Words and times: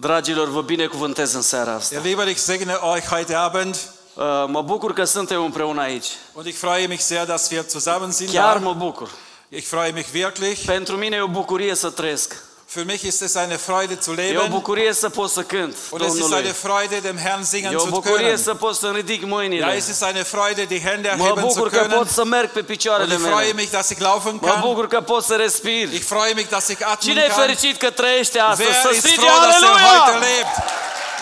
Dragilor, 0.00 0.48
vă 0.48 0.62
binecuvântez 0.62 1.34
în 1.34 1.42
seara 1.42 1.72
asta. 1.72 1.94
Ihr 1.94 2.04
Lieben, 2.04 2.28
ich 2.28 2.38
segne 2.38 2.72
euch 2.94 3.06
heute 3.08 3.34
Abend 3.34 3.76
Uh, 4.16 4.22
Mă 4.46 4.62
bucur 4.62 4.92
că 4.92 5.04
suntem 5.04 5.44
împreună 5.44 5.80
aici. 5.80 6.06
und 6.32 6.46
ich 6.46 6.56
freue 6.58 6.86
mich 6.86 7.00
sehr, 7.00 7.26
dass 7.26 7.50
wir 7.50 7.64
zusammen 7.68 8.10
sind. 8.10 8.30
Chiar 8.30 8.52
Da. 8.58 8.64
mă 8.64 8.74
bucur. 8.74 9.10
Ich 9.48 9.66
freue 9.66 9.90
mich 9.90 10.08
wirklich. 10.12 10.64
Pentru 10.64 10.96
mine 10.96 11.16
e 11.16 11.20
o 11.20 11.26
bucurie 11.26 11.74
să 11.74 11.90
trăiesc. 11.90 12.42
Für 12.68 12.84
mich 12.84 13.04
ist 13.04 13.22
es 13.22 13.36
eine 13.36 13.58
Freude 13.58 13.96
zu 14.00 14.10
E 14.10 14.12
o 14.12 14.16
leben 14.16 14.48
bucurie 14.50 14.92
să 14.92 15.08
pot 15.08 15.30
să 15.30 15.42
cânt 15.42 15.76
und 15.90 16.00
es 16.00 16.06
ist 16.06 16.16
eine 16.16 16.28
Domnului. 16.28 16.52
Freude, 16.52 16.98
dem 16.98 17.18
Herrn 17.18 17.42
singen 17.42 17.72
E 17.72 17.74
o 17.76 17.78
zu 17.78 17.88
bucurie 17.88 18.30
können. 18.32 18.42
să 18.42 18.54
pot 18.54 18.74
să 18.76 18.90
ridic 18.94 19.20
Ja, 19.20 19.26
mâinile. 19.26 19.74
es 19.76 19.86
ist 19.88 20.02
eine 20.02 20.22
Freude, 20.22 20.64
die 20.64 20.80
Hände 20.82 21.14
Mă 21.16 21.22
erheben 21.24 21.48
zu 21.48 21.54
bucur 21.54 21.70
că 21.70 21.78
können. 21.78 21.96
pot 21.96 22.08
să 22.08 22.24
merg 22.24 22.50
pe 22.50 22.58
Und 22.58 22.66
picioarele 22.68 23.14
ich 23.14 23.22
freue 23.22 23.36
mele. 23.46 23.52
mich, 23.60 23.70
dass 23.70 23.88
ich 23.90 24.00
laufen 24.00 24.38
Mă 24.40 24.48
kann. 24.48 24.60
bucur 24.60 24.86
că 24.86 25.00
pot 25.00 25.22
să 25.24 25.34
respir. 25.34 25.92
Ich 25.92 26.04
freue 26.06 26.32
mich, 26.34 26.48
dass 26.48 26.68
ich 26.68 26.80
atmen 26.82 26.98
Cine 27.14 27.22
e 27.24 27.28
kann. 27.28 27.40
fericit 27.42 27.76
că 27.76 27.90
trăiește 27.90 28.38
astăzi? 28.38 28.68
Wer 28.68 28.78
Să 28.82 28.88
ist 28.92 28.98
strige 28.98 29.20
froh, 29.20 29.38
dass 29.42 29.62
er 29.62 29.68
heute 29.68 30.10
Aleluia! 30.10 30.26
lebt? 30.26 30.54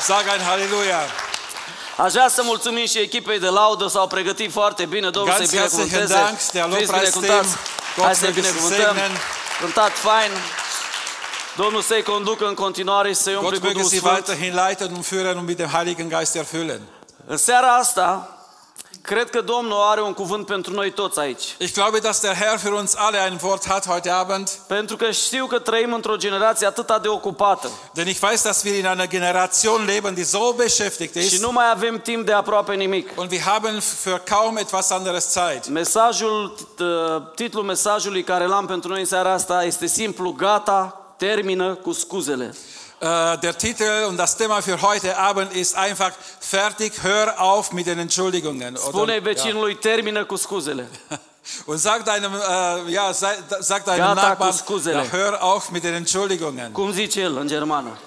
Sag 0.09 0.25
ein 0.35 0.43
Halleluja. 0.49 1.01
Aș 1.97 2.13
vrea 2.13 2.29
să 2.29 2.41
mulțumim 2.45 2.87
și 2.87 2.99
echipei 2.99 3.39
de 3.39 3.49
laudă, 3.49 3.87
s-au 3.89 4.07
pregătit 4.07 4.51
foarte 4.53 4.85
bine, 4.85 5.09
Domnul 5.11 5.35
Ganz 5.37 5.49
să-i 5.51 5.59
herzlichen 5.59 5.89
binecuvânteze. 5.89 6.21
Dank 6.25 6.39
der 6.53 6.79
Fiți 6.79 6.91
Lobpreisteam. 6.91 7.23
binecuvântați. 7.23 7.57
Gott 7.97 8.07
Hai 8.07 8.15
să-i 8.15 8.29
möge 8.29 8.33
sie 8.33 8.41
binecuvântăm. 8.41 8.95
segnen. 8.95 9.13
Cântat 9.61 9.93
fain. 10.09 10.31
Domnul 11.57 11.81
să-i 11.83 12.03
conducă 12.03 12.47
în 12.47 12.55
continuare 12.55 13.09
și 13.09 13.15
să-i 13.15 13.35
umple 13.35 13.49
Gott 13.59 13.63
cu 13.63 13.69
möge 13.69 13.73
Duhul 13.73 13.89
sie 13.89 13.99
Sfânt. 13.99 14.13
weiterhin 14.27 14.55
leiten 14.55 14.91
und 14.95 15.05
führen 15.05 15.37
und 15.37 15.47
mit 15.47 15.57
dem 15.57 15.69
Heiligen 15.69 16.09
Geist 16.09 16.35
erfüllen. 16.35 16.81
În 17.27 17.37
seara 17.37 17.75
asta, 17.77 18.29
cred 19.03 19.31
că 19.31 19.41
Domnul 19.41 19.81
are 19.81 20.03
un 20.03 20.13
cuvânt 20.13 20.47
pentru 20.47 20.73
noi 20.73 20.91
toți 20.91 21.19
aici. 21.19 21.43
Ich 21.59 21.73
glaube, 21.73 21.99
dass 21.99 22.21
der 22.21 22.35
Herr 22.35 22.59
für 22.59 22.73
uns 22.73 22.95
alle 22.97 23.19
ein 23.19 23.39
Wort 23.43 23.67
hat 23.69 23.87
heute 23.87 24.11
Abend, 24.11 24.51
Pentru 24.67 24.97
că 24.97 25.11
știu 25.11 25.47
că 25.47 25.59
trăim 25.59 25.93
într-o 25.93 26.17
generație 26.17 26.67
atât 26.67 27.03
de 27.03 27.09
ocupată 27.09 27.69
denn 27.95 28.07
ich 28.09 28.19
weiß, 28.21 28.43
dass 28.43 28.63
wir 28.63 28.75
in 28.79 28.87
einer 28.87 29.07
Generation 29.09 29.85
leben, 29.85 30.15
die 30.15 30.25
so 30.25 30.53
beschäftigt 30.53 31.13
și 31.13 31.25
ist 31.35 31.43
nu 31.43 31.53
mai 31.53 31.71
avem 31.71 31.99
timp 32.01 32.27
de 32.27 32.33
aproape 32.33 32.75
nimic. 32.75 33.09
und 33.17 33.31
wir 33.31 33.43
haben 33.43 33.81
für 34.05 34.19
kaum 34.31 34.57
etwas 34.57 34.91
anderes 34.91 35.31
Zeit. 35.33 35.69
Mesajul, 35.69 36.55
t- 36.75 37.35
titlul 37.35 37.65
mesajului 37.65 38.23
care 38.25 38.47
l-am 38.47 38.67
pentru 38.67 38.91
noi 38.91 39.01
în 39.01 39.07
seara 39.07 39.33
asta 39.33 39.65
este 39.65 39.87
simplu, 39.87 40.31
gata, 40.33 40.99
termină 41.17 41.75
cu 41.75 41.93
scuzele. 41.93 42.55
Äh, 43.01 43.39
der 43.41 43.59
Titel 43.59 44.05
und 44.09 44.17
das 44.17 44.37
Thema 44.37 44.63
für 44.63 44.81
heute 44.81 45.17
Abend 45.17 45.53
ist 45.53 45.75
einfach 45.75 46.13
fertig, 46.41 46.93
hör 47.03 47.41
auf 47.41 47.73
mit 47.73 47.87
den 47.87 47.99
Entschuldigungen. 47.99 48.77
Spune 48.77 49.15
ja. 49.15 49.21
vecinului, 49.21 49.75
termină 49.75 50.25
cu 50.25 50.37
scuzele. 50.37 50.89
Und 51.67 51.79
sag 51.79 52.05
deinem, 52.05 52.33
äh, 52.35 52.93
ja, 52.93 53.13
sag 53.61 53.85
deinem 53.85 54.15
Gata 54.15 54.29
Nachbarn, 54.29 54.55
ja, 54.85 55.05
hör 55.11 55.43
auf 55.43 55.71
mit 55.71 55.83
den 55.83 55.95
Entschuldigungen. 55.95 56.73
Cum 56.73 56.93
zice 56.93 57.21
el 57.21 57.37
în 57.37 57.47
germană? 57.47 57.99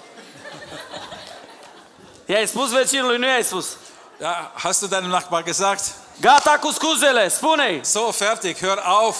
I-ai 2.26 2.46
spus 2.46 2.70
vecinului, 2.70 3.18
nu 3.18 3.26
i-ai 3.26 3.44
spus. 3.44 3.76
Ja, 4.20 4.52
hast 4.54 4.80
du 4.80 4.86
deinem 4.86 5.10
Nachbar 5.10 5.42
gesagt? 5.42 5.94
Gata 6.20 6.58
cu 6.58 6.70
scuzele, 6.70 7.28
spune 7.28 7.80
So, 7.82 8.10
fertig, 8.10 8.58
hör 8.58 8.78
auf. 8.78 9.16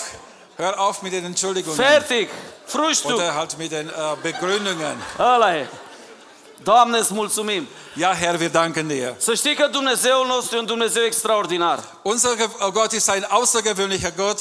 Hör 0.58 0.74
auf 0.78 1.02
mit 1.02 1.12
den 1.12 1.24
Entschuldigungen. 1.24 1.76
Fertig, 1.76 2.28
fruștu, 2.66 3.14
Oder 3.14 3.32
halt 3.34 3.56
mit 3.58 3.70
den 3.70 3.88
äh, 3.88 3.92
Begründungen. 4.22 4.96
ăla 5.18 5.56
e. 5.56 5.66
Doamne, 6.62 6.98
îți 6.98 7.12
mulțumim. 7.14 7.68
Ja, 7.96 8.14
Herr, 8.14 8.38
wir 8.40 8.50
danken 8.50 8.86
dir. 8.86 9.14
Să 9.18 9.34
știi 9.34 9.54
că 9.54 9.66
Dumnezeul 9.66 10.26
nostru 10.26 10.56
e 10.56 10.58
un 10.58 10.66
Dumnezeu 10.66 11.02
extraordinar. 11.04 11.78
Unser 12.02 12.30
Ge- 12.36 12.70
Gott 12.72 12.92
ist 12.92 13.08
ein 13.10 13.24
außergewöhnlicher 13.28 14.12
Gott. 14.16 14.38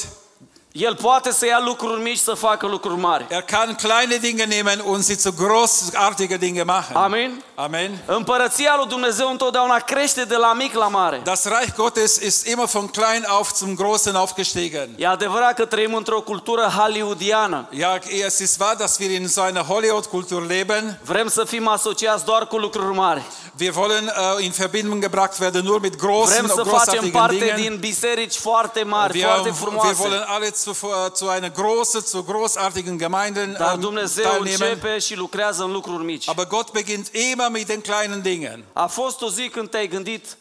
El 0.80 0.96
poate 0.96 1.32
să 1.32 1.46
ia 1.46 1.62
lucruri 1.66 2.02
mici 2.02 2.18
să 2.18 2.34
facă 2.34 2.68
lucruri 2.68 3.00
mari. 3.00 3.26
Er 3.30 3.42
kann 3.42 3.76
kleine 3.76 4.16
Dinge 4.16 4.44
nehmen 4.44 4.82
und 4.86 5.04
sie 5.04 5.16
zu 5.16 5.32
großartige 5.32 6.38
Dinge 6.38 6.64
machen. 6.64 6.96
Amin? 6.96 7.44
Amen. 7.56 8.04
Împărăția 8.06 8.74
lui 8.78 8.88
Dumnezeu 8.88 9.30
întotdeauna 9.30 9.78
crește 9.80 10.24
de 10.24 10.36
la 10.36 10.54
mic 10.54 10.74
la 10.74 10.88
mare. 10.88 11.22
Das 11.24 11.46
Reich 11.46 11.76
Gottes 11.76 12.16
ist 12.16 12.46
immer 12.48 12.66
von 12.68 12.88
klein 12.88 13.26
auf 13.28 13.52
zum 13.54 13.76
Großen 13.76 14.16
aufgestiegen. 14.16 14.90
E 14.98 15.08
adevărat 15.08 15.54
că 15.54 15.66
trăim 15.66 15.94
într-o 15.94 16.22
cultură 16.22 16.62
hollywoodiană. 16.78 17.68
Ja, 17.72 18.00
es 18.26 18.40
ist 18.40 18.60
wahr, 18.60 18.76
dass 18.76 18.98
wir 19.00 19.12
in 19.12 19.28
so 19.28 19.42
einer 19.42 19.64
Hollywood-Kultur 19.64 20.46
leben. 20.48 21.00
Vrem 21.04 21.28
să 21.28 21.44
fim 21.44 21.68
asociați 21.68 22.26
doar 22.26 22.48
cu 22.48 22.58
lucruri 22.58 22.96
mari. 22.96 23.22
Wir 23.60 23.74
wollen 23.76 24.06
äh, 24.08 24.44
in 24.46 24.52
Verbindung 24.52 25.02
gebracht 25.02 25.40
werden 25.40 25.64
nur 25.66 25.80
mit 25.80 25.96
großen, 25.96 26.36
Vrem 26.36 26.48
să 26.48 26.54
facem 26.64 26.72
großartigen 26.74 27.12
parte 27.12 27.34
Dingen. 27.36 27.56
din 27.56 27.78
biserici 27.80 28.36
foarte 28.36 28.84
mari, 28.84 29.14
Wir, 29.18 29.26
foarte 29.26 29.48
wir 29.50 29.58
frumoase. 29.58 30.02
wollen 30.02 30.24
alle 30.28 30.50
zu, 30.74 31.12
zu 31.14 31.28
einer 31.30 31.50
großen, 31.50 32.02
zu 32.06 32.24
großartigen 32.24 32.98
Gemeinden 32.98 33.54
Dar 33.54 33.74
ähm, 33.74 33.82
Dumnezeu 33.82 34.24
teilnehmen. 34.24 34.70
începe 34.70 35.00
și 35.00 35.16
lucrează 35.16 35.64
în 35.64 35.72
lucruri 35.72 36.04
mici. 36.04 36.30
Aber 36.30 36.48
Gott 36.48 36.72
beginnt 36.72 37.08
immer 37.14 37.50
mit 37.50 37.68
den 37.68 37.82
kleinen 37.82 38.22
Dingen. 38.22 38.64
A 38.74 38.88
fost 38.88 39.22
o 39.22 39.30
zi 39.30 39.50
când 39.50 39.70
te-ai 39.70 39.88
gândit 39.88 40.38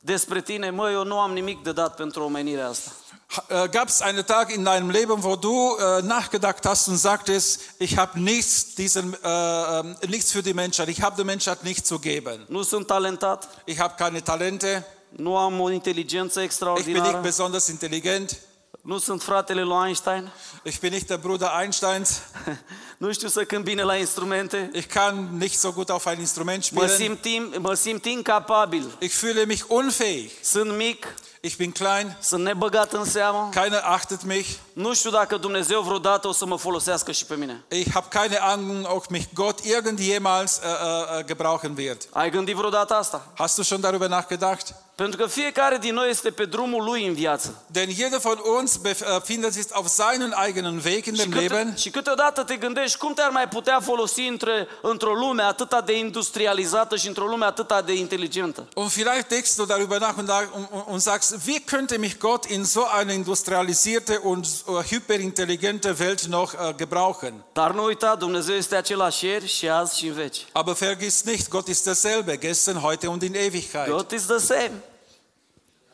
despre 0.00 0.40
tine, 0.40 0.70
mă, 0.70 0.90
eu 0.90 1.04
nu 1.04 1.18
am 1.18 1.32
nimic 1.32 1.62
de 1.62 1.72
dat 1.72 1.94
pentru 1.94 2.22
omenirea 2.22 2.68
asta. 2.68 2.90
Äh, 3.48 3.68
Gab 3.70 3.88
es 3.88 4.00
einen 4.00 4.26
Tag 4.26 4.50
in 4.50 4.64
deinem 4.64 4.90
Leben, 4.90 5.22
wo 5.22 5.36
du 5.36 5.76
äh, 5.78 6.02
nachgedacht 6.02 6.66
hast 6.66 6.88
und 6.88 6.96
sagtest, 6.96 7.60
ich 7.78 7.96
habe 7.96 8.18
nichts, 8.20 8.74
diesen, 8.74 9.14
äh, 9.22 9.28
ähm, 9.78 9.94
nichts 10.08 10.32
für 10.32 10.42
die 10.42 10.52
Menschheit, 10.52 10.88
ich 10.88 11.00
habe 11.00 11.14
der 11.14 11.24
Menschheit 11.24 11.62
nichts 11.62 11.88
zu 11.88 12.00
geben. 12.00 12.44
Nu 12.48 12.64
sunt 12.64 12.88
talentat, 12.88 13.48
Ich 13.66 13.78
habe 13.78 13.94
keine 13.96 14.24
Talente, 14.24 14.84
nu 15.16 15.36
am 15.36 15.60
o 15.60 15.68
inteligență 15.68 16.42
ich 16.42 16.84
bin 16.84 17.02
nicht 17.02 17.22
besonders 17.22 17.68
intelligent, 17.68 18.36
nu 18.80 18.98
sunt 18.98 19.22
fratele 19.22 19.62
lui 19.62 19.84
Einstein, 19.86 20.30
ich 20.62 20.78
bin 20.80 20.92
nicht 20.92 21.06
der 21.06 21.16
Bruder 21.16 21.48
Einsteins, 21.60 22.20
nu 22.98 23.12
știu 23.12 23.28
să 23.28 23.44
cânt 23.44 23.64
bine 23.64 23.82
la 23.82 23.96
instrumente, 23.96 24.70
ich 24.74 24.86
kann 24.86 25.28
nicht 25.38 25.58
so 25.58 25.72
gut 25.72 25.90
auf 25.90 26.06
ein 26.06 26.18
Instrument 26.20 26.70
mă 26.70 26.86
spielen, 26.86 26.96
simt, 26.96 27.24
im- 27.24 27.60
mă 27.60 27.74
simt 27.74 28.04
incapabil, 28.04 28.90
ich 28.98 29.14
fühle 29.14 29.44
mich 29.46 29.62
unfähig, 29.68 30.30
sunt 30.42 30.76
mic, 30.76 31.14
ich 31.40 31.56
bin 31.56 31.70
klein, 31.72 32.16
sunt 32.20 32.44
nebăgat 32.44 32.92
în 32.92 33.04
seamă, 33.04 33.48
keiner 33.52 33.82
achtet 33.84 34.24
mich, 34.24 34.48
nu 34.72 34.94
știu 34.94 35.10
dacă 35.10 35.36
Dumnezeu 35.36 35.80
vreodată 35.80 36.28
o 36.28 36.32
să 36.32 36.46
mă 36.46 36.56
folosească 36.56 37.12
și 37.12 37.24
pe 37.24 37.34
mine. 37.36 37.64
ich 37.68 37.92
habe 37.92 38.06
keine 38.10 38.36
Ahnung, 38.36 38.86
ob 38.88 39.04
mich 39.08 39.26
Gott 39.34 39.64
irgendjemals 39.64 40.58
äh, 40.58 40.62
äh, 41.18 41.24
gebrauchen 41.26 41.74
wird. 41.76 42.08
Ai 42.12 42.30
gândit 42.30 42.56
vreodată 42.56 42.94
asta? 42.94 43.26
Hast 43.34 43.56
du 43.56 43.62
schon 43.62 43.80
darüber 43.80 44.08
nachgedacht? 44.08 44.74
Pentru 45.00 45.18
că 45.18 45.26
fiecare 45.26 45.78
din 45.78 45.94
noi 45.94 46.10
este 46.10 46.30
pe 46.30 46.44
drumul 46.44 46.84
lui 46.84 47.06
în 47.06 47.14
viață. 47.14 47.62
Denn 47.66 47.90
jeder 47.90 48.18
von 48.18 48.38
uns 48.58 48.76
befindet 48.76 49.52
sich 49.52 49.68
auf 49.72 49.86
seinen 49.86 50.34
eigenen 50.46 50.80
Weg 50.84 51.04
in 51.04 51.14
Și, 51.14 51.20
dem 51.20 51.30
câte, 51.30 51.40
Leben. 51.40 51.74
și 51.76 51.90
câteodată 51.90 52.42
te 52.42 52.56
gândești 52.56 52.98
cum 52.98 53.14
te-ar 53.14 53.30
mai 53.30 53.48
putea 53.48 53.80
folosi 53.80 54.20
între, 54.20 54.68
într-o 54.82 55.12
lume 55.12 55.42
atât 55.42 55.84
de 55.84 55.98
industrializată 55.98 56.96
și 56.96 57.06
într-o 57.06 57.24
lume 57.24 57.44
atât 57.44 57.84
de 57.84 57.92
inteligentă. 57.92 58.66
Und 58.74 58.90
vielleicht 58.90 59.28
denkst 59.28 59.56
du 59.56 59.64
darüber 59.64 59.98
nach 59.98 60.16
und, 60.16 60.28
und, 60.54 60.84
und 60.86 61.00
sagst, 61.00 61.36
wie 61.46 61.60
könnte 61.60 61.98
mich 61.98 62.18
Gott 62.18 62.44
in 62.44 62.64
so 62.64 62.82
eine 62.98 63.12
industrialisierte 63.12 64.18
und 64.18 64.46
äh, 64.46 64.90
hyperintelligente 64.90 65.98
Welt 65.98 66.26
noch 66.28 66.52
äh, 66.54 66.74
gebrauchen? 66.76 67.32
Dar 67.52 67.72
nu 67.72 67.84
uita, 67.84 68.14
Dumnezeu 68.14 68.54
este 68.54 68.76
același 68.76 69.24
ieri 69.24 69.46
și 69.46 69.68
azi 69.68 69.98
și 69.98 70.06
în 70.06 70.14
veci. 70.14 70.46
Aber 70.52 70.74
vergiss 70.74 71.22
nicht, 71.22 71.48
Gott 71.48 71.68
ist 71.68 71.84
derselbe, 71.84 72.38
gestern, 72.38 72.78
heute 72.78 73.06
und 73.06 73.22
in 73.22 73.34
Ewigkeit. 73.34 73.88
God 73.88 74.10
is 74.10 74.26
the 74.26 74.38
same. 74.38 74.72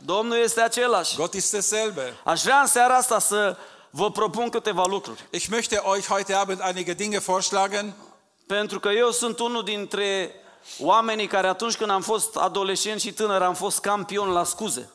Domnul 0.07 0.37
este 0.37 0.61
același. 0.61 1.17
Gott 1.17 1.35
ist 1.35 1.51
derselbe. 1.51 2.15
Aș 2.25 2.43
vrea 2.43 2.61
în 2.61 2.67
seara 2.67 2.97
asta 2.97 3.19
să 3.19 3.57
vă 3.91 4.11
propun 4.11 4.49
câteva 4.49 4.85
lucruri. 4.89 5.25
Ich 5.31 5.47
möchte 5.47 5.83
euch 5.85 6.07
heute 6.07 6.35
Abend 6.35 6.61
einige 6.67 6.93
Dinge 6.93 7.19
vorschlagen. 7.19 7.95
Pentru 8.47 8.81
că 8.81 8.89
eu 8.89 9.11
sunt 9.11 9.39
unul 9.39 9.65
dintre 9.65 10.35
oamenii 10.79 11.27
care 11.27 11.47
atunci 11.47 11.77
când 11.77 11.91
am 11.91 12.01
fost 12.03 12.37
adolescent 12.37 13.01
și 13.01 13.13
tânăr 13.13 13.43
am 13.43 13.55
fost 13.55 13.81
campion 13.81 14.29
la 14.29 14.45
scuze. 14.45 14.91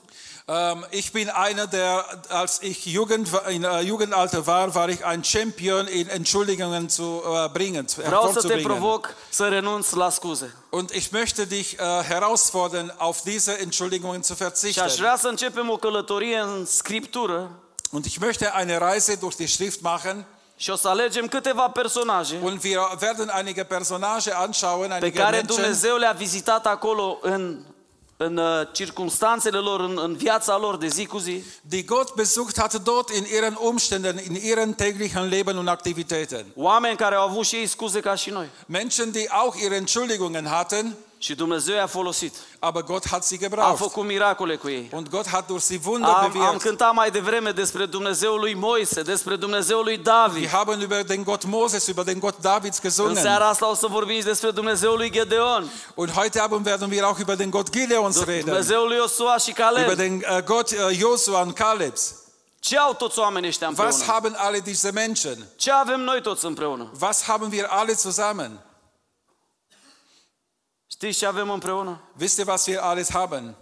Ähm, 0.47 0.85
ich 0.89 1.11
bin 1.11 1.29
einer, 1.29 1.67
der, 1.67 2.05
als 2.29 2.61
ich 2.61 2.85
Jugend, 2.85 3.29
in 3.49 3.63
Jugendalter 3.83 4.45
war, 4.47 4.73
war 4.73 4.89
ich 4.89 5.05
ein 5.05 5.23
Champion 5.23 5.87
in 5.87 6.09
Entschuldigungen 6.09 6.89
zu 6.89 7.21
äh, 7.23 7.49
bringen, 7.49 7.85
Vreau 7.95 8.31
să 8.31 8.47
te 8.47 8.55
provoc 8.55 9.13
să 9.29 9.47
renunți 9.47 9.95
la 9.95 10.09
scuze. 10.09 10.55
Und 10.69 10.91
ich 10.91 11.09
möchte 11.11 11.45
dich 11.45 11.73
äh, 11.73 12.03
herausfordern, 12.07 12.93
auf 12.97 13.21
diese 13.21 13.57
Entschuldigungen 13.61 14.21
zu 14.23 14.33
Și 14.35 14.43
aș 14.43 14.47
verzichten. 14.49 14.95
vrea 14.95 15.15
să 15.17 15.27
începem 15.27 15.69
o 15.69 15.77
călătorie 15.77 16.37
în 16.37 16.65
Scriptură 16.65 17.49
Und 17.91 18.05
ich 18.05 18.17
möchte 18.19 18.51
eine 18.59 18.77
Reise 18.77 19.15
durch 19.15 19.35
die 19.35 19.47
Schrift 19.47 19.81
machen 19.81 20.25
și 20.55 20.69
o 20.69 20.75
să 20.75 20.87
alegem 20.87 21.27
câteva 21.27 21.69
personaje 21.69 22.39
und 22.43 22.63
wir 22.63 22.79
werden 23.01 23.31
einige 23.37 23.63
Personage 23.63 24.31
anschauen, 24.33 24.87
pe 24.87 24.93
einige 24.95 25.19
care 25.19 25.35
Menschen, 25.35 25.55
Dumnezeu 25.55 25.95
le-a 25.97 26.11
vizitat 26.11 26.65
acolo 26.65 27.17
în, 27.21 27.59
în 28.23 28.37
uh, 28.37 28.67
circumstanțele 28.71 29.57
lor, 29.57 29.79
în, 29.79 29.99
în 30.03 30.15
viața 30.15 30.57
lor 30.57 30.77
de 30.77 30.87
zi 30.87 31.05
cu 31.05 31.17
zi 31.17 31.43
die 31.61 31.81
Gott 31.81 32.15
besucht 32.15 32.59
hatte 32.59 32.77
dort 32.77 33.09
in 33.09 33.25
ihren 33.33 33.57
Umständen, 33.59 34.17
in 34.29 34.35
ihren 34.35 34.75
täglichen 34.75 35.27
Leben 35.29 35.57
und 35.57 35.67
Aktivitäten. 35.67 36.45
Oameni 36.55 36.95
care 36.95 37.15
au 37.15 37.27
avut 37.27 37.45
și 37.45 37.55
ei 37.55 37.65
scuze 37.65 37.99
ca 37.99 38.15
și 38.15 38.29
noi. 38.29 38.49
Menschen, 38.65 39.11
die 39.11 39.27
auch 39.29 39.61
ihre 39.61 39.75
Entschuldigungen 39.75 40.45
hatten 40.45 40.95
Și 41.23 41.35
Dumnezeu 41.35 41.75
i-a 41.75 41.87
folosit. 41.87 42.33
aber 42.59 42.83
Gott 42.83 43.07
hat 43.09 43.23
sie 43.23 43.37
A 43.37 43.39
gebraucht. 43.41 43.77
făcut 43.77 44.03
miracole 44.05 44.55
cu 44.55 44.69
ei. 44.69 44.89
Und 44.93 45.09
Gott 45.09 45.27
hat 45.27 45.47
durch 45.47 45.63
sie 45.63 45.79
Wunder 45.85 46.09
Am, 46.09 46.15
am 46.23 46.31
bewirkt. 46.31 46.61
cântat 46.61 46.93
mai 46.93 47.11
devreme 47.11 47.51
despre 47.51 47.85
Dumnezeul 47.85 48.39
lui 48.39 48.53
Moise, 48.53 49.01
despre 49.01 49.35
Dumnezeul 49.35 49.83
lui 49.83 49.93
Wir 49.93 50.03
David. 50.03 50.49
haben 50.49 50.81
über 50.81 51.03
den 51.05 51.23
Gott 51.23 51.43
Moses, 51.45 51.87
über 51.87 52.03
den 52.03 52.19
Gott 52.19 52.37
Davids 52.41 52.77
În 52.77 52.89
gesungen. 52.89 53.15
seara 53.21 53.47
asta 53.47 53.69
o 53.69 53.73
să 53.73 53.87
vorbim 53.87 54.15
și 54.17 54.23
despre 54.23 54.51
Dumnezeul 54.51 54.97
lui 54.97 55.11
Gedeon, 55.11 55.71
Und 55.95 56.11
heute 56.11 56.39
Abend 56.39 56.65
werden 56.65 56.89
wir 56.91 57.03
auch 57.03 57.19
über 57.19 57.35
den 57.35 57.49
Gott 57.49 57.69
Gideons 57.69 58.23
reden. 58.25 58.45
Dumnezeul 58.45 58.87
lui 58.87 58.95
Iosua 58.97 59.37
și 59.37 59.49
Über 59.51 59.63
Caleb. 59.63 59.93
den 59.95 60.21
äh, 60.23 60.43
Gott 60.43 60.71
äh, 60.71 60.97
Josua 60.99 61.41
und 61.41 61.53
Kalebs. 61.53 62.13
Ce 62.59 62.77
au 62.77 62.93
toți 62.93 63.19
oamenii 63.19 63.49
ăștia 63.49 63.67
Was 63.67 63.77
împreună? 63.77 64.03
haben 64.11 64.35
alle 64.37 64.59
diese 64.59 64.91
Menschen? 64.91 65.47
Ce 65.55 65.71
avem 65.71 65.99
noi 66.01 66.21
toți 66.21 66.45
împreună? 66.45 66.91
Was 67.01 67.23
haben 67.23 67.49
wir 67.51 67.65
alle 67.69 67.93
zusammen? 67.93 68.59
Știți 71.01 71.17
ce 71.17 71.25
avem 71.25 71.49
împreună? 71.49 72.01
Wisst 72.19 72.37
ihr, 72.37 72.47
was 72.47 72.65
wir 72.65 72.79
alles 72.79 73.09
haben? 73.09 73.55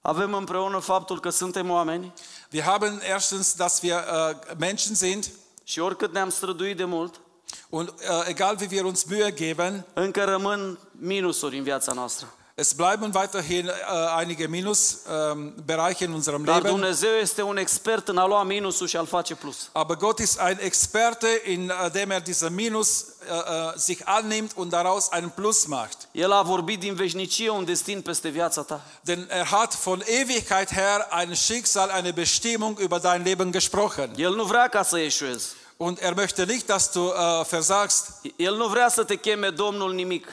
Avem 0.00 0.34
împreună 0.34 0.78
faptul 0.78 1.20
că 1.20 1.30
suntem 1.30 1.70
oameni 1.70 2.12
Wir 2.50 2.62
haben 2.62 3.00
erstens, 3.14 3.54
dass 3.54 3.80
wir 3.82 3.94
äh, 3.94 4.56
Menschen 4.58 4.94
sind 4.94 5.30
și 5.64 5.78
oricât 5.78 6.12
ne-am 6.12 6.30
străduit 6.30 6.76
de 6.76 6.84
mult, 6.84 7.20
und 7.68 7.88
äh, 7.88 8.28
egal 8.28 8.56
wie 8.60 8.68
wir 8.70 8.84
uns 8.84 9.04
Mühe 9.04 9.34
geben, 9.34 9.86
încă 9.94 10.24
rămân 10.24 10.78
minusuri 10.92 11.56
în 11.56 11.62
viața 11.62 11.92
noastră. 11.92 12.34
Es 12.60 12.74
bleiben 12.74 13.14
weiterhin 13.14 13.68
äh, 13.68 13.72
einige 14.20 14.46
Minusbereiche 14.46 16.04
in 16.04 16.12
unserem 16.12 16.44
Dar 16.44 16.56
Leben. 16.56 16.70
Dumnezeu 16.70 17.14
este 17.16 17.42
un 17.42 17.56
expert 17.56 18.08
în 18.08 18.18
a 18.18 18.26
lua 18.26 18.42
minusul 18.42 18.86
și 18.86 18.96
a-l 18.96 19.06
face 19.06 19.34
plus. 19.34 19.68
Aber 19.72 19.96
Gott 19.96 20.18
ist 20.18 20.38
ein 20.38 20.58
Experte, 20.60 21.42
indem 21.44 22.10
er 22.10 22.20
diese 22.20 22.50
Minus 22.50 22.88
äh, 23.00 23.32
äh, 23.32 23.78
sich 23.78 24.06
annimmt 24.06 24.52
und 24.56 24.72
daraus 24.72 25.08
einen 25.12 25.30
Plus 25.30 25.66
macht. 25.66 26.08
El 26.12 26.32
a 26.32 26.42
vorbit 26.42 26.80
din 26.80 26.94
veșnicie 26.94 27.50
un 27.50 27.64
destin 27.64 28.02
peste 28.02 28.28
viața 28.28 28.62
ta. 28.62 28.80
Denn 29.00 29.26
er 29.28 29.50
hat 29.50 29.74
von 29.74 30.02
Ewigkeit 30.06 30.70
her 30.70 31.06
ein 31.10 31.36
Schicksal, 31.36 31.90
eine 31.90 32.12
Bestimmung 32.12 32.78
über 32.78 32.98
dein 32.98 33.22
Leben 33.24 33.50
gesprochen. 33.50 34.10
El 34.16 34.34
nu 34.34 34.44
vrea 34.44 34.68
ca 34.68 34.82
să 34.82 34.98
eșuezi. 34.98 35.48
Und 35.76 35.98
er 36.00 36.14
möchte 36.14 36.44
nicht, 36.44 36.66
dass 36.66 36.90
du 36.92 37.12
äh, 37.12 37.44
versagst. 37.46 38.20
El 38.36 38.56
nu 38.56 38.66
vrea 38.66 38.88
să 38.88 39.04
te 39.04 39.16
cheme 39.16 39.48
Domnul 39.48 39.92
nimic. 39.92 40.26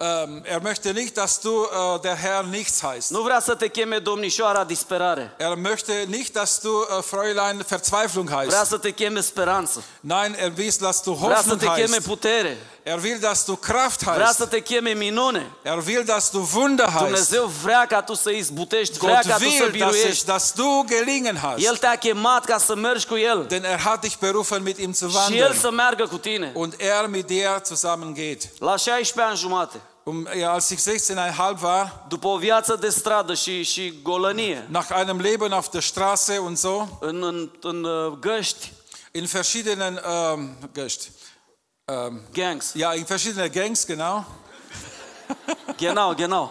Ähm, 0.00 0.42
er 0.44 0.60
möchte 0.60 0.92
nicht, 0.92 1.16
dass 1.16 1.40
du 1.40 1.64
äh, 1.64 2.00
der 2.00 2.14
Herr 2.14 2.42
nichts 2.44 2.80
heißt. 2.82 3.10
Nu 3.10 3.22
vrea 3.22 3.40
să 3.40 3.54
te 3.54 3.68
cheme 3.68 3.98
domnișoara 3.98 4.64
disperare. 4.64 5.34
Er 5.38 5.54
möchte 5.56 5.92
nicht, 6.06 6.32
dass 6.34 6.60
du 6.60 6.68
äh, 6.98 7.02
Fräulein 7.02 7.62
Verzweiflung 7.66 8.28
Vrea 8.28 8.38
heißt. 8.58 8.66
să 8.68 8.76
te 8.78 8.90
cheme 8.90 9.20
speranță. 9.20 9.82
Nein, 10.00 10.34
er 10.38 10.52
will, 10.56 10.72
dass 10.80 11.02
du 11.02 11.12
Vrea 11.12 11.36
să 11.36 11.48
Hoffnung 11.48 11.60
te 11.60 11.66
cheme 11.80 11.96
heißt. 11.96 12.06
putere. 12.06 12.56
Er 12.88 13.00
will, 13.02 13.18
dass 13.20 13.44
du 13.44 13.54
Kraft 13.56 14.02
Vrea 14.02 14.32
să 14.32 14.46
heißt. 14.46 14.48
te 14.50 14.60
cheme 14.60 14.92
minune. 14.92 15.50
Er 15.62 15.82
will, 15.86 16.02
dass 16.04 16.30
du 16.30 16.48
Wunder 16.54 16.86
heißt. 16.86 16.98
Dumnezeu 17.02 17.44
vrea 17.62 17.86
ca 17.88 18.02
tu 18.02 18.14
să 18.14 18.30
izbutești, 18.30 18.98
vrea 18.98 19.12
Gott 19.14 19.26
ca 19.26 19.36
tu 19.36 19.48
să 19.50 19.62
will, 19.64 19.78
dass, 19.78 19.90
es, 19.94 19.96
biruiești. 19.96 20.24
dass 20.24 20.52
du 20.52 20.84
gelingen 20.86 21.36
hast. 21.36 21.64
El 21.64 21.76
te-a 21.76 21.96
chemat 21.96 22.44
ca 22.44 22.58
să 22.58 22.74
mergi 22.76 23.06
cu 23.06 23.16
El 23.16 23.44
Denn 23.48 23.64
er 23.64 23.78
hat 23.80 24.00
dich 24.00 24.14
berufen, 24.18 24.62
mit 24.62 24.78
ihm 24.78 24.92
zu 24.92 25.08
și 25.08 25.14
El 25.16 25.20
wandeln. 25.20 25.58
să 25.60 25.70
meargă 25.70 26.06
cu 26.06 26.18
tine. 26.18 26.50
Und 26.54 26.74
er 26.78 27.06
mit 27.08 27.26
dir 27.26 27.60
zusammen 27.66 28.14
geht. 28.14 28.42
La 28.58 28.76
16 28.76 29.20
ani 29.30 29.36
jumate, 29.38 29.80
Um, 30.04 30.28
ja, 30.38 30.50
als 30.52 30.68
ich 30.70 30.80
16,5 30.80 31.60
war, 31.62 32.04
după 32.08 32.28
o 32.28 32.36
viață 32.36 32.76
de 32.80 32.88
stradă 32.88 33.34
și, 33.34 33.62
și 33.62 33.98
golănie, 34.02 34.66
nach 34.70 34.86
einem 34.98 35.18
Leben 35.20 35.52
auf 35.52 35.68
der 35.70 35.82
Straße 35.82 36.38
und 36.44 36.56
so, 36.56 36.86
în, 37.00 37.22
în, 37.22 37.50
în 37.62 37.84
uh, 37.84 38.12
găști, 38.20 38.72
in 39.12 39.24
verschiedenen 39.24 40.00
ähm, 40.32 40.56
Gest- 40.78 41.08
ähm, 41.88 42.20
gangs, 42.34 42.72
ja, 42.74 42.92
in 42.92 43.04
verschiedene 43.06 43.48
Gangs, 43.50 43.86
genau. 43.86 44.24
genau, 45.76 46.14
genau. 46.14 46.50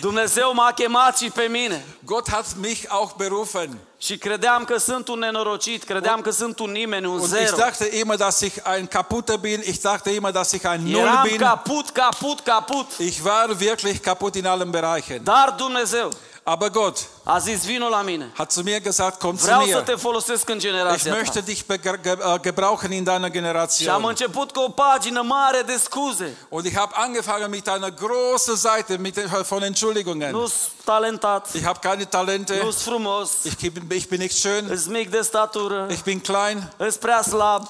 Dumnezeu 0.00 0.52
m-a 0.54 0.72
chemat 0.72 1.18
și 1.18 1.30
pe 1.30 1.42
mine. 1.42 1.84
Gott 2.04 2.30
hat 2.30 2.46
mich 2.56 2.84
auch 2.88 3.12
berufen. 3.16 3.78
Și 3.98 4.18
credeam 4.18 4.64
că 4.64 4.78
sunt 4.78 5.08
un 5.08 5.18
nenorocit, 5.18 5.84
credeam 5.84 6.20
că 6.20 6.30
sunt 6.30 6.58
un 6.58 6.70
nimeni, 6.70 7.06
un 7.06 7.12
Und 7.12 7.22
ich 7.32 7.38
zero. 7.38 7.56
dachte 7.56 7.84
immer, 7.96 8.16
dass 8.16 8.40
ich 8.40 8.54
ein 8.64 8.86
Kaputter 8.88 9.36
bin. 9.36 9.60
Ich 9.64 9.80
dachte 9.80 10.10
immer, 10.10 10.32
dass 10.32 10.52
ich 10.52 10.64
ein 10.64 10.82
Null 10.90 11.00
Eram 11.06 11.22
bin. 11.22 11.36
caput, 11.38 11.90
caput, 11.90 12.40
caput. 12.44 12.86
Ich 12.98 13.22
war 13.22 13.58
wirklich 13.60 14.00
kaputt 14.00 14.34
in 14.36 14.46
allen 14.46 14.70
Bereichen. 14.70 15.24
Dar 15.24 15.52
Dumnezeu 15.56 16.10
Aber 16.50 16.70
Gott 16.70 16.98
a 17.24 17.38
zis, 17.38 17.64
vino 17.64 17.88
la 17.88 18.02
mine. 18.02 18.30
hat 18.34 18.52
zu 18.52 18.62
mir 18.62 18.80
gesagt, 18.80 19.18
komm 19.18 19.36
zu 19.36 19.44
Vreau 19.44 19.60
să 19.60 19.66
mir. 19.66 19.82
te 19.82 19.94
folosesc 19.94 20.48
în 20.48 20.56
Ich 20.56 20.64
generația 20.66 21.16
möchte 21.16 21.32
ta. 21.38 21.40
dich 21.40 21.60
bege- 21.66 22.00
ge- 22.02 22.18
äh, 22.34 22.40
gebrauchen 22.40 22.92
in 22.92 23.04
deiner 23.04 23.20
Și 23.30 23.36
am 23.36 23.42
Generation. 23.42 24.04
început 24.08 24.50
cu 24.50 24.60
o 24.60 24.68
pagină 24.68 25.20
mare 25.22 25.62
de 25.66 25.76
scuze. 25.76 26.36
Und 26.48 26.64
ich 26.64 26.76
habe 26.76 26.92
angefangen 26.94 27.50
mit 27.50 27.68
einer 27.68 27.90
großen 27.94 28.56
Seite 28.56 28.96
mit, 29.00 29.14
den- 29.14 29.42
von 29.48 29.62
Entschuldigungen. 29.62 30.30
Nu 30.30 30.38
sunt 30.46 30.70
talentat, 30.84 31.48
Ich 31.52 31.64
habe 31.64 31.78
keine 31.82 32.04
Talente. 32.04 32.54
nu 32.54 32.70
sunt 32.70 32.74
frumos, 32.94 33.30
Ich 33.42 33.56
bin, 33.72 33.86
ich 33.90 34.08
bin 34.08 34.18
nicht 34.20 34.36
schön. 34.38 34.70
îs 34.70 34.86
mic 34.86 35.10
de 35.10 35.20
statură, 35.20 35.86
Ich 35.90 36.02
bin 36.02 36.20
klein. 36.20 36.72
îs 36.76 36.96
prea 36.96 37.22
slab. 37.22 37.68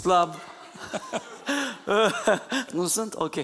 Slab. 0.00 0.34
nu 2.72 2.86
sunt? 2.86 3.14
Ok. 3.14 3.34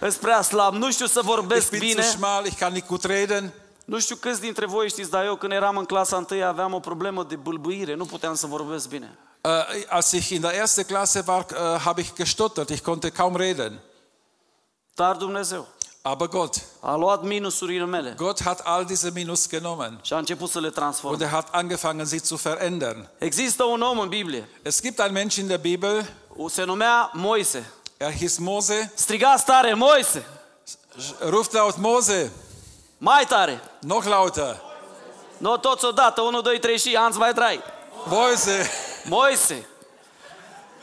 Îs 0.00 0.14
prea 0.16 0.42
slab, 0.42 0.74
nu 0.74 0.90
știu 0.90 1.06
să 1.06 1.18
Ich 1.18 1.28
vorbesc 1.28 1.70
bin 1.70 1.78
zu 1.80 1.86
bine. 1.86 2.02
schmal. 2.02 2.44
Ich 2.46 2.58
kann 2.58 2.72
nicht 2.72 2.86
gut 2.86 3.04
reden. 3.04 3.52
Nu 3.84 3.98
știu 3.98 4.16
câți 4.16 4.40
dintre 4.40 4.66
voi 4.66 4.88
știți, 4.88 5.10
dar 5.10 5.24
eu 5.24 5.36
când 5.36 5.52
eram 5.52 5.76
în 5.76 5.84
clasa 5.84 6.16
întâi 6.16 6.44
aveam 6.44 6.72
o 6.74 6.78
problemă 6.80 7.24
de 7.24 7.36
bâlbâire, 7.36 7.94
nu 7.94 8.04
puteam 8.04 8.34
să 8.34 8.46
vorbesc 8.46 8.88
bine. 8.88 9.18
Äh, 9.40 9.86
als 9.88 10.12
ich 10.12 10.28
in 10.30 10.40
der 10.40 10.54
ersten 10.54 10.84
Klasse 10.84 11.22
war, 11.26 11.44
äh, 11.50 11.56
habe 11.84 12.00
ich 12.00 12.12
gestottert. 12.16 12.68
Ich 12.70 12.82
konnte 12.82 13.10
kaum 13.10 13.36
reden. 13.36 13.80
Dar 14.94 15.16
Dumnezeu 15.16 15.66
Aber 16.02 16.28
Gott, 16.28 16.54
a 16.80 16.94
luat 16.96 17.22
minusurile 17.22 17.84
mele 17.84 18.14
Gott 18.16 18.42
hat 18.42 18.60
all 18.64 18.84
diese 18.84 19.10
Minus 19.14 19.48
genommen. 19.48 19.98
și 20.02 20.12
a 20.12 20.16
început 20.18 20.48
să 20.50 20.58
le 20.60 20.66
Und 20.66 20.74
transforme. 20.74 21.24
er 21.24 21.30
hat 21.30 21.48
angefangen, 21.50 22.06
sie 22.06 22.18
zu 22.24 22.36
verändern. 22.36 23.08
Există 23.18 23.64
un 23.64 23.80
om 23.80 23.98
în 23.98 24.08
Biblie, 24.08 24.48
Es 24.62 24.80
gibt 24.80 24.98
einen 24.98 25.12
Mensch 25.14 25.36
in 25.36 25.46
der 25.46 25.58
Bibel, 25.58 26.10
se 26.48 26.64
numea 26.64 27.10
Moise. 27.14 27.70
Er 28.00 28.10
hieß 28.10 28.38
Mose. 28.38 28.90
Striga 28.96 29.36
tare, 29.38 29.74
Moise! 29.74 30.24
Ruft 31.20 31.52
laut 31.52 31.76
Mose. 31.76 32.30
Mai 32.98 33.26
tare! 33.26 33.60
Noch 33.80 34.06
lauter. 34.06 34.60
Nu 35.36 35.56
toți 35.56 35.84
odată, 35.84 36.20
1, 36.20 36.40
2, 36.40 36.58
3 36.58 36.78
și 36.78 36.96
Hans 36.96 37.16
mai 37.16 37.32
trai. 37.32 37.60
Mose. 38.06 38.70
Moise! 39.04 39.68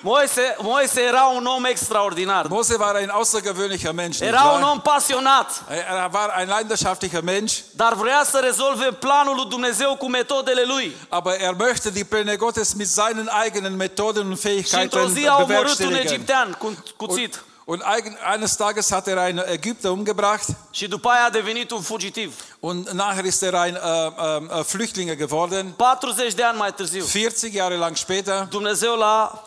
Moise, 0.02 0.56
Moise 0.62 1.02
era 1.02 1.26
un 1.36 1.46
om 1.46 1.66
extraordinar. 1.66 2.48
Mose 2.50 2.78
war 2.80 2.96
ein 2.96 3.10
außergewöhnlicher 3.10 3.94
Mensch. 3.94 4.20
Nicht 4.20 4.32
Era 4.34 4.56
un 4.56 4.62
wahr? 4.62 4.72
om 4.72 4.82
pasionat, 4.82 5.48
Er 5.70 6.14
war 6.14 6.30
ein 6.36 6.48
leidenschaftlicher 6.48 7.22
Mensch, 7.24 7.54
dar 7.76 7.94
vrea 7.94 8.24
să 8.24 8.40
rezolve 8.40 8.92
planul 8.92 9.36
lui 9.36 9.46
Dumnezeu 9.50 9.96
cu 9.96 10.08
metodele 10.10 10.64
lui. 10.66 10.96
aber 11.10 11.32
er 11.40 11.54
möchte 11.56 11.90
die 11.92 12.04
Pläne 12.04 12.36
Gottes 12.36 12.74
mit 12.74 12.88
seinen 12.90 13.30
eigenen 13.44 13.76
Methoden 13.76 14.26
und 14.28 14.40
Și 14.40 14.48
într-o 14.48 14.70
Fähigkeiten 14.70 15.14
zi 15.14 15.28
a 15.28 15.34
omorât 15.36 15.42
un 15.42 15.48
bewerkstelligen. 15.48 16.06
egiptean 16.08 16.52
cu 16.60 16.74
cuțit. 16.98 17.44
Und 17.66 17.82
eigen- 17.96 18.18
eines 18.34 18.56
Tages 18.56 18.90
hat 18.92 19.08
er 19.08 19.18
einen 19.18 19.44
Ägypter 19.48 19.90
umgebracht 19.92 20.46
Și 20.72 20.88
după 20.88 21.10
aia 21.10 21.26
a 21.26 21.30
devenit 21.30 21.72
un 21.72 21.82
fugitiv. 21.82 22.34
und 22.60 22.88
nachher 22.90 23.26
ist 23.26 23.42
er 23.42 23.54
ein 23.54 23.76
äh, 23.76 24.60
äh, 24.60 24.64
Flüchtling 24.64 25.16
geworden. 25.18 25.74
40 25.78 26.34
de 26.34 26.44
ani 26.44 26.58
mai 26.58 26.72
târziu, 26.74 27.04
40 27.06 27.54
Jahre 27.54 27.76
lang 27.76 27.96
später, 27.96 28.48
Dumnezeu 28.50 28.96
l-a 28.96 29.44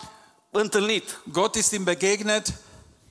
întâlnit 0.50 1.20
Gott 1.32 1.54
ist 1.54 1.72
ihm 1.72 1.84
begegnet 1.84 2.46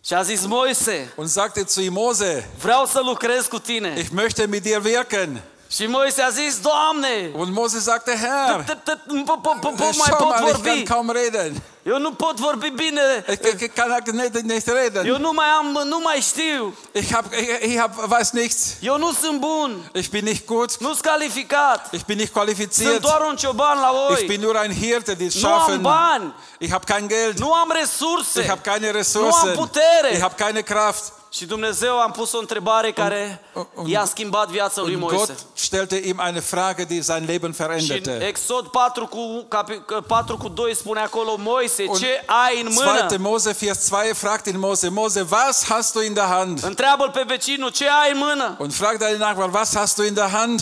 și 0.06 0.14
a 0.14 0.22
zis, 0.22 0.46
Moise, 0.46 1.14
und 1.16 1.30
sagte 1.30 1.64
zu 1.68 1.82
ihm, 1.82 1.94
Mose, 1.94 2.50
vreau 2.62 2.86
să 2.86 3.00
lucrez 3.04 3.46
cu 3.46 3.60
tine. 3.60 3.96
ich 3.98 4.10
möchte 4.10 4.48
mit 4.48 4.62
dir 4.62 4.82
wirken. 4.84 5.42
Și 5.72 5.86
Moise 5.88 6.22
a 6.22 6.30
zis, 6.30 6.60
Doamne, 6.62 7.30
Und 7.34 7.54
Mose 7.54 7.80
sagte, 7.80 8.12
Herr, 8.18 8.64
t- 8.64 8.74
t- 8.84 8.92
t- 8.92 9.24
po- 9.26 9.38
po- 9.42 9.58
po- 9.62 9.70
po- 9.70 9.84
mai 9.84 9.92
schau 10.08 10.16
pot 10.18 10.40
mal, 10.40 10.48
ich 10.48 10.52
kann 10.52 10.62
vorbi. 10.64 10.84
kaum 10.84 11.10
reden. 11.12 11.62
Eu 11.84 11.98
nu 12.00 12.12
pot 12.12 12.40
vorbi 12.40 12.70
bine. 12.70 13.24
Ich, 13.28 13.62
ich 13.62 13.74
kann 13.74 14.04
nicht, 14.16 14.44
nicht 14.44 14.68
reden. 14.68 15.06
Eu 15.06 15.18
nu 15.18 15.32
mai 15.34 15.46
am, 15.60 15.88
nu 15.88 16.00
mai 16.00 16.22
știu. 16.22 16.74
Ich, 16.92 17.14
hab, 17.14 17.26
ich, 17.34 17.50
ich 17.62 17.78
hab, 17.80 17.92
weiß 18.10 18.32
nichts. 18.32 18.76
Eu 18.82 18.98
nu 18.98 19.12
sunt 19.12 19.40
bun. 19.40 19.90
Ich 19.94 20.10
bin 20.10 20.24
nicht 20.24 20.46
gut. 20.46 20.80
Nu 20.80 20.88
sunt 20.88 21.02
calificat. 21.02 21.88
Ich 21.92 22.04
bin 22.06 22.18
nicht 22.18 22.34
Sunt 22.34 22.46
qualifiziert. 22.46 23.02
doar 23.02 23.22
un 23.30 23.36
cioban 23.38 23.80
la 23.80 23.92
Ich 24.14 24.20
oi. 24.22 24.26
bin 24.28 24.42
nur 24.42 24.56
ein 24.56 24.72
Hirte, 24.72 25.16
die 25.16 25.30
Nu 25.34 25.48
am 25.48 25.60
schaffen. 25.60 25.82
bani. 25.82 26.32
Ich 26.60 26.72
habe 26.72 26.86
kein 26.86 27.08
Geld. 27.08 27.40
Nu 27.40 27.54
am 27.54 27.72
resurse. 27.72 28.42
Ich 28.42 28.50
habe 28.50 28.62
keine 28.62 28.86
Nu 28.86 28.90
am 28.90 28.96
Ressourcen. 28.96 29.54
putere. 29.56 30.10
Ich 30.12 30.22
habe 30.22 30.36
keine 30.36 30.64
Kraft. 30.64 31.04
Și 31.32 31.46
Dumnezeu 31.46 32.00
am 32.00 32.12
pus 32.12 32.32
o 32.32 32.38
întrebare 32.40 32.92
care 32.92 33.42
un- 33.76 33.88
i-a 33.88 34.06
schimbat 34.06 34.48
viața 34.50 34.82
lui 34.82 34.94
Und 34.94 35.02
Moise. 35.02 35.16
Gott 35.26 35.46
stellte 35.54 35.96
ihm 36.06 36.22
eine 36.28 36.40
Frage, 36.40 36.84
die 36.84 37.02
sein 37.02 37.24
Leben 37.26 37.54
Și 37.54 37.62
în 37.62 37.68
veränderte. 37.68 38.26
Exod 38.28 38.68
4 38.68 39.08
cu, 39.08 39.46
capi, 39.48 39.74
4 40.08 40.38
cu 40.38 40.48
2 40.48 40.76
spune 40.76 41.00
acolo, 41.00 41.36
Moise, 41.38 41.84
Und 41.88 42.00
ce 42.00 42.24
ai 42.26 42.62
în 42.62 42.74
2. 42.74 42.86
mână? 42.86 43.18
Mose 43.30 43.54
4,2 43.54 44.14
fragt 44.14 44.46
ihn 44.46 44.60
Mose, 44.60 44.88
Mose, 44.90 45.26
was 45.32 45.64
hast 45.66 45.94
du 45.94 46.02
in 46.02 46.14
der 46.14 46.24
Hand? 46.26 46.64
Întreabă-l 46.64 47.10
pe 47.10 47.24
vecinul, 47.28 47.70
ce 47.70 47.86
ai 47.90 48.12
în 48.12 48.18
mână? 48.18 48.56
Und 48.60 48.74
fragt 48.74 49.00
deinen 49.00 49.18
Nachbarn, 49.20 49.54
was 49.54 49.76
hast 49.76 49.96
du 49.96 50.04
in 50.04 50.14
der 50.14 50.30
Hand? 50.30 50.60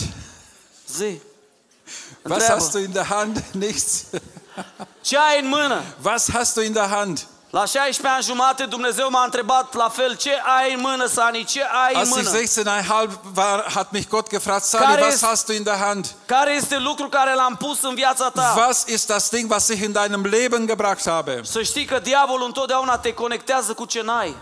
Zi. 0.96 1.02
Was 1.04 1.20
Întreabă. 2.22 2.52
hast 2.52 2.72
du 2.72 2.78
in 2.78 2.92
der 2.92 3.04
Hand? 3.04 3.44
Nichts. 3.66 4.04
Ce 5.00 5.16
ai 5.16 5.40
în 5.42 5.48
mână? 5.48 5.82
Was 6.02 6.30
hast 6.32 6.54
du 6.54 6.60
in 6.60 6.72
der 6.72 6.86
Hand? 6.88 7.26
La 7.50 7.64
16 7.64 8.06
ani 8.14 8.22
jumate 8.24 8.64
Dumnezeu 8.64 9.10
m-a 9.10 9.24
întrebat 9.24 9.74
la 9.74 9.88
fel, 9.88 10.16
ce 10.16 10.30
ai 10.60 10.74
în 10.74 10.80
mână, 10.80 11.06
Sani, 11.06 11.44
ce 11.44 11.62
ai 11.62 11.92
în 11.94 11.98
Als 12.00 12.08
ich 12.08 12.16
mână? 12.16 12.30
16,5 13.10 13.10
war, 13.36 13.64
hat 13.74 13.90
mich 13.90 14.08
Gott 14.08 14.28
gefragt, 14.30 14.64
Sani, 14.64 14.84
Care 14.84 15.02
was 15.02 15.14
ist- 15.14 15.22
hast 15.26 15.46
du 15.46 15.52
in 15.52 15.62
der 15.62 15.76
Hand? 15.76 16.14
Care 16.26 16.54
este 16.54 16.78
lucru 16.78 17.08
care 17.08 17.34
l-am 17.34 17.56
pus 17.56 17.82
în 17.82 17.94
viața 17.94 18.30
ta? 18.30 18.54
Was 18.56 18.84
ist 18.86 19.06
das 19.06 19.28
Ding, 19.28 19.50
was 19.50 19.68
ich 19.68 19.82
in 19.82 19.92
deinem 19.92 20.22
Leben 20.24 20.66
gebracht 20.66 21.08
habe? 21.08 21.40
Să 21.44 21.62
știi 21.62 21.84
că 21.84 21.98
diavolul 21.98 22.46
întotdeauna 22.46 22.98
te 22.98 23.12
conectează 23.14 23.72
cu 23.72 23.84
ce 23.84 24.02
n-ai. 24.02 24.36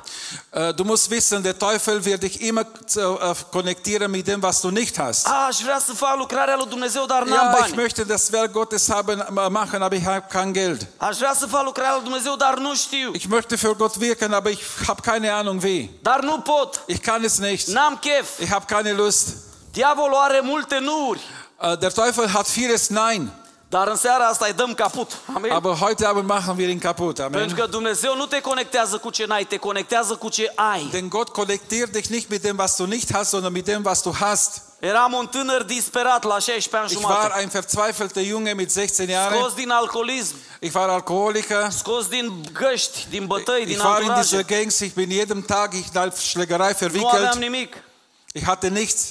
Äh, 0.51 0.75
Du 0.75 0.83
musst 0.83 1.11
wissen, 1.11 1.43
der 1.43 1.53
Teufel 1.55 2.01
wird 2.05 2.21
dich 2.21 2.41
immer 2.41 2.65
äh, 2.97 3.37
connectieren 3.51 4.11
mit 4.11 4.25
dem, 4.25 4.41
was 4.43 4.61
du 4.61 4.69
nicht 4.69 4.99
hast. 4.99 5.27
A, 5.27 5.45
aș 5.49 5.57
vrea 5.63 5.79
să 5.87 5.93
fac 5.93 6.17
lucrarea 6.17 6.57
lui 6.57 6.67
Dumnezeu, 6.69 7.05
dar 7.07 7.23
n-am 7.23 7.51
Ja, 7.53 7.67
ich 7.67 7.75
bani. 7.75 7.89
möchte 7.89 8.05
das 8.07 8.29
Werk 8.33 8.53
Gottes 8.53 8.89
haben, 8.91 9.21
äh, 9.21 9.49
machen, 9.51 9.83
aber 9.83 9.97
ich 9.97 10.05
habe 10.07 10.25
kein 10.33 10.53
Geld. 10.53 10.87
Aș 10.97 11.17
vrea 11.17 11.35
să 11.39 11.47
fac 11.47 11.65
lucrarea 11.65 11.93
lui 11.95 12.03
Dumnezeu, 12.03 12.37
dar 12.37 12.55
nu 12.59 12.75
știu. 12.75 12.95
Ich 13.15 13.29
möchte 13.29 13.57
für 13.59 13.75
Gott 13.75 13.99
wirken, 14.01 14.33
aber 14.35 14.51
ich 14.51 14.61
habe 14.87 15.03
keine 15.03 15.33
Ahnung 15.33 15.63
wie. 15.63 15.91
Dar 16.03 16.23
nu 16.25 16.39
pot. 16.41 16.81
Ich 16.87 17.03
kann 17.03 17.25
es 17.25 17.39
nicht. 17.39 17.69
N-am 17.69 17.99
chef. 18.03 18.39
Ich 18.41 18.51
habe 18.51 18.67
keine 18.67 18.93
Lust. 18.93 19.35
Diavolul 19.75 20.15
are 20.17 20.43
multe 20.43 20.81
nuuri. 20.81 21.21
Äh, 21.61 21.77
Der 21.79 21.93
Teufel 21.93 22.33
hat 22.33 22.47
vieles 22.49 22.91
Nein, 22.91 23.31
Dar 23.69 23.89
în 23.89 23.97
seara 23.97 24.25
asta 24.27 24.47
îi 24.47 24.53
dăm 24.53 24.75
caput. 24.75 25.11
Amin? 25.35 25.51
aber 25.53 25.73
heute 25.75 26.05
Abend 26.07 26.27
machen 26.29 26.57
wir 26.57 26.69
ihn 26.69 26.79
kaputt. 26.79 27.17
Pentru 27.17 27.41
Amen. 27.41 27.55
că 27.55 27.67
Dumnezeu 27.67 28.17
nu 28.17 28.27
te 28.27 28.41
conectează 28.41 28.97
cu 28.99 29.11
ce 29.11 29.25
n-ai, 29.27 29.45
te 29.45 29.57
conectează 29.57 30.15
cu 30.15 30.29
ce 30.29 30.53
ai. 30.55 30.89
Denn 30.91 31.09
Gott 31.09 31.29
connectiert 31.33 31.93
dich 31.93 32.07
nicht 32.09 32.29
mit 32.29 32.43
dem, 32.43 32.57
was 32.59 32.77
du 32.77 32.85
nicht 32.85 33.13
hast, 33.13 33.29
sondern 33.29 33.53
mit 33.53 33.65
dem, 33.65 33.83
was 33.85 34.03
du 34.03 34.13
hast. 34.21 34.63
Eram 34.81 35.13
un 35.13 35.27
tânăr 35.27 35.63
disperat 35.63 36.23
la 36.25 36.39
16 36.39 36.77
ani 36.77 36.91
Ich 36.93 37.03
war 37.03 37.13
jumate. 37.23 37.41
ein 37.41 37.49
verzweifelter 37.49 38.23
Junge 38.23 38.53
mit 38.53 38.71
16 38.73 39.09
Jahren. 39.09 39.39
Scos 39.39 39.53
din 39.55 39.71
alcoolism, 39.71 40.35
Ich 40.61 40.75
war 40.75 40.89
Alkoholiker. 40.89 41.71
scos 41.71 42.07
din 42.07 42.33
găști, 42.53 43.07
din 43.11 43.27
bătăi, 43.27 43.65
din 43.65 43.75
Ich 43.75 43.85
war 43.85 44.01
in 44.03 44.09
anturaje. 44.09 44.23
dieser 44.37 44.57
Gangs. 44.57 44.79
Ich 44.81 44.95
bin 44.95 45.11
jeden 45.11 45.43
Tag 45.43 45.73
in 45.73 45.85
eine 45.95 46.13
Schlägerei 46.17 46.57
Nu 46.81 46.87
aveam 46.87 46.91
verwickelt. 46.91 47.35
nimic. 47.39 47.83
Ich 48.33 48.45
hatte 48.47 48.69
nichts. 48.69 49.05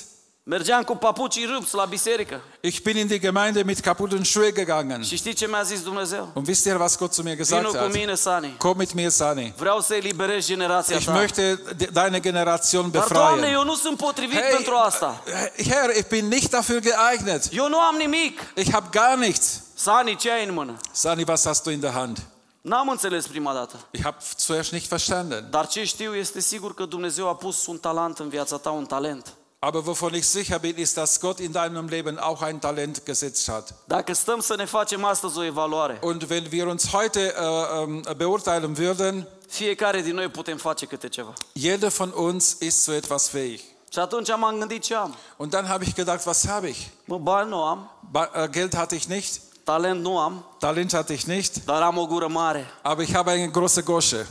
Mergeam 0.47 0.83
cu 0.83 0.95
papucii 0.95 1.45
rupți 1.45 1.75
la 1.75 1.85
biserică. 1.85 2.41
Ich 2.61 2.81
bin 2.81 2.97
in 2.97 3.07
die 3.07 3.19
Gemeinde 3.19 3.63
mit 3.63 3.79
kaputten 3.79 4.23
Schuhen 4.23 4.53
gegangen. 4.53 5.01
Și 5.03 5.15
știi 5.15 5.33
ce 5.33 5.47
mi-a 5.47 5.61
zis 5.61 5.81
Dumnezeu? 5.83 6.31
Und 6.33 6.47
wisst 6.47 6.65
ihr, 6.65 6.75
was 6.79 6.97
Gott 6.97 7.13
zu 7.13 7.21
mir 7.23 7.35
gesagt 7.35 7.61
Vino 7.65 7.77
cu 7.77 7.83
hat? 7.83 7.93
mine, 7.93 8.15
Sani. 8.15 8.55
Komm 8.57 8.77
mit 8.77 8.93
mir, 8.93 9.09
Sani. 9.09 9.53
Vreau 9.57 9.79
să 9.81 9.93
eliberez 9.95 10.45
generația 10.45 10.95
Ich 10.95 11.05
ta. 11.05 11.23
möchte 11.23 11.59
de- 11.75 11.89
deine 11.93 12.19
Generation 12.19 12.91
Dar, 12.91 13.07
Doamne, 13.07 13.29
befreien. 13.35 13.53
eu 13.57 13.63
nu 13.63 13.75
sunt 13.75 13.97
potrivit 13.97 14.39
Hey, 14.39 14.51
pentru 14.55 14.73
asta. 14.75 15.23
Herr, 15.57 15.89
ich 15.97 16.07
bin 16.07 16.27
nicht 16.27 16.49
dafür 16.55 16.79
geeignet. 16.81 17.47
Eu 17.51 17.67
nu 17.67 17.79
am 17.79 17.95
nimic. 17.95 18.39
Ich 18.55 18.71
habe 18.71 18.87
gar 18.91 19.17
nichts. 19.17 19.61
Sani, 19.75 20.15
ce 20.15 20.31
ai 20.31 20.45
în 20.45 20.53
mână? 20.53 20.77
Sani, 20.91 21.23
was 21.27 21.45
hast 21.45 21.63
du 21.63 21.69
in 21.69 21.79
der 21.79 21.91
Hand? 21.91 22.17
N-am 22.61 22.89
înțeles 22.89 23.27
prima 23.27 23.53
dată. 23.53 23.75
Ich 23.91 24.03
habe 24.03 24.17
zuerst 24.37 24.71
nicht 24.71 24.87
verstanden. 24.87 25.47
Dar 25.49 25.67
ce 25.67 25.83
știu 25.83 26.15
este 26.15 26.39
sigur 26.39 26.73
că 26.73 26.85
Dumnezeu 26.85 27.27
a 27.27 27.35
pus 27.35 27.65
un 27.65 27.77
talent 27.77 28.17
în 28.19 28.29
viața 28.29 28.57
ta, 28.57 28.69
un 28.69 28.85
talent. 28.85 29.33
Aber 29.67 29.81
wovon 29.85 30.13
ich 30.13 30.25
sicher 30.27 30.59
bin, 30.59 30.75
ist, 30.77 30.95
dass 30.95 31.19
Gott 31.19 31.39
in 31.39 31.51
deinem 31.51 31.87
Leben 31.87 32.19
auch 32.19 32.41
ein 32.43 32.59
Talent 32.59 33.05
gesetzt 33.05 33.47
hat. 33.47 33.73
Dacă 33.87 34.13
stăm 34.13 34.39
să 34.39 34.55
ne 34.55 34.65
facem 34.65 35.03
astăzi 35.05 35.37
o 35.37 35.43
evaluare, 35.43 35.97
Und 36.01 36.29
wenn 36.29 36.47
wir 36.51 36.67
uns 36.67 36.91
heute 36.91 37.19
äh, 37.19 37.81
ähm, 37.81 38.03
beurteilen 38.17 38.75
würden, 38.77 39.27
fiecare 39.47 40.01
din 40.01 40.13
noi 40.15 40.27
putem 40.29 40.57
face 40.57 40.85
câte 40.85 41.07
ceva. 41.07 41.33
jeder 41.53 41.89
von 41.89 42.11
uns 42.15 42.55
ist 42.59 42.83
zu 42.83 42.91
etwas 42.91 43.27
fähig. 43.27 43.59
Și 43.93 43.99
atunci 43.99 44.27
m-am 44.37 44.57
gândit 44.57 44.83
ce 44.83 44.95
am. 44.95 45.15
Und 45.37 45.51
dann 45.51 45.67
habe 45.67 45.83
ich 45.83 45.93
gedacht, 45.93 46.25
was 46.25 46.47
habe 46.47 46.67
ich? 46.67 46.77
Mă, 47.05 47.17
bani 47.17 47.49
nu 47.49 47.63
am, 47.63 47.91
Ba 48.11 48.29
äh, 48.43 48.49
Geld 48.49 48.75
hatte 48.75 48.95
ich 48.95 49.05
nicht, 49.07 49.39
talent 49.63 50.01
nu 50.01 50.17
am, 50.17 50.45
Talent 50.59 50.93
hatte 50.93 51.13
ich 51.13 51.23
nicht, 51.25 51.65
dar 51.65 51.81
am 51.81 51.97
o 51.97 52.05
gură 52.07 52.27
mare. 52.27 52.65
aber 52.81 53.03
ich 53.03 53.15
habe 53.15 53.31
eine 53.31 53.51
große 53.51 53.81
Gosche. 53.83 54.27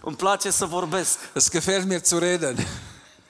Îmi 0.00 0.16
place 0.16 0.50
să 0.50 0.64
vorbesc. 0.66 1.18
Es 1.34 1.50
gefällt 1.50 1.86
mir 1.86 2.00
zu 2.02 2.18
reden. 2.18 2.66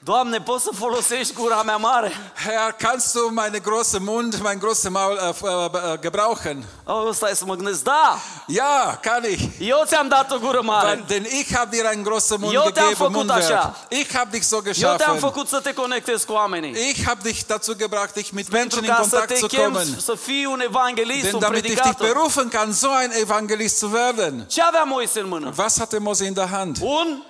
Doamne, 0.08 0.40
poți 0.40 0.62
să 0.64 0.70
folosești 0.74 1.32
gura 1.34 1.62
mea 1.62 1.76
mare? 1.76 2.12
Herr, 2.34 2.72
kannst 2.78 3.12
du 3.12 3.28
meine 3.32 3.58
große 3.58 3.98
Mund, 4.00 4.40
mein 4.42 4.58
großes 4.58 4.90
Maul 4.90 5.16
äh, 5.16 5.34
äh, 5.42 5.92
äh, 5.92 6.00
gebrauchen? 6.00 6.64
Oh, 6.84 7.12
stai 7.14 7.34
să 7.34 7.44
mă 7.44 7.54
gândesc. 7.54 7.82
Da, 7.82 8.18
Ja, 8.46 8.98
kann 9.02 9.24
ich. 9.30 9.42
eu 9.58 9.82
ți-am 9.86 10.08
dat 10.08 10.30
o 10.32 10.38
gură 10.38 10.60
mare. 10.62 11.04
denn 11.06 11.24
ich 11.24 11.54
habe 11.54 11.76
dir 11.76 11.84
einen 11.86 12.02
großen 12.04 12.36
Mund 12.40 12.54
Eu 12.54 12.62
gegeben, 12.64 12.94
făcut 12.94 13.12
Mundwerk. 13.14 13.42
așa. 13.42 13.76
Ich 13.88 14.14
habe 14.14 14.28
dich 14.30 14.44
so 14.44 14.56
Eu 14.56 14.62
te-am 14.62 14.72
geschaffen. 14.74 15.18
făcut 15.18 15.48
să 15.48 15.60
te 15.60 15.74
conectezi 15.74 16.26
cu 16.26 16.32
oamenii. 16.32 16.72
Ich 16.90 17.06
habe 17.06 17.20
dich 17.22 17.40
dazu 17.46 17.74
gebracht, 17.76 18.12
dich 18.14 18.30
mit 18.30 18.50
Menschen 18.50 18.84
in 18.84 18.94
Kontakt 19.00 19.36
zu 19.36 19.46
kommen. 19.46 19.86
să 20.00 20.14
fii 20.14 20.44
un 20.44 20.60
evanghelist, 20.60 21.22
Denn 21.22 21.34
un 21.34 21.40
damit 21.40 21.64
ich 21.64 21.80
dich 21.80 21.96
berufen 21.96 22.48
kann, 22.48 22.72
so 22.72 22.88
ein 23.00 23.10
Evangelist 23.10 23.76
zu 23.78 23.86
werden. 23.92 24.44
Ce 24.48 24.62
avea 24.62 24.82
Moise 24.82 25.20
în 25.20 25.28
mână? 25.28 25.52
Was 25.56 25.78
hatte 25.78 25.98
Mose 25.98 26.24
in 26.24 26.32
der 26.32 26.48
Hand? 26.50 26.76
Un, 26.80 27.22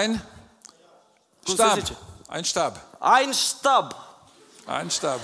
Ein 0.00 0.22
cum 1.44 1.54
se 1.56 1.64
zice? 1.74 1.92
Ein 2.32 2.44
Stab. 2.44 2.76
Ein 3.00 3.32
stab. 3.32 3.94
Ein 4.66 4.88
Stab. 4.90 5.20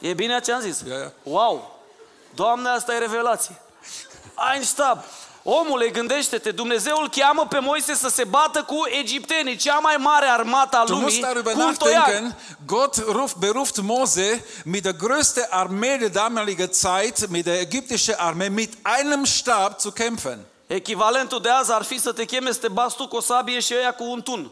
E 0.00 0.14
bine 0.14 0.40
ce 0.40 0.52
am 0.52 0.60
zis? 0.60 0.80
Ia, 0.88 0.96
ia. 0.96 1.12
Wow! 1.22 1.80
Doamne, 2.34 2.68
asta 2.68 2.94
e 2.94 2.98
revelație. 2.98 3.60
Ein 4.54 4.62
stab. 4.62 4.98
Omule, 5.44 5.88
gândește-te, 5.88 6.50
Dumnezeu 6.50 6.96
îl 7.00 7.08
cheamă 7.08 7.46
pe 7.46 7.58
Moise 7.58 7.94
să 7.94 8.08
se 8.08 8.24
bată 8.24 8.62
cu 8.62 8.76
egiptenii, 9.00 9.56
cea 9.56 9.78
mai 9.78 9.96
mare 9.98 10.26
armată 10.26 10.76
a 10.76 10.84
Du 10.84 10.92
lumii, 10.92 11.04
musst 11.04 11.20
darüber 11.32 11.52
cu 11.52 11.60
un 11.60 11.74
toiag. 11.74 11.96
nachdenken, 11.96 12.36
Gott 12.66 12.96
ruft, 12.96 13.36
beruft 13.36 13.80
Mose 13.80 14.44
mit 14.64 14.82
der 14.82 14.92
größten 14.94 15.46
Armee 15.50 15.96
der 15.96 16.08
damaligen 16.10 16.70
Zeit, 16.72 17.28
mit 17.28 17.44
der 17.44 17.60
ägyptischen 17.60 18.14
Armee, 18.18 18.48
mit 18.48 18.72
einem 18.82 19.24
Stab 19.24 19.80
zu 19.80 19.90
kämpfen. 19.90 20.38
Echivalentul 20.66 21.40
de 21.40 21.48
azi 21.48 21.72
ar 21.72 21.82
fi 21.82 21.98
să 21.98 22.12
te 22.12 22.24
cheme 22.24 22.52
să 22.52 22.58
te 22.58 22.68
bați 22.68 22.96
tu 22.96 23.08
cu 23.08 23.16
o 23.16 23.20
sabie 23.20 23.60
și 23.60 23.74
ăia 23.76 23.94
cu 23.94 24.04
un 24.04 24.22
tun. 24.22 24.50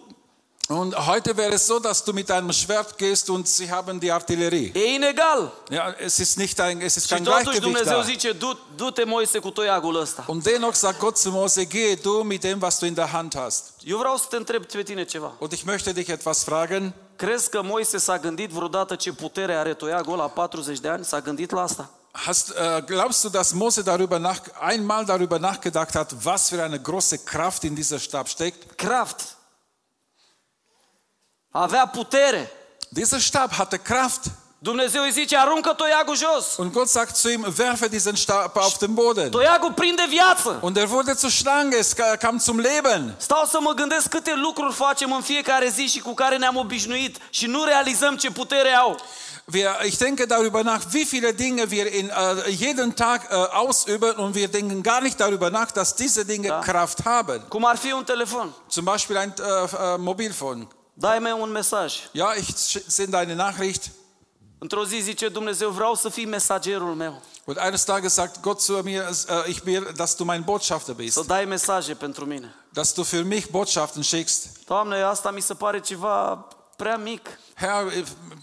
Und 0.70 0.94
heute 1.06 1.36
wäre 1.36 1.54
es 1.54 1.66
so, 1.66 1.80
dass 1.80 2.04
du 2.04 2.12
mit 2.12 2.30
einem 2.30 2.52
Schwert 2.52 2.96
gehst 2.96 3.28
und 3.28 3.48
sie 3.48 3.68
haben 3.68 3.98
die 3.98 4.12
Artillerie. 4.12 4.70
E 4.72 4.94
inegal. 4.94 5.50
Ja, 5.68 5.92
es 5.98 6.20
ist 6.20 6.38
nicht 6.38 6.60
ein, 6.60 6.80
es 6.80 6.96
ist 6.96 7.06
Și 7.06 7.14
kein 7.14 7.24
totuși 7.24 7.42
Gleichgewicht 7.42 7.62
Dumnezeu 7.62 7.98
da. 7.98 8.02
zice, 8.02 8.32
du, 8.32 8.58
du-te 8.76 9.04
Moise 9.04 9.38
cu 9.38 9.50
toiagul 9.50 10.00
ăsta. 10.00 10.24
Und 10.26 10.42
dennoch 10.42 10.74
sagt 10.74 10.98
Gott 10.98 11.16
zu 11.16 11.30
Mose, 11.30 11.64
gehe 11.64 11.94
du 11.94 12.22
mit 12.22 12.42
dem, 12.42 12.60
was 12.60 12.78
du 12.78 12.86
in 12.86 12.94
der 12.94 13.12
Hand 13.12 13.34
hast. 13.36 13.64
Eu 13.84 13.98
vreau 13.98 14.16
să 14.16 14.24
te 14.30 14.36
întreb 14.36 14.64
pe 14.66 14.82
tine 14.82 15.04
ceva. 15.04 15.32
Und 15.38 15.52
ich 15.52 15.62
möchte 15.64 15.92
dich 15.92 16.08
etwas 16.08 16.44
fragen. 16.44 16.94
Crezi 17.16 17.50
că 17.50 17.62
Moise 17.62 17.98
s-a 17.98 18.18
gândit 18.18 18.50
vreodată 18.50 18.94
ce 18.94 19.12
putere 19.12 19.54
are 19.54 19.74
toiagul 19.74 20.16
la 20.16 20.28
40 20.28 20.78
de 20.78 20.88
ani? 20.88 21.04
S-a 21.04 21.20
gândit 21.20 21.50
la 21.50 21.62
asta? 21.62 21.90
Hast, 22.12 22.50
äh, 22.50 22.82
glaubst 22.86 23.22
du, 23.22 23.28
dass 23.28 23.52
Mose 23.52 23.82
darüber 23.82 24.18
nach, 24.18 24.40
einmal 24.60 25.04
darüber 25.04 25.38
nachgedacht 25.38 25.94
hat, 25.94 26.12
was 26.24 26.48
für 26.48 26.62
eine 26.62 26.78
große 26.80 27.18
Kraft 27.18 27.64
in 27.64 27.74
dieser 27.74 27.98
Stab 27.98 28.28
steckt? 28.28 28.78
Kraft. 28.78 29.38
Avea 31.50 31.86
putere. 31.86 32.50
Dieser 32.88 33.20
Stab 33.20 33.52
hatte 33.52 33.76
Kraft. 33.78 34.20
Dumnezeu 34.62 35.02
îi 35.02 35.10
zice, 35.12 35.36
aruncă 35.36 35.72
toiagul 35.72 36.16
jos. 36.16 36.56
Und 36.56 36.72
Gott 36.72 36.88
sagt 36.88 37.16
zu 37.16 37.28
ihm, 37.28 37.46
werfe 37.56 37.88
diesen 37.88 38.14
Stab 38.16 38.56
auf 38.56 38.76
den 38.78 38.94
Boden. 38.94 39.30
Toiagul 39.30 39.72
prinde 39.72 40.02
viață. 40.08 40.58
Und 40.60 40.76
er 40.76 40.88
wurde 40.90 41.14
zur 41.14 41.30
Schlange, 41.30 41.76
es 41.76 41.92
ka- 41.92 42.16
kam 42.16 42.38
zum 42.38 42.58
Leben. 42.58 43.14
Stau 43.16 43.44
să 43.44 43.58
mă 43.60 43.72
gândesc 43.72 44.08
câte 44.08 44.32
lucruri 44.34 44.74
facem 44.74 45.12
în 45.12 45.20
fiecare 45.20 45.68
zi 45.68 45.86
și 45.86 46.00
cu 46.00 46.14
care 46.14 46.36
ne-am 46.36 46.56
obișnuit 46.56 47.16
și 47.30 47.46
nu 47.46 47.64
realizăm 47.64 48.16
ce 48.16 48.30
putere 48.30 48.70
au. 48.74 48.96
Wir, 49.52 49.68
ich 49.84 49.96
denke 49.96 50.24
darüber 50.26 50.62
nach, 50.62 50.82
wie 50.92 51.04
viele 51.04 51.32
Dinge 51.32 51.64
wir 51.70 51.86
in, 51.94 52.08
äh, 52.08 52.60
jeden 52.60 52.94
Tag 52.94 53.20
äh, 53.30 53.34
ausüben 53.34 54.14
und 54.16 54.34
wir 54.34 54.48
denken 54.48 54.82
gar 54.82 55.00
nicht 55.00 55.18
darüber 55.18 55.50
nach, 55.50 55.70
dass 55.72 55.94
diese 55.94 56.24
Dinge 56.24 56.48
Da. 56.48 56.58
Kraft 56.60 56.98
haben. 57.04 57.42
Cum 57.48 57.64
ar 57.64 57.76
fi 57.76 57.92
un 57.92 58.04
telefon. 58.04 58.52
Zum 58.68 58.84
Beispiel 58.84 59.16
ein 59.16 59.32
äh, 59.38 59.94
äh, 59.94 59.98
Mobilfon. 59.98 60.68
Dai-mi 61.00 61.30
un 61.30 61.50
mesaj. 61.50 61.94
Ja, 62.12 62.34
ich 62.34 62.48
sch- 62.48 62.82
sende 62.86 63.16
eine 63.16 63.34
Nachricht 63.34 63.90
Într-o 64.62 64.84
zi 64.84 65.00
zice 65.00 65.28
Dumnezeu, 65.28 65.70
vreau 65.70 65.94
să 65.94 66.08
fii 66.08 66.26
mesagerul 66.26 66.94
meu. 66.94 67.22
und 67.44 67.56
eines 67.58 67.84
Tages 67.84 68.12
sagt 68.12 68.40
Gott 68.40 68.60
zu 68.60 68.72
mir, 68.82 69.02
äh, 69.28 69.48
ich 69.50 69.60
will, 69.64 69.92
dass 69.96 70.16
du 70.16 70.24
mein 70.24 70.42
Botschafter 70.42 70.94
Să 70.94 71.02
bist, 71.02 71.26
dai 71.26 71.44
mesaje 71.44 71.94
pentru 71.94 72.24
mine. 72.26 72.54
dass 72.72 72.92
du 72.94 73.02
für 73.02 73.22
mich 73.24 73.48
Botschaften 73.50 74.02
schickst. 74.02 74.46
Doamne, 74.66 75.02
asta 75.02 75.30
mi 75.30 75.40
se 75.40 75.54
pare 75.54 75.78
ceva 75.80 76.46
prea 76.76 76.96
mic. 76.96 77.20
Herr, 77.54 77.92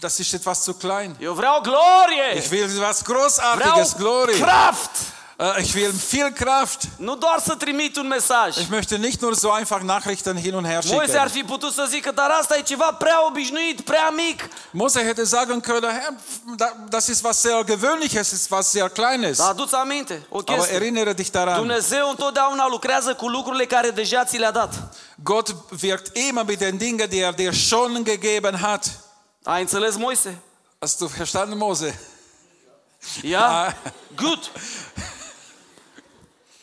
das 0.00 0.18
ist 0.18 0.32
etwas 0.32 0.62
zu 0.62 0.72
klein. 0.74 1.16
Eu 1.20 1.32
vreau 1.34 1.60
glorie! 1.60 2.36
Ich 2.36 2.50
will 2.50 2.78
was 2.80 3.02
Vreau 3.02 3.18
Großartiges, 3.20 3.94
Glory. 3.96 4.38
kraft! 4.40 4.90
Äh, 5.40 5.60
Ich 5.62 5.74
will 5.74 5.92
viel 6.08 6.32
Kraft. 6.32 6.82
Nu 6.96 7.14
doar 7.16 7.40
să 7.44 7.54
trimit 7.54 7.96
un 7.96 8.06
mesaj. 8.06 8.56
Ich 8.56 8.68
möchte 8.68 8.96
nicht 8.98 9.20
nur 9.20 9.34
so 9.34 9.50
einfach 9.50 9.82
Nachrichten 9.82 10.36
hin 10.36 10.54
und 10.54 10.66
her 10.66 10.80
Moise 10.86 11.18
ar 11.18 11.28
schicken. 11.28 11.46
fi 11.46 11.52
putut 11.52 11.72
să 11.72 11.86
zică, 11.88 12.10
dar 12.10 12.30
asta 12.30 12.56
e 12.56 12.62
ceva 12.62 12.92
prea 12.92 13.26
obișnuit, 13.26 13.80
prea 13.80 14.08
mic. 14.10 14.48
Mose 14.70 15.00
hätte 15.02 15.24
sagen 15.24 15.60
können, 15.60 15.90
Herr, 15.92 16.12
da- 16.56 16.76
das 16.88 17.06
ist 17.06 17.24
was 17.24 17.40
sehr 17.40 17.64
Gewöhnliches, 17.64 18.32
ist 18.32 18.50
was 18.50 18.70
sehr 18.70 18.88
Kleines. 18.88 19.36
Dar 19.38 19.48
adu-ți 19.48 19.74
aminte 19.74 20.22
o 20.28 20.38
Aber 20.38 20.54
chestie. 20.54 20.74
erinnere 20.74 21.12
dich 21.12 21.30
daran, 21.30 21.56
Dumnezeu 21.56 22.08
întotdeauna 22.08 22.66
lucrează 22.68 23.14
cu 23.14 23.28
lucrurile 23.28 23.64
care 23.66 23.90
deja 23.90 24.24
ți 24.24 24.36
le-a 24.38 24.50
dat. 24.50 24.74
Gott 25.22 25.54
wirkt 25.82 26.16
immer 26.16 26.44
mit 26.44 26.58
den 26.58 26.76
Dingen, 26.76 27.08
die 27.08 27.22
er 27.24 27.32
dir 27.34 27.52
schon 27.54 28.02
gegeben 28.04 28.60
hat. 28.60 28.84
Ai 29.42 29.60
înțeles, 29.60 29.96
Moise? 29.96 30.38
Hast 30.80 30.98
du 30.98 31.06
verstanden, 31.06 31.58
Mose? 31.58 32.00
Ia? 33.22 33.46
Ah. 33.46 33.72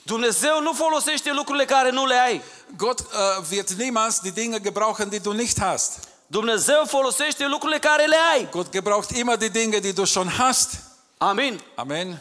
Good. 0.07 0.19
Dumnezeu 0.19 0.61
nu 0.61 0.73
folosește 0.73 1.31
lucrurile 1.33 1.65
care 1.65 1.91
nu 1.91 2.05
le 2.05 2.15
ai. 2.15 2.41
Gott 2.77 2.99
äh, 2.99 3.05
wird 3.49 3.69
niemals 3.69 4.19
die 4.19 4.31
Dinge 4.31 4.59
gebrauchen, 4.59 5.09
die 5.09 5.19
du 5.19 5.33
nicht 5.33 5.59
hast. 5.59 5.99
Dumnezeu 6.27 6.85
folosește 6.85 7.47
lucrurile 7.47 7.79
care 7.79 8.05
le 8.07 8.17
ai. 8.33 8.47
Gott 8.51 8.71
gebraucht 8.71 9.11
immer 9.11 9.37
die 9.37 9.49
Dinge, 9.49 9.79
die 9.79 9.93
du 9.93 10.05
schon 10.05 10.37
hast. 10.37 10.69
Amin. 11.17 11.59
Amen. 11.75 12.19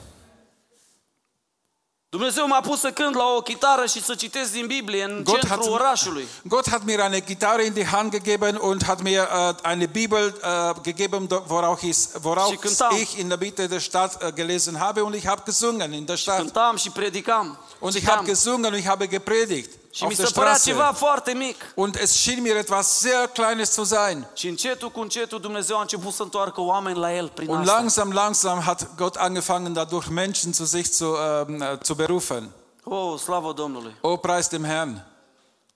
Dumnezeu 2.16 2.46
m-a 2.46 2.60
pus 2.60 2.80
să 2.80 2.90
cânt 2.90 3.14
la 3.14 3.24
o 3.36 3.40
chitară 3.40 3.86
și 3.86 4.02
să 4.02 4.14
citesc 4.14 4.52
din 4.52 4.66
Biblie 4.66 5.04
în 5.04 5.20
Gott 5.24 5.38
centrul 5.40 5.62
hat, 5.72 5.80
orașului. 5.80 6.26
Gott 6.44 6.68
hat 6.70 6.84
mir 6.84 6.98
eine 7.00 7.20
Gitarre 7.26 7.64
in 7.64 7.72
die 7.72 7.86
Hand 7.86 8.10
gegeben 8.10 8.56
und 8.60 8.84
hat 8.84 9.02
mir 9.02 9.22
äh, 9.22 9.54
eine 9.62 9.86
Bibel 9.86 10.34
äh, 10.42 10.74
gegeben, 10.82 11.26
do- 11.28 11.42
worauf, 11.46 11.82
ich, 11.82 11.96
worauf 12.22 12.48
Sie 12.48 12.56
cântam. 12.58 12.96
ich 13.00 13.18
in 13.18 13.28
der 13.28 13.38
Mitte 13.38 13.66
der 13.68 13.80
Stadt 13.80 14.22
äh, 14.22 14.32
gelesen 14.32 14.78
habe 14.78 15.02
und 15.04 15.14
ich 15.14 15.26
habe 15.26 15.42
gesungen 15.44 15.92
in 15.92 16.06
der 16.06 16.16
Stadt. 16.16 16.38
Cântam 16.38 16.76
și 16.76 16.90
predicam. 16.90 17.58
Und 17.80 17.94
ich 17.94 18.00
Citeam. 18.00 18.16
habe 18.16 18.26
gesungen 18.30 18.72
und 18.72 18.78
ich 18.78 18.86
habe 18.86 19.06
gepredigt 19.08 19.70
Și 19.94 20.02
auf 20.02 20.10
mi 20.12 20.16
der 20.16 20.26
se 20.26 20.32
părea 20.32 20.54
Straße. 20.54 20.70
ceva 20.70 20.92
foarte 20.92 21.32
mic. 21.32 21.72
Und 21.74 21.96
es 22.00 22.12
schien 22.12 22.42
mir 22.42 22.56
etwas 22.56 22.98
sehr 22.98 23.26
Kleines 23.32 23.72
zu 23.72 23.84
sein. 23.84 24.26
Și 24.34 24.48
încetul 24.48 24.90
cu 24.90 25.00
încetul 25.00 25.40
Dumnezeu 25.40 25.76
a 25.76 25.80
început 25.80 26.12
să 26.12 26.22
întoarcă 26.22 26.60
oameni 26.60 26.98
la 26.98 27.14
El 27.16 27.28
prin 27.28 27.48
Und 27.48 27.60
asta. 27.60 27.74
langsam, 27.74 28.12
langsam 28.12 28.60
hat 28.60 28.88
Gott 28.96 29.16
angefangen, 29.16 29.72
dadurch 29.72 30.08
Menschen 30.10 30.52
zu 30.52 30.64
sich 30.64 30.86
zu, 30.90 31.04
ähm, 31.48 31.62
äh, 31.62 31.78
zu 31.82 31.94
berufen. 31.94 32.50
Oh, 32.84 33.18
slavă 33.18 33.52
Domnului! 33.52 33.96
Oh, 34.00 34.18
preis 34.20 34.48
dem 34.48 34.64
Herrn. 34.64 35.04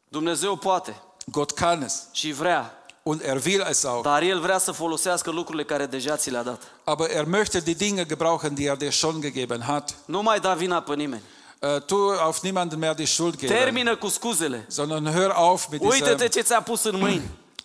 Dumnezeu 0.08 0.56
poate 0.56 1.02
Gott 1.26 1.50
kann 1.50 1.82
es. 1.82 2.02
și 2.12 2.32
vrea, 2.32 2.72
Und 3.02 3.20
er 3.24 3.40
will 3.44 3.66
es 3.68 3.84
auch. 3.84 4.02
dar 4.02 4.22
El 4.22 4.40
vrea 4.40 4.58
să 4.58 4.72
folosească 4.72 5.30
lucrurile 5.30 5.64
care 5.64 5.86
deja 5.86 6.16
ți 6.16 6.30
le-a 6.30 6.42
dat. 6.42 6.62
Aber 6.84 7.08
er 7.10 7.24
möchte 7.24 7.60
die 7.60 7.74
Dinge 7.74 8.04
gebrauchen, 8.06 8.54
die 8.54 8.66
er 8.68 8.76
dir 8.76 8.90
schon 8.92 9.20
gegeben 9.20 9.62
hat. 9.66 9.94
Nu 10.04 10.22
mai 10.22 10.40
da 10.40 10.54
vina 10.54 10.80
pe 10.80 10.94
nimeni. 10.94 11.22
Äh, 11.60 11.80
tu 11.86 12.12
auf 12.12 12.40
niemanden 12.42 12.78
mehr 12.78 12.94
die 12.94 13.06
Schuld 13.06 13.36
geben, 13.38 13.56
Termină 13.56 13.96
cu 13.96 14.08
scuzele. 14.08 14.64
sondern 14.68 15.12
hör 15.12 15.30
auf 15.30 15.68
mit 15.70 15.80
Uite-te 15.82 16.14
dieser 16.14 16.28
ce 16.28 16.40
ți-a 16.42 16.60
pus 16.60 16.84
în 16.84 16.96
mâini. 16.98 17.22